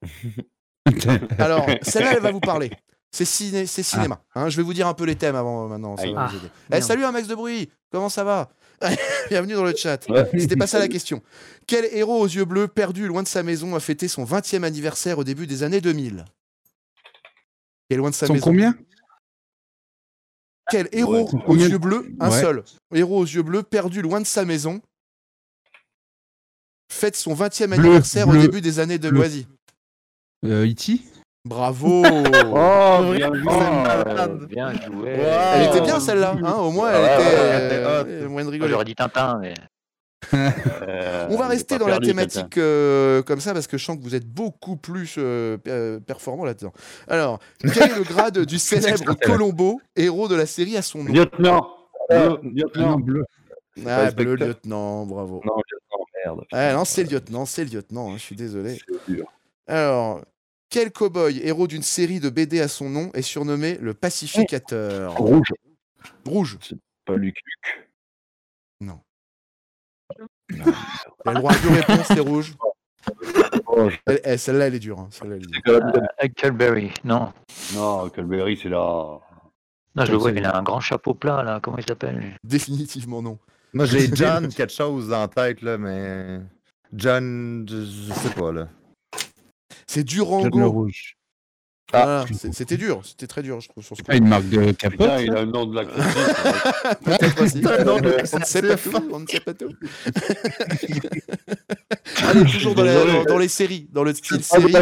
[1.39, 2.71] Alors, celle-là, elle va vous parler.
[3.11, 4.21] C'est ciné, c'est cinéma.
[4.35, 4.49] hein.
[4.49, 5.95] je vais vous dire un peu les thèmes avant euh, maintenant.
[5.97, 6.13] Ça Aïe.
[6.13, 6.47] va Ah, vous aider.
[6.73, 8.49] Eh, salut un max de bruit, comment ça va?
[9.29, 10.07] Bienvenue dans le chat.
[10.09, 10.29] Ouais.
[10.37, 11.21] C'était pas ça la question.
[11.67, 15.17] Quel héros aux yeux bleus, perdu loin de sa maison, a fêté son 20e anniversaire
[15.19, 16.25] au début des années 2000
[17.87, 18.43] Qui est loin de sa maison.
[18.43, 18.77] combien?
[20.69, 21.67] Quel héros aux combien?
[21.67, 22.41] yeux bleus, un Ouais.
[22.41, 22.63] seul,
[22.93, 24.81] héros aux yeux bleus, perdu loin de sa maison,
[26.91, 29.19] fête son 20e Bleu, anniversaire au début des années de bleu.
[29.21, 29.47] Vas-y.
[30.45, 30.99] euh, E.T.
[31.45, 33.51] Bravo Oh, bien joué.
[33.51, 35.09] Oh, bien joué.
[35.09, 38.71] Elle était bien celle-là, hein, au moins elle était euh, euh, moyen de rigoler.
[38.71, 39.53] J'aurais dit Tintin, mais.
[40.33, 44.03] Euh, On va rester dans la thématique euh, comme ça parce que je sens que
[44.03, 45.19] vous êtes beaucoup plus
[46.07, 46.71] performant là-dedans.
[47.09, 51.11] Alors, quel est le grade du célèbre Colombo, héros de la série à son nom?
[51.13, 51.67] Lieutenant.
[52.09, 52.91] Ah Lieutenant.
[52.91, 53.25] non, bleu.
[53.85, 55.41] Ah, bleu lieutenant, bravo.
[55.45, 56.45] Non, lieutenant, merde.
[56.53, 58.79] Ah, non, c'est lieutenant, c'est lieutenant, hein, je suis désolé.
[59.67, 60.21] Alors,
[60.73, 65.47] quel cow-boy, héros d'une série de BD à son nom, est surnommé le pacificateur Rouge.
[66.25, 66.57] Rouge.
[67.05, 67.89] Pas Luc Luc.
[68.81, 68.99] Non.
[70.49, 72.55] Il a le droit à deux réponses, c'est rouge.
[73.67, 74.99] Oh, je- Eh, eh, Celle-là, elle est dure.
[74.99, 75.61] hein, celle-là, elle est dure.
[75.63, 75.71] c'est.
[75.71, 77.31] Euh, Huckleberry, non.
[77.75, 79.19] Non, Culberry, c'est là.
[79.95, 81.59] Non, je le vois, il a un grand chapeau plat, là.
[81.61, 82.35] Comment il s'appelle?
[82.43, 83.37] Définitivement non.
[83.73, 86.39] Moi, j'ai John quelque chose en tête, là, mais.
[86.93, 88.69] John, je, je sais pas, là.
[89.87, 90.69] C'est le Durango.
[90.69, 91.15] rouge.
[91.91, 94.01] Voilà, C'était dur, c'était très dur, je trouve, sur ce.
[94.07, 94.97] Ah, une marque de capote.
[94.99, 95.83] Putain, il a un nom de.
[97.03, 97.61] Peut-être aussi.
[97.65, 97.83] Euh,
[98.33, 99.09] on ne sait pas tout.
[99.11, 99.69] On ne sait pas tout.
[102.23, 103.13] Allez, toujours dans, la- Désolé.
[103.13, 104.73] dans- dans les séries, dans le style Ah, série,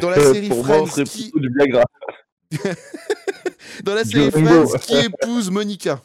[0.00, 1.84] dans la série Pour Friends, qui, plutôt du Viagra.
[3.82, 4.30] dans la série.
[4.30, 6.02] Friends, qui épouse Monica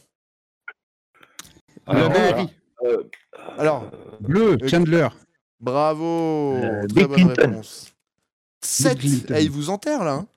[1.85, 2.47] Alors, Mary.
[2.85, 3.03] Euh,
[3.57, 3.89] Alors,
[4.19, 5.07] Bleu, Chandler.
[5.59, 7.33] Bravo, Euh, très bonne Clinton.
[7.41, 7.93] réponse.
[8.61, 9.35] 7, Clinton.
[9.39, 10.13] il vous enterre là.
[10.13, 10.27] hein.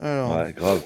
[0.00, 0.82] Alors, Ouais, grave.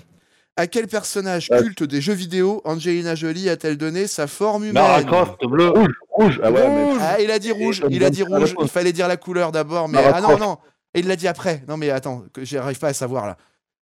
[0.57, 1.61] à quel personnage Ouais.
[1.63, 5.69] culte des jeux vidéo Angelina Jolie a-t-elle donné sa forme humaine Lara Croft, bleu.
[5.71, 6.41] Rouge, rouge.
[6.43, 6.93] Ah ouais, mais.
[7.01, 8.55] Ah, il a dit rouge, il a dit rouge.
[8.61, 10.59] Il fallait dire la couleur d'abord, mais ah non non,
[10.95, 11.63] et il l'a dit après.
[11.69, 13.37] Non mais attends, que j'arrive pas à savoir là.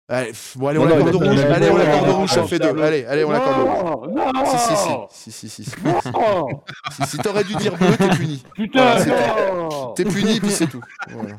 [0.08, 1.40] Allez, bon allez, on non, l'accorde il a- rouge.
[1.40, 2.80] Allez, on il a- l'accorde il a- rouge, ça fait deux.
[2.80, 4.08] Allez, allez, on l'accorde rouge.
[4.14, 5.70] Non, non, Si si si, si si si.
[5.70, 5.76] si.
[6.12, 6.46] non.
[6.92, 8.44] Si, si t'aurais dû dire bleu, t'es puni.
[8.54, 9.92] Putain, Voilà, c'est non.
[9.94, 10.80] T'es puni puis c'est tout.
[11.10, 11.34] Voilà.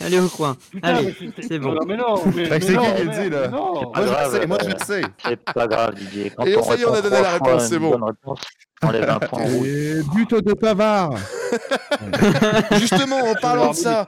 [0.00, 0.56] Allez au coin.
[0.82, 1.16] Allez,
[1.48, 1.72] c'est bon.
[1.72, 3.48] Non, mais non, mais, mais c'est qui qui le dit, là?
[3.48, 5.02] Moi, je le sais, moi, je le sais.
[5.26, 6.26] C'est pas grave, Didier.
[6.46, 7.90] Et ça y est, on a donné la réponse, c'est bon.
[7.90, 8.38] bonne réponse,
[8.84, 9.66] on enlève un point rouge.
[9.66, 11.14] Et but de Pavard.
[12.78, 14.06] Justement, en parlant de ça,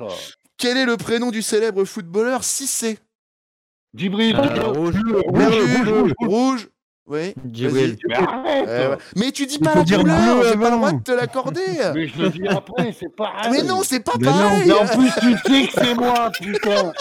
[0.57, 2.99] quel est le prénom du célèbre footballeur Cissé?
[3.99, 4.37] Djibril.
[4.37, 4.95] Euh, rouge.
[5.27, 6.69] Rouge, rouge.
[7.11, 7.33] Oui.
[7.51, 7.97] Djibril.
[8.07, 8.97] Mais arrête Euh.
[9.17, 11.03] Mais tu dis Il pas faut la dire couleur, bleu j'ai pas le droit de
[11.03, 11.61] te l'accorder.
[11.95, 13.51] Mais je le dis après, c'est pareil.
[13.51, 14.33] Mais non, c'est pas Mais non.
[14.35, 14.63] pareil.
[14.67, 16.93] Mais en plus, tu sais que c'est moi, putain.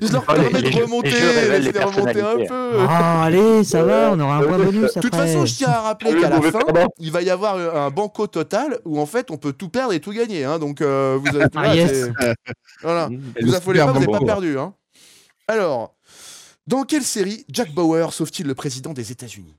[0.00, 2.78] Je leur Allez, permets de jeux- remonter, laissez remonter un peu.
[2.88, 5.80] Ah, allez, ça va, on aura un point bonus De toute façon, je tiens à
[5.80, 6.58] rappeler Le qu'à la fin,
[6.98, 9.92] il va y avoir euh, un banco total où en fait on peut tout perdre
[9.92, 10.44] et tout gagner.
[10.46, 10.58] hein.
[10.58, 12.08] donc euh, vous avez Ah, yes.
[12.82, 13.08] voilà.
[13.08, 14.58] Vous le affolez pas, vous n'avez pas perdu.
[14.58, 14.72] Hein.
[15.48, 15.94] Alors,
[16.66, 19.54] dans quelle série Jack Bauer sauve-t-il le président des États-Unis?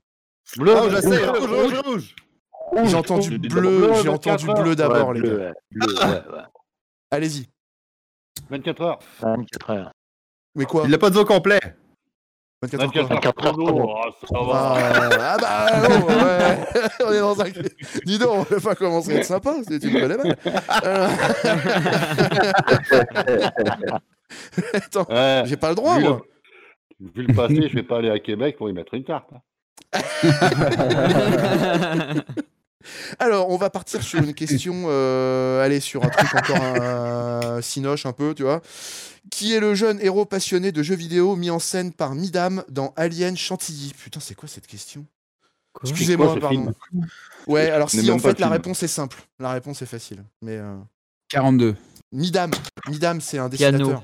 [0.56, 2.14] Bleu, Oh, je sais, rouge, rouge, rouge, rouge.
[2.90, 3.48] J'ai entendu rouge.
[3.48, 4.10] bleu, j'ai 24
[4.48, 5.44] entendu bleu d'abord, Ouais, les bleu, gars.
[5.46, 5.52] ouais.
[5.70, 6.04] Bleu, ouais,
[6.36, 6.42] ouais.
[7.10, 7.48] Allez-y.
[8.50, 8.98] 24 heures.
[9.20, 9.92] 24 heures.
[10.54, 10.82] Mais quoi?
[10.84, 11.60] Il l'a pas dit au complet.
[12.60, 13.08] 24 heures 24 quoi heures.
[13.08, 13.66] 24 heures chrono.
[13.66, 13.94] chrono.
[13.96, 14.54] Ah, ça va.
[14.54, 14.76] Ah,
[15.20, 16.56] ah bah non, ouais.
[17.06, 17.44] on est dans un...
[18.04, 20.36] Dis donc, on va pas commencer à être sympa, c'est- tu me connais mal.
[20.68, 21.10] Alors-
[24.74, 25.42] Attends, Ouais.
[25.46, 26.20] j'ai pas le droit, Vu moi.
[27.00, 29.30] le- Vu le passé, je vais pas aller à Québec pour y mettre une tarte.
[29.32, 29.40] hein.
[33.18, 38.06] Alors, on va partir sur une question, euh, allez, sur un truc encore un cinoche
[38.06, 38.62] un peu, tu vois.
[39.30, 42.94] Qui est le jeune héros passionné de jeux vidéo mis en scène par Midam dans
[42.96, 43.92] Alien Chantilly?
[43.96, 45.04] Putain, c'est quoi cette question?
[45.82, 46.72] Excusez-moi, pardon.
[47.46, 48.52] Ouais, alors si en fait la film.
[48.52, 50.24] réponse est simple, la réponse est facile.
[50.42, 50.76] Mais euh,
[51.28, 51.76] 42.
[52.12, 52.50] Midam,
[52.88, 54.02] Midam, c'est un Piano.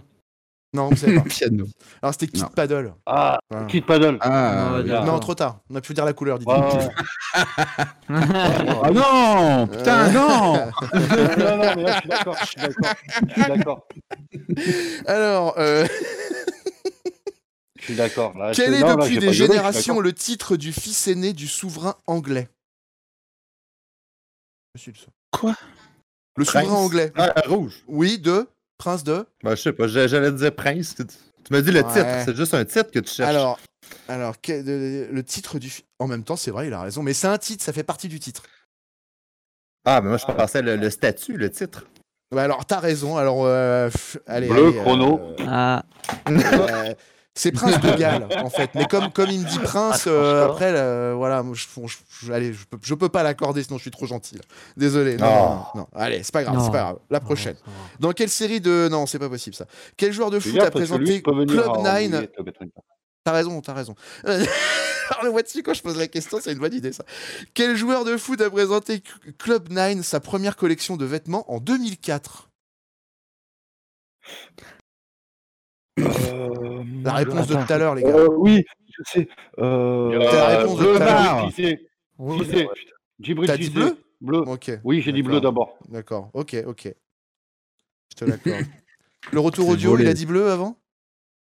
[0.75, 1.23] Non, vous savez pas.
[1.23, 1.67] Piano.
[2.03, 2.49] Alors c'était Kid Non.
[2.49, 2.95] Paddle.
[3.07, 3.67] Ah, Voilà.
[3.67, 4.19] Kid Paddle.
[4.21, 4.91] Ah, oui.
[4.91, 5.61] Non, trop tard.
[5.71, 6.89] On a pu dire la couleur, dites Ouais, ouais.
[8.09, 10.53] Ah non Putain, non
[10.93, 12.37] non, non, mais là, je suis d'accord.
[12.41, 12.95] Je suis d'accord.
[13.29, 13.87] Je suis d'accord.
[15.07, 15.87] Alors, euh,
[17.79, 18.37] Je suis d'accord.
[18.37, 20.73] Là, quel je- est non, là, depuis j'ai des je suis générations le titre du
[20.73, 22.49] fils aîné du souverain anglais?
[24.75, 25.55] Monsieur le Quoi?
[26.37, 26.65] Le Prince.
[26.65, 27.13] souverain anglais.
[27.17, 27.85] Ah, rouge.
[27.87, 28.49] Oui, de
[28.79, 29.25] Prince de?
[29.43, 30.95] Ben, je sais pas, j'a- j'allais te dire Prince.
[30.97, 31.05] Tu
[31.53, 31.93] m'as dit le Ouais.
[31.93, 33.29] titre, c'est juste un titre que tu cherches.
[33.31, 33.59] Alors,
[34.09, 35.71] alors le titre du.
[35.71, 37.85] fi- En même temps, c'est vrai, il a raison, mais c'est un titre, ça fait
[37.85, 38.43] partie du titre.
[39.85, 41.87] Ah, mais moi je pensais le, le statut, le titre.
[42.33, 43.17] Ouais, alors t'as raison.
[43.19, 44.49] Alors euh, pff, allez.
[44.49, 45.21] Bleu, allez, chrono.
[45.21, 45.85] euh, Ah,
[46.29, 46.95] euh,
[47.37, 48.71] c'est Prince de Galles en fait.
[48.75, 52.27] Mais comme comme il me dit Prince, Ah, euh, après là, voilà, moi, je, je-
[52.27, 54.39] je- allez, je peux, je peux pas l'accorder sinon je suis trop gentil.
[54.77, 55.17] Désolé.
[55.17, 55.87] Non, non, non, non.
[55.95, 56.99] Allez, c'est pas grave, c'est pas grave.
[57.11, 57.57] La prochaine.
[58.01, 59.67] Dans quelle série de non, c'est pas possible ça.
[59.97, 62.67] Quel joueur de foot a présenté Club à 9 embrouiller Top Gun.
[63.25, 63.95] T'as raison, t'as raison.
[64.25, 67.05] Alors le dessus quand je pose la question, c'est une bonne idée ça.
[67.55, 69.03] Quel joueur de foot a présenté
[69.39, 72.49] Club 9 sa première collection de vêtements en 2004
[74.25, 74.65] Euh,
[75.97, 78.09] La réponse de tout à l'heure, les gars.
[78.09, 79.29] euh, oui, je sais.
[79.59, 81.37] Euh, la réponse de bleu, tout à l'heure.
[81.43, 81.81] bleu, qui c'est
[82.19, 82.69] Oui, Qui c'est
[83.21, 84.39] Djibril T'as dit bleu Bleu.
[84.39, 84.71] Ok.
[84.85, 85.77] Oui, j'ai dit bleu d'abord.
[85.89, 86.95] D'accord, ok, ok.
[88.11, 88.65] Je te l'accorde.
[89.33, 90.05] Le retour audio, volé.
[90.05, 90.77] il a dit bleu avant?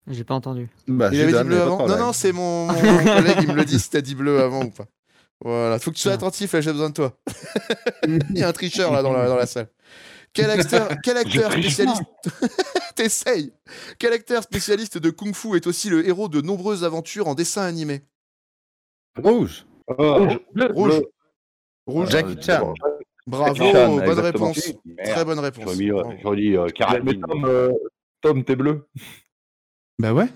[0.07, 0.69] J'ai pas entendu.
[0.87, 3.79] Bah, Il avait dit bleu avant Non, non, c'est mon, collègue, il me le dit
[3.79, 4.85] si t'as dit bleu avant ou pas.
[5.41, 7.17] Voilà, faut que tu sois attentif, là, j'ai besoin de toi.
[8.07, 9.67] il y a un tricheur là dans la, dans la salle.
[10.33, 12.03] Quel acteur, quel acteur triche spécialiste
[12.95, 13.53] T'essayes
[13.99, 17.63] Quel acteur spécialiste de Kung Fu est aussi le héros de nombreuses aventures en dessin
[17.63, 18.01] animé?
[19.17, 19.65] Rouge.
[19.99, 20.89] Euh, bleu, Rouge.
[20.89, 21.05] bleu.
[21.85, 22.09] Rouge.
[22.09, 22.73] Jackie Chan.
[23.25, 24.73] Bravo, Jackie Chan, bonne réponse.
[24.85, 25.09] Merde.
[25.09, 25.77] Très bonne réponse.
[25.77, 27.21] J'aurais euh, dit euh, Mais Carabine.
[27.21, 27.71] Tom, euh,
[28.21, 28.87] Tom, t'es bleu.
[29.99, 30.27] Bah ouais.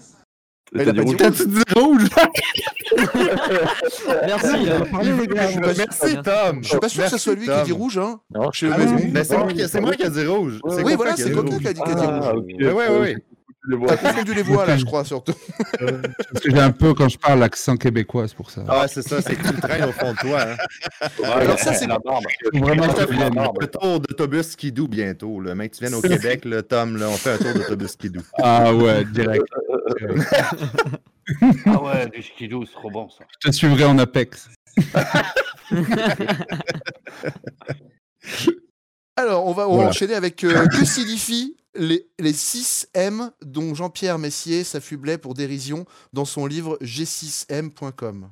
[0.75, 1.15] T'as a dit rouge.
[1.17, 2.03] dit rouge.
[4.25, 4.47] Merci.
[4.69, 5.07] euh, Je
[5.47, 6.59] suis pas, Merci, Tom.
[6.63, 8.19] je suis pas sûr que ce soit lui qui dit rouge, hein.
[8.33, 8.51] Non, oui,
[9.23, 10.59] c'est moi, qui- ai dit rouge.
[10.63, 11.59] Oui, Oui, voilà, qui a c'est rouge.
[11.59, 12.43] qui a dit a rouge.
[12.59, 13.15] Ah, ouais.
[13.69, 13.87] Je les vois.
[13.89, 15.33] T'as confondu les voix là, je crois, surtout.
[15.79, 18.61] Parce que j'ai un peu, quand je parle, l'accent québécois, c'est pour ça.
[18.65, 20.39] Ah, c'est ça, c'est que tu traînes au fond de toi.
[20.41, 21.07] Hein.
[21.25, 21.85] Alors ça, c'est.
[22.53, 22.85] Vraiment,
[23.59, 25.41] le tour d'autobus Skidoo bientôt.
[25.41, 25.53] Là.
[25.53, 28.21] Mec, tu viennes au Québec, Tom, là, on fait un tour d'autobus Skidoo.
[28.41, 29.43] Ah ouais, direct.
[31.65, 33.25] Ah ouais, du skidoo, c'est trop bon ça.
[33.43, 34.49] Je te suivrai en Apex.
[39.15, 39.89] Alors, on va, on va Voilà.
[39.89, 45.85] enchaîner avec euh, que signifient les, les 6 M dont Jean-Pierre Messier s'affublait pour dérision
[46.13, 48.29] dans son livre g6m.com.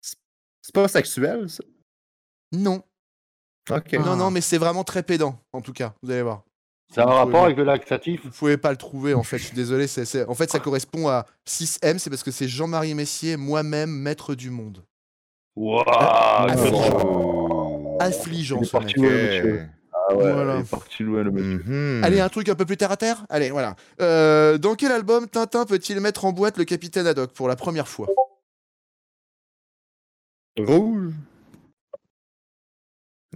[0.00, 1.62] C'est pas sexuel, ça?
[2.52, 2.82] Non,
[3.70, 3.92] Ok.
[3.94, 6.42] non, non, mais c'est vraiment très pédant, en tout cas, vous allez voir.
[6.94, 9.38] Ça a un rapport pouvez- avec le laxatif Vous pouvez pas le trouver, en fait,
[9.38, 9.86] je suis désolé.
[10.26, 14.50] En fait, ça correspond à 6M, c'est parce que c'est Jean-Marie Messier, moi-même, maître du
[14.50, 14.84] monde.
[15.56, 15.84] Waouh
[17.04, 17.98] Oh.
[18.00, 19.10] Affligeant, Il est ce parti mec.
[19.10, 19.68] loin, le monsieur.
[19.92, 20.54] Ah ouais, Voilà.
[20.56, 21.62] il est parti loin, le monsieur.
[21.66, 22.04] Mhm.
[22.04, 23.26] Allez, un truc un peu plus terre à terre?
[23.28, 23.74] Allez, voilà.
[24.00, 27.88] Euh, dans quel album Tintin peut-il mettre en boîte le capitaine Haddock pour la première
[27.88, 28.06] fois?
[30.58, 31.12] Rouge.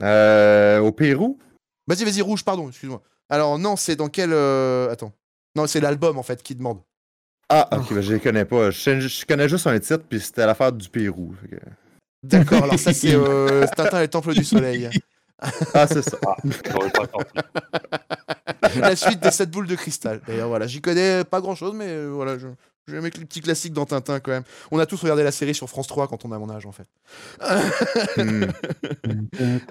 [0.01, 1.39] Euh, au Pérou?
[1.87, 3.03] Vas-y, vas-y, rouge, pardon, excuse-moi.
[3.33, 4.31] Alors, non, c'est dans quel.
[4.35, 5.13] euh, Attends.
[5.57, 6.81] Non, c'est l'album, en fait, qui demande.
[7.49, 8.71] Ah, ok, ben, je les connais pas.
[8.71, 11.35] Je, connais juste un titre, puis c'était l'affaire du Pérou.
[11.51, 11.57] que-
[12.23, 14.91] D'accord, alors ça, c'est euh, Tintin et le Temple du Soleil.
[15.75, 16.19] Ah, c'est ça.
[16.19, 17.41] Pas compris.
[18.77, 20.21] la suite des 7 boules de cristal.
[20.25, 22.47] D'ailleurs, voilà, j'y connais pas grand-chose, mais euh, voilà, je.
[22.89, 24.43] J'ai aimé les petits classiques dans Tintin quand même.
[24.73, 26.73] On a tous regardé la série sur France 3 quand on a mon âge en
[26.73, 26.89] fait.
[28.17, 28.45] Hmm.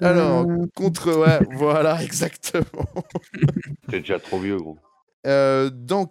[0.00, 1.12] Alors, contre.
[1.14, 2.88] Ouais, voilà, exactement.
[3.88, 4.78] T'es déjà trop vieux, gros.
[5.26, 6.06] Euh, dans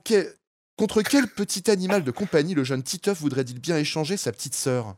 [0.78, 4.96] Contre quel petit animal de compagnie le jeune Titeuf voudrait-il bien échanger sa petite sœur?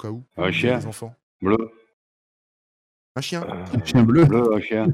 [0.00, 0.78] Cas où Un chien.
[0.78, 1.14] des enfants.
[1.40, 1.56] Bleu,
[3.16, 4.24] Un chien Un chien bleu.
[4.24, 4.86] bleu, un chien.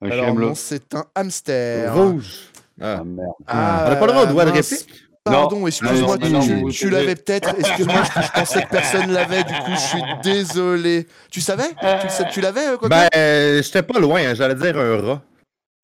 [0.00, 0.46] Un Alors chien bleu.
[0.48, 1.94] non, c'est un hamster.
[1.96, 2.50] Rouge.
[2.80, 3.04] Ah Ah.
[3.04, 3.30] merde.
[3.46, 4.86] Ah, On n'a pas le droit de droit de réplique?
[5.24, 5.66] Pardon, Non.
[5.66, 7.50] excuse-moi, non, tu, tu l'avais peut-être.
[7.58, 11.06] Excuse-moi, je, je pensais que personne l'avait, du coup, je suis désolé.
[11.30, 11.68] Tu savais?
[11.80, 12.88] Tu, tu l'avais, euh, Coco?
[12.88, 15.22] Ben, euh, j'étais pas loin, hein, j'allais dire un rat.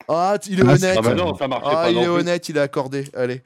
[0.09, 0.97] Ah, il est Ah, honnête.
[0.99, 2.09] Ah bah non, ça marchait Ah, pas il est plus.
[2.11, 3.05] honnête, il est accordé.
[3.15, 3.43] Allez.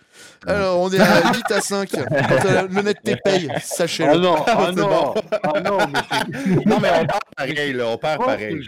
[0.47, 1.89] Alors, on est à 8 à 5.
[1.91, 4.11] Quand euh, l'honnêteté paye, sachez-le.
[4.13, 5.15] Ah non, ah C'est non, bon.
[5.43, 8.61] ah non, mais Non, mais on perd pareil, là, on perd quoi pareil.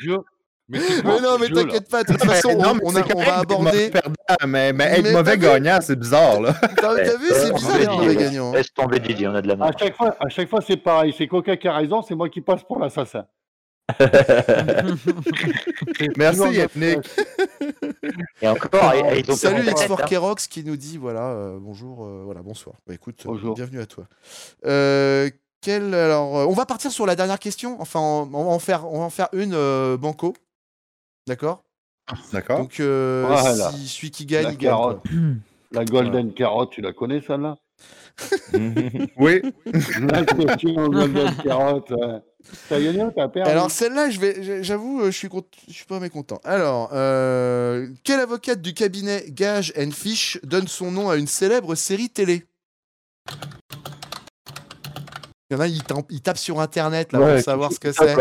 [0.71, 3.39] Mais non, mais t'inquiète pas, de toute façon, non, on, mais on a- on va
[3.39, 3.91] aborder.
[3.91, 4.13] perdant,
[4.47, 6.55] mais, mais être Mais mauvais gagnant, c'est bizarre, là.
[6.77, 8.51] T'as vu, c'est bizarre d'être mauvais gagnant.
[8.51, 8.55] hein.
[8.57, 9.75] Laisse tomber Didier, on a de la À marge.
[9.81, 11.13] chaque fois, à chaque fois c'est pareil.
[11.17, 13.25] C'est Coca qui a raison, c'est moi qui passe pour l'assassin.
[16.17, 16.99] Merci, Yannick.
[18.43, 20.05] Et encore, et- et Salut pas X4 hein.
[20.07, 22.77] Kerox qui nous dit voilà, euh, bonjour, euh, voilà, bonsoir.
[22.87, 23.55] Bah écoute, Bonjour.
[23.55, 24.05] bienvenue à toi.
[24.67, 25.29] Euh,
[25.61, 27.77] quel, alors, euh, on va partir sur la dernière question.
[27.81, 30.35] Enfin, on, on va en faire, on va en faire une euh, banco.
[31.27, 31.65] D'accord?
[32.33, 32.59] D'accord.
[32.61, 33.71] Donc, euh, Voilà.
[33.73, 34.71] si celui qui gagne, La il gagne.
[34.71, 35.03] carotte.
[35.03, 35.11] quoi.
[35.73, 37.57] La Golden Carotte, tu la connais celle-là?
[39.17, 39.41] Oui.
[40.13, 41.91] La question Golden Carotte.
[41.91, 42.19] ouais.
[42.69, 45.45] T'as gagné ou t'as perdu Alors celle-là, je vais, j'ai- j'avoue, euh, je suis, cont-
[45.69, 46.41] je suis pas mécontent.
[46.43, 51.75] Alors, euh, quelle avocate du cabinet Gage and Fish donne son nom à une célèbre
[51.77, 52.45] série télé?
[55.51, 58.17] Il y en a, ils tapent sur internet là Ouais, pour savoir ce que c'est.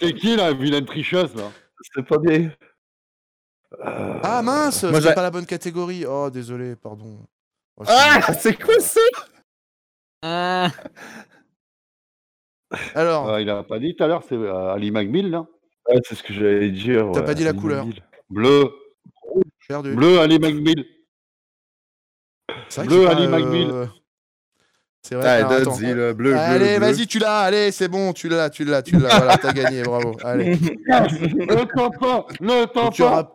[0.00, 1.50] C'est qui la vilaine tricheuse là?
[1.94, 2.50] C'est pas bien.
[4.22, 6.04] Ah mince, Moi, c'est j'ai- pas la bonne catégorie.
[6.06, 7.18] Oh, désolé, pardon.
[7.76, 9.00] Oh, Ah, c'est quoi ça?
[10.22, 10.70] Ah,
[12.94, 15.46] Alors, Ah, il a pas dit tout à l'heure, c'est euh, Ali McBeal, là
[15.88, 17.10] Ouais, c'est ce que j'allais dire.
[17.12, 17.84] T'as ouais, pas dit la Ali couleur.
[17.86, 18.02] McBeal.
[18.30, 18.70] Bleu.
[19.68, 19.94] perdu.
[19.94, 20.38] Bleu, Ali
[22.80, 23.70] vrai Bleu, Ali pas, McBeal.
[23.70, 23.86] euh,
[25.06, 25.28] C'est vrai.
[25.28, 25.76] Ah, alors, t'as attends.
[25.76, 26.86] dit, là, bleu, bleu, Allez, bleu.
[26.86, 27.40] vas-y, tu l'as.
[27.40, 29.16] Allez, c'est bon, tu l'as, tu l'as, tu l'as.
[29.18, 30.16] Voilà, t'as gagné, bravo.
[30.24, 30.56] Allez.
[30.88, 33.34] Ne t'en pas Ne t'en Tu pas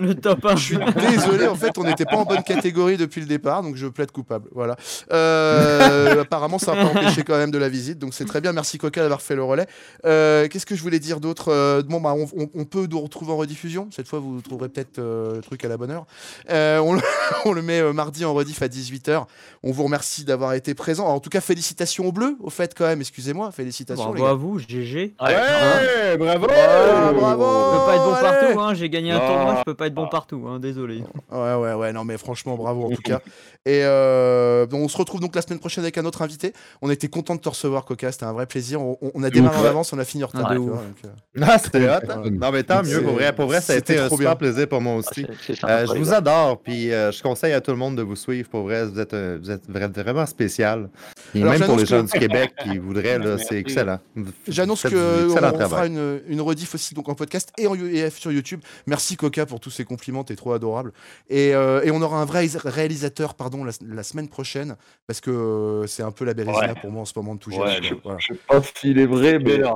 [0.00, 0.56] le top 1.
[0.56, 0.78] Je suis
[1.10, 4.10] désolé, en fait, on n'était pas en bonne catégorie depuis le départ, donc je plaide
[4.10, 4.48] coupable.
[4.54, 4.76] Voilà.
[5.12, 8.52] Euh, apparemment, ça n'a pas empêché quand même de la visite, donc c'est très bien.
[8.52, 9.66] Merci Coca d'avoir fait le relais.
[10.04, 11.48] Euh, Qu'est-ce que je voulais dire d'autre?
[11.52, 13.88] Euh, Bon, bah, on, on- on peut nous retrouver en rediffusion.
[13.90, 16.06] Cette fois, vous trouverez peut-être euh, le truc à la bonne heure.
[16.50, 17.00] Euh, on, le,
[17.44, 19.24] on le met euh, mardi en rediff à 18h.
[19.62, 21.06] On vous remercie d'avoir été présent.
[21.06, 23.00] En tout cas, félicitations aux Bleus, au fait, quand même.
[23.00, 24.04] Excusez-moi, félicitations.
[24.12, 24.30] Bravo les gars.
[24.30, 25.14] à vous, GG.
[25.20, 26.46] Ouais, bravo!
[26.46, 28.22] Bravo Je peux pas être bon allez.
[28.46, 28.74] partout, hein.
[28.74, 29.26] j'ai gagné un Ah.
[29.28, 30.58] tournoi, je peux pas être bon partout, hein.
[30.60, 31.02] désolé.
[31.30, 33.20] Ouais, ouais, ouais, non, mais franchement, bravo en tout cas.
[33.64, 36.52] Et euh, on se retrouve donc la semaine prochaine avec un autre invité.
[36.82, 38.80] On était content de te recevoir, Coca, c'était un vrai plaisir.
[38.82, 39.68] On, on- a démarré en Ouais.
[39.68, 40.48] avance, on a fini en retard.
[40.50, 40.70] Ah, donc,
[41.04, 41.08] euh,
[41.40, 41.92] Ah, c'était hot.
[42.10, 42.22] hein?
[42.24, 42.30] Ouais.
[42.30, 43.32] Non, mais tant mieux, pour vrai.
[43.32, 44.48] Pour vrai, ça a été un trop super bien.
[44.48, 45.24] plaisir pour moi Ah, aussi.
[45.26, 47.96] c'est- c'est sympa, Euh, je vous adore, puis euh, je conseille à tout le monde
[47.96, 48.48] de vous suivre.
[48.48, 50.90] Pour vrai, vous êtes, vous êtes vra- vraiment spécial.
[51.34, 54.00] Et Alors, même pour les gens du Québec qui voudraient, là, c'est excellent.
[54.48, 57.52] J'annonce faites que du on, excellent on fera une, une rediff aussi donc en podcast
[57.58, 58.60] et en UEF sur YouTube.
[58.88, 60.92] Merci Coca pour tous ces compliments, t'es trop adorable.
[61.30, 64.76] Et, euh, et on aura un vrai réalisateur pardon la, la semaine prochaine
[65.06, 66.80] parce que euh, c'est un peu la Bérésina Ouais.
[66.80, 67.94] pour moi en ce moment de tout Ouais, gérer, je-.
[68.04, 68.18] Voilà.
[68.20, 69.58] Je sais pas s'il est vrai, mais.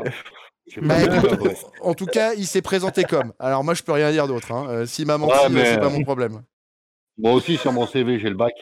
[0.82, 1.48] Bah, écoute,
[1.80, 3.32] en tout cas, il s'est présenté comme.
[3.38, 4.50] Alors moi, je peux rien dire d'autre.
[4.50, 4.66] Hein.
[4.68, 6.42] Euh, S'il m'a menti, Ouais, euh, mais- c'est pas mon problème.
[7.16, 8.52] Moi aussi, sur mon CV, j'ai le bac.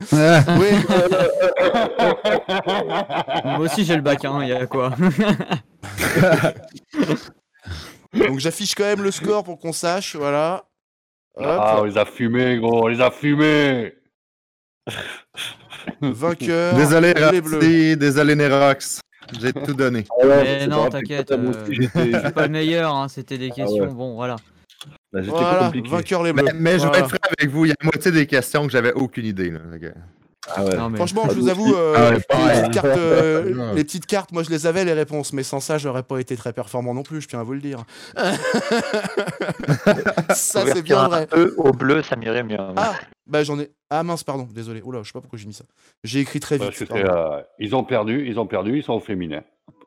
[0.12, 0.12] Oui.
[3.44, 4.90] Moi aussi j'ai le bac, hein, il y a quoi.
[8.14, 10.16] Donc j'affiche quand même le score pour qu'on sache.
[10.16, 10.64] Voilà.
[11.36, 11.44] Hop.
[11.46, 13.94] Ah, on les a fumés, gros, on les a fumés.
[16.00, 16.74] Vainqueur.
[16.76, 17.54] Désolé, les Bleus.
[17.58, 19.00] Rapti, désolé, Nerox.
[19.40, 20.04] J'ai tout donné.
[20.22, 23.92] Ah Mais non, t'inquiète, euh, Je suis pas le meilleur, hein, c'était des questions, ouais.
[23.92, 24.36] bon voilà.
[25.12, 25.88] Bah, Voilà, compliqué.
[25.88, 26.52] vainqueur les Mais, Bleus.
[26.54, 28.72] mais je vais être franc avec vous, il y a la moitié des questions que
[28.72, 29.50] j'avais aucune idée.
[29.50, 29.60] Là.
[29.80, 29.94] Que-
[30.48, 30.76] Ah ouais.
[30.76, 30.96] Non, mais...
[30.96, 33.74] Franchement, je vous avoue, euh, Ah ouais, les, petites cartes, euh, Ouais.
[33.74, 36.36] les petites cartes, moi je les avais les réponses, mais sans ça, j'aurais pas été
[36.36, 37.84] très performant non plus, je tiens à vous le dire.
[40.34, 41.28] ça, c'est bien vrai.
[41.34, 42.58] E au bleu, ça m'irait mieux.
[42.76, 42.94] Ah,
[43.26, 43.70] bah j'en ai.
[43.90, 44.82] Ah mince, pardon, désolé.
[44.82, 45.64] Oula, je sais pas pourquoi j'ai mis ça.
[46.02, 46.84] J'ai écrit très vite.
[46.92, 49.42] euh, ils ont perdu, ils ont perdu, ils sont au féminin.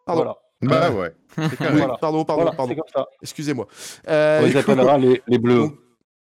[0.06, 0.24] Pardon.
[0.24, 0.38] Voilà.
[0.62, 1.14] Bah ouais.
[1.36, 1.98] Voilà.
[2.02, 2.76] pardon, pardon, Voilà, pardon.
[3.22, 3.68] Excusez-moi.
[4.08, 5.56] Euh, On les écoute, appellera les, les bleus.
[5.60, 5.76] donc,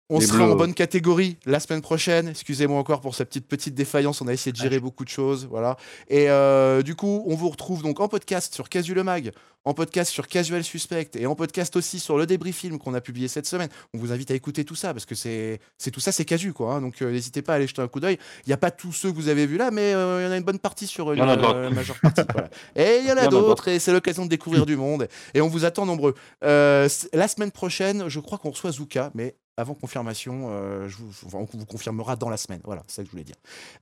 [0.09, 2.29] on Les sera en bonne catégorie la semaine prochaine.
[2.29, 4.21] Excusez-moi encore pour cette petite petite défaillance.
[4.21, 5.75] On a essayé de gérer beaucoup de choses, voilà.
[6.09, 9.31] Et euh, du coup, on vous retrouve donc en podcast sur Casu le Mag,
[9.65, 13.01] en podcast sur Casual Suspect et en podcast aussi sur le débris film qu'on a
[13.01, 13.67] publié cette semaine.
[13.93, 16.53] On vous invite à écouter tout ça parce que c'est c'est tout ça, c'est Casu
[16.53, 16.75] quoi.
[16.75, 16.81] hein.
[16.81, 18.17] donc euh, n'hésitez pas à aller jeter un coup d'œil.
[18.45, 20.27] Il n'y a pas tous ceux que vous avez vus là, mais euh, il y
[20.29, 21.53] en a une bonne partie sur euh, d'autres.
[21.59, 22.21] la majeure partie.
[22.33, 22.49] voilà.
[22.77, 25.09] Et il y en a d'autres et c'est l'occasion de découvrir du monde.
[25.33, 26.15] Et on vous attend nombreux.
[26.45, 31.09] Euh, la semaine prochaine, je crois qu'on reçoit Zuka, mais avant confirmation, euh, je vous,
[31.25, 32.61] enfin, on vous confirmera dans la semaine.
[32.63, 33.35] Voilà, c'est ça que je voulais dire.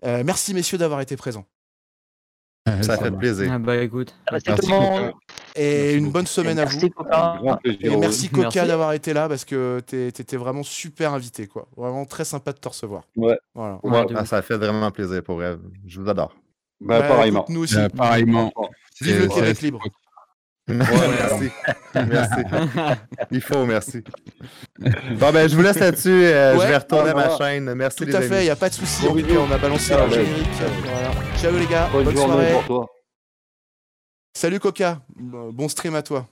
[0.05, 1.45] Euh, merci messieurs d'avoir été présents.
[2.81, 3.17] Ça fait va.
[3.17, 3.51] plaisir.
[3.53, 4.15] Ah bah écoute.
[4.31, 5.11] Merci Merci tout le monde.
[5.55, 6.89] Et Merci une bonne semaine à vous.
[7.59, 7.77] plaisir.
[7.93, 8.67] Et merci Coca Merci.
[8.67, 11.67] d'avoir été là parce que t'étais vraiment super invité, quoi.
[11.77, 13.03] Vraiment très sympa de te recevoir.
[13.15, 13.37] Ouais.
[13.53, 13.79] Voilà.
[13.83, 15.59] Ouais, Ah, ça fait vraiment plaisir pour elle.
[15.85, 16.33] Je vous adore.
[16.81, 17.41] Bah, Bah, pareillement.
[17.43, 17.75] écoute, nous aussi.
[17.95, 18.51] Pareillement.
[18.99, 19.71] Vive le Québec c'est-
[20.67, 21.51] merci.
[21.95, 22.41] merci.
[23.31, 24.03] Il faut, merci.
[24.79, 26.09] Bon, ben, je vous laisse là-dessus.
[26.09, 26.63] euh, Ouais.
[26.63, 27.73] je vais retourner à ma chaîne.
[27.75, 28.27] Merci, Tout les à amis.
[28.27, 29.03] fait, il n'y a pas de souci.
[29.07, 29.15] Bon
[29.47, 30.25] on a balancé Ah, le ouais.
[30.25, 30.47] générique.
[30.83, 31.11] Voilà.
[31.37, 32.51] Ciao les gars, Bonne, soirée.
[32.53, 32.87] pour toi.
[34.33, 36.27] Salut Coca, bon bon stream à toi.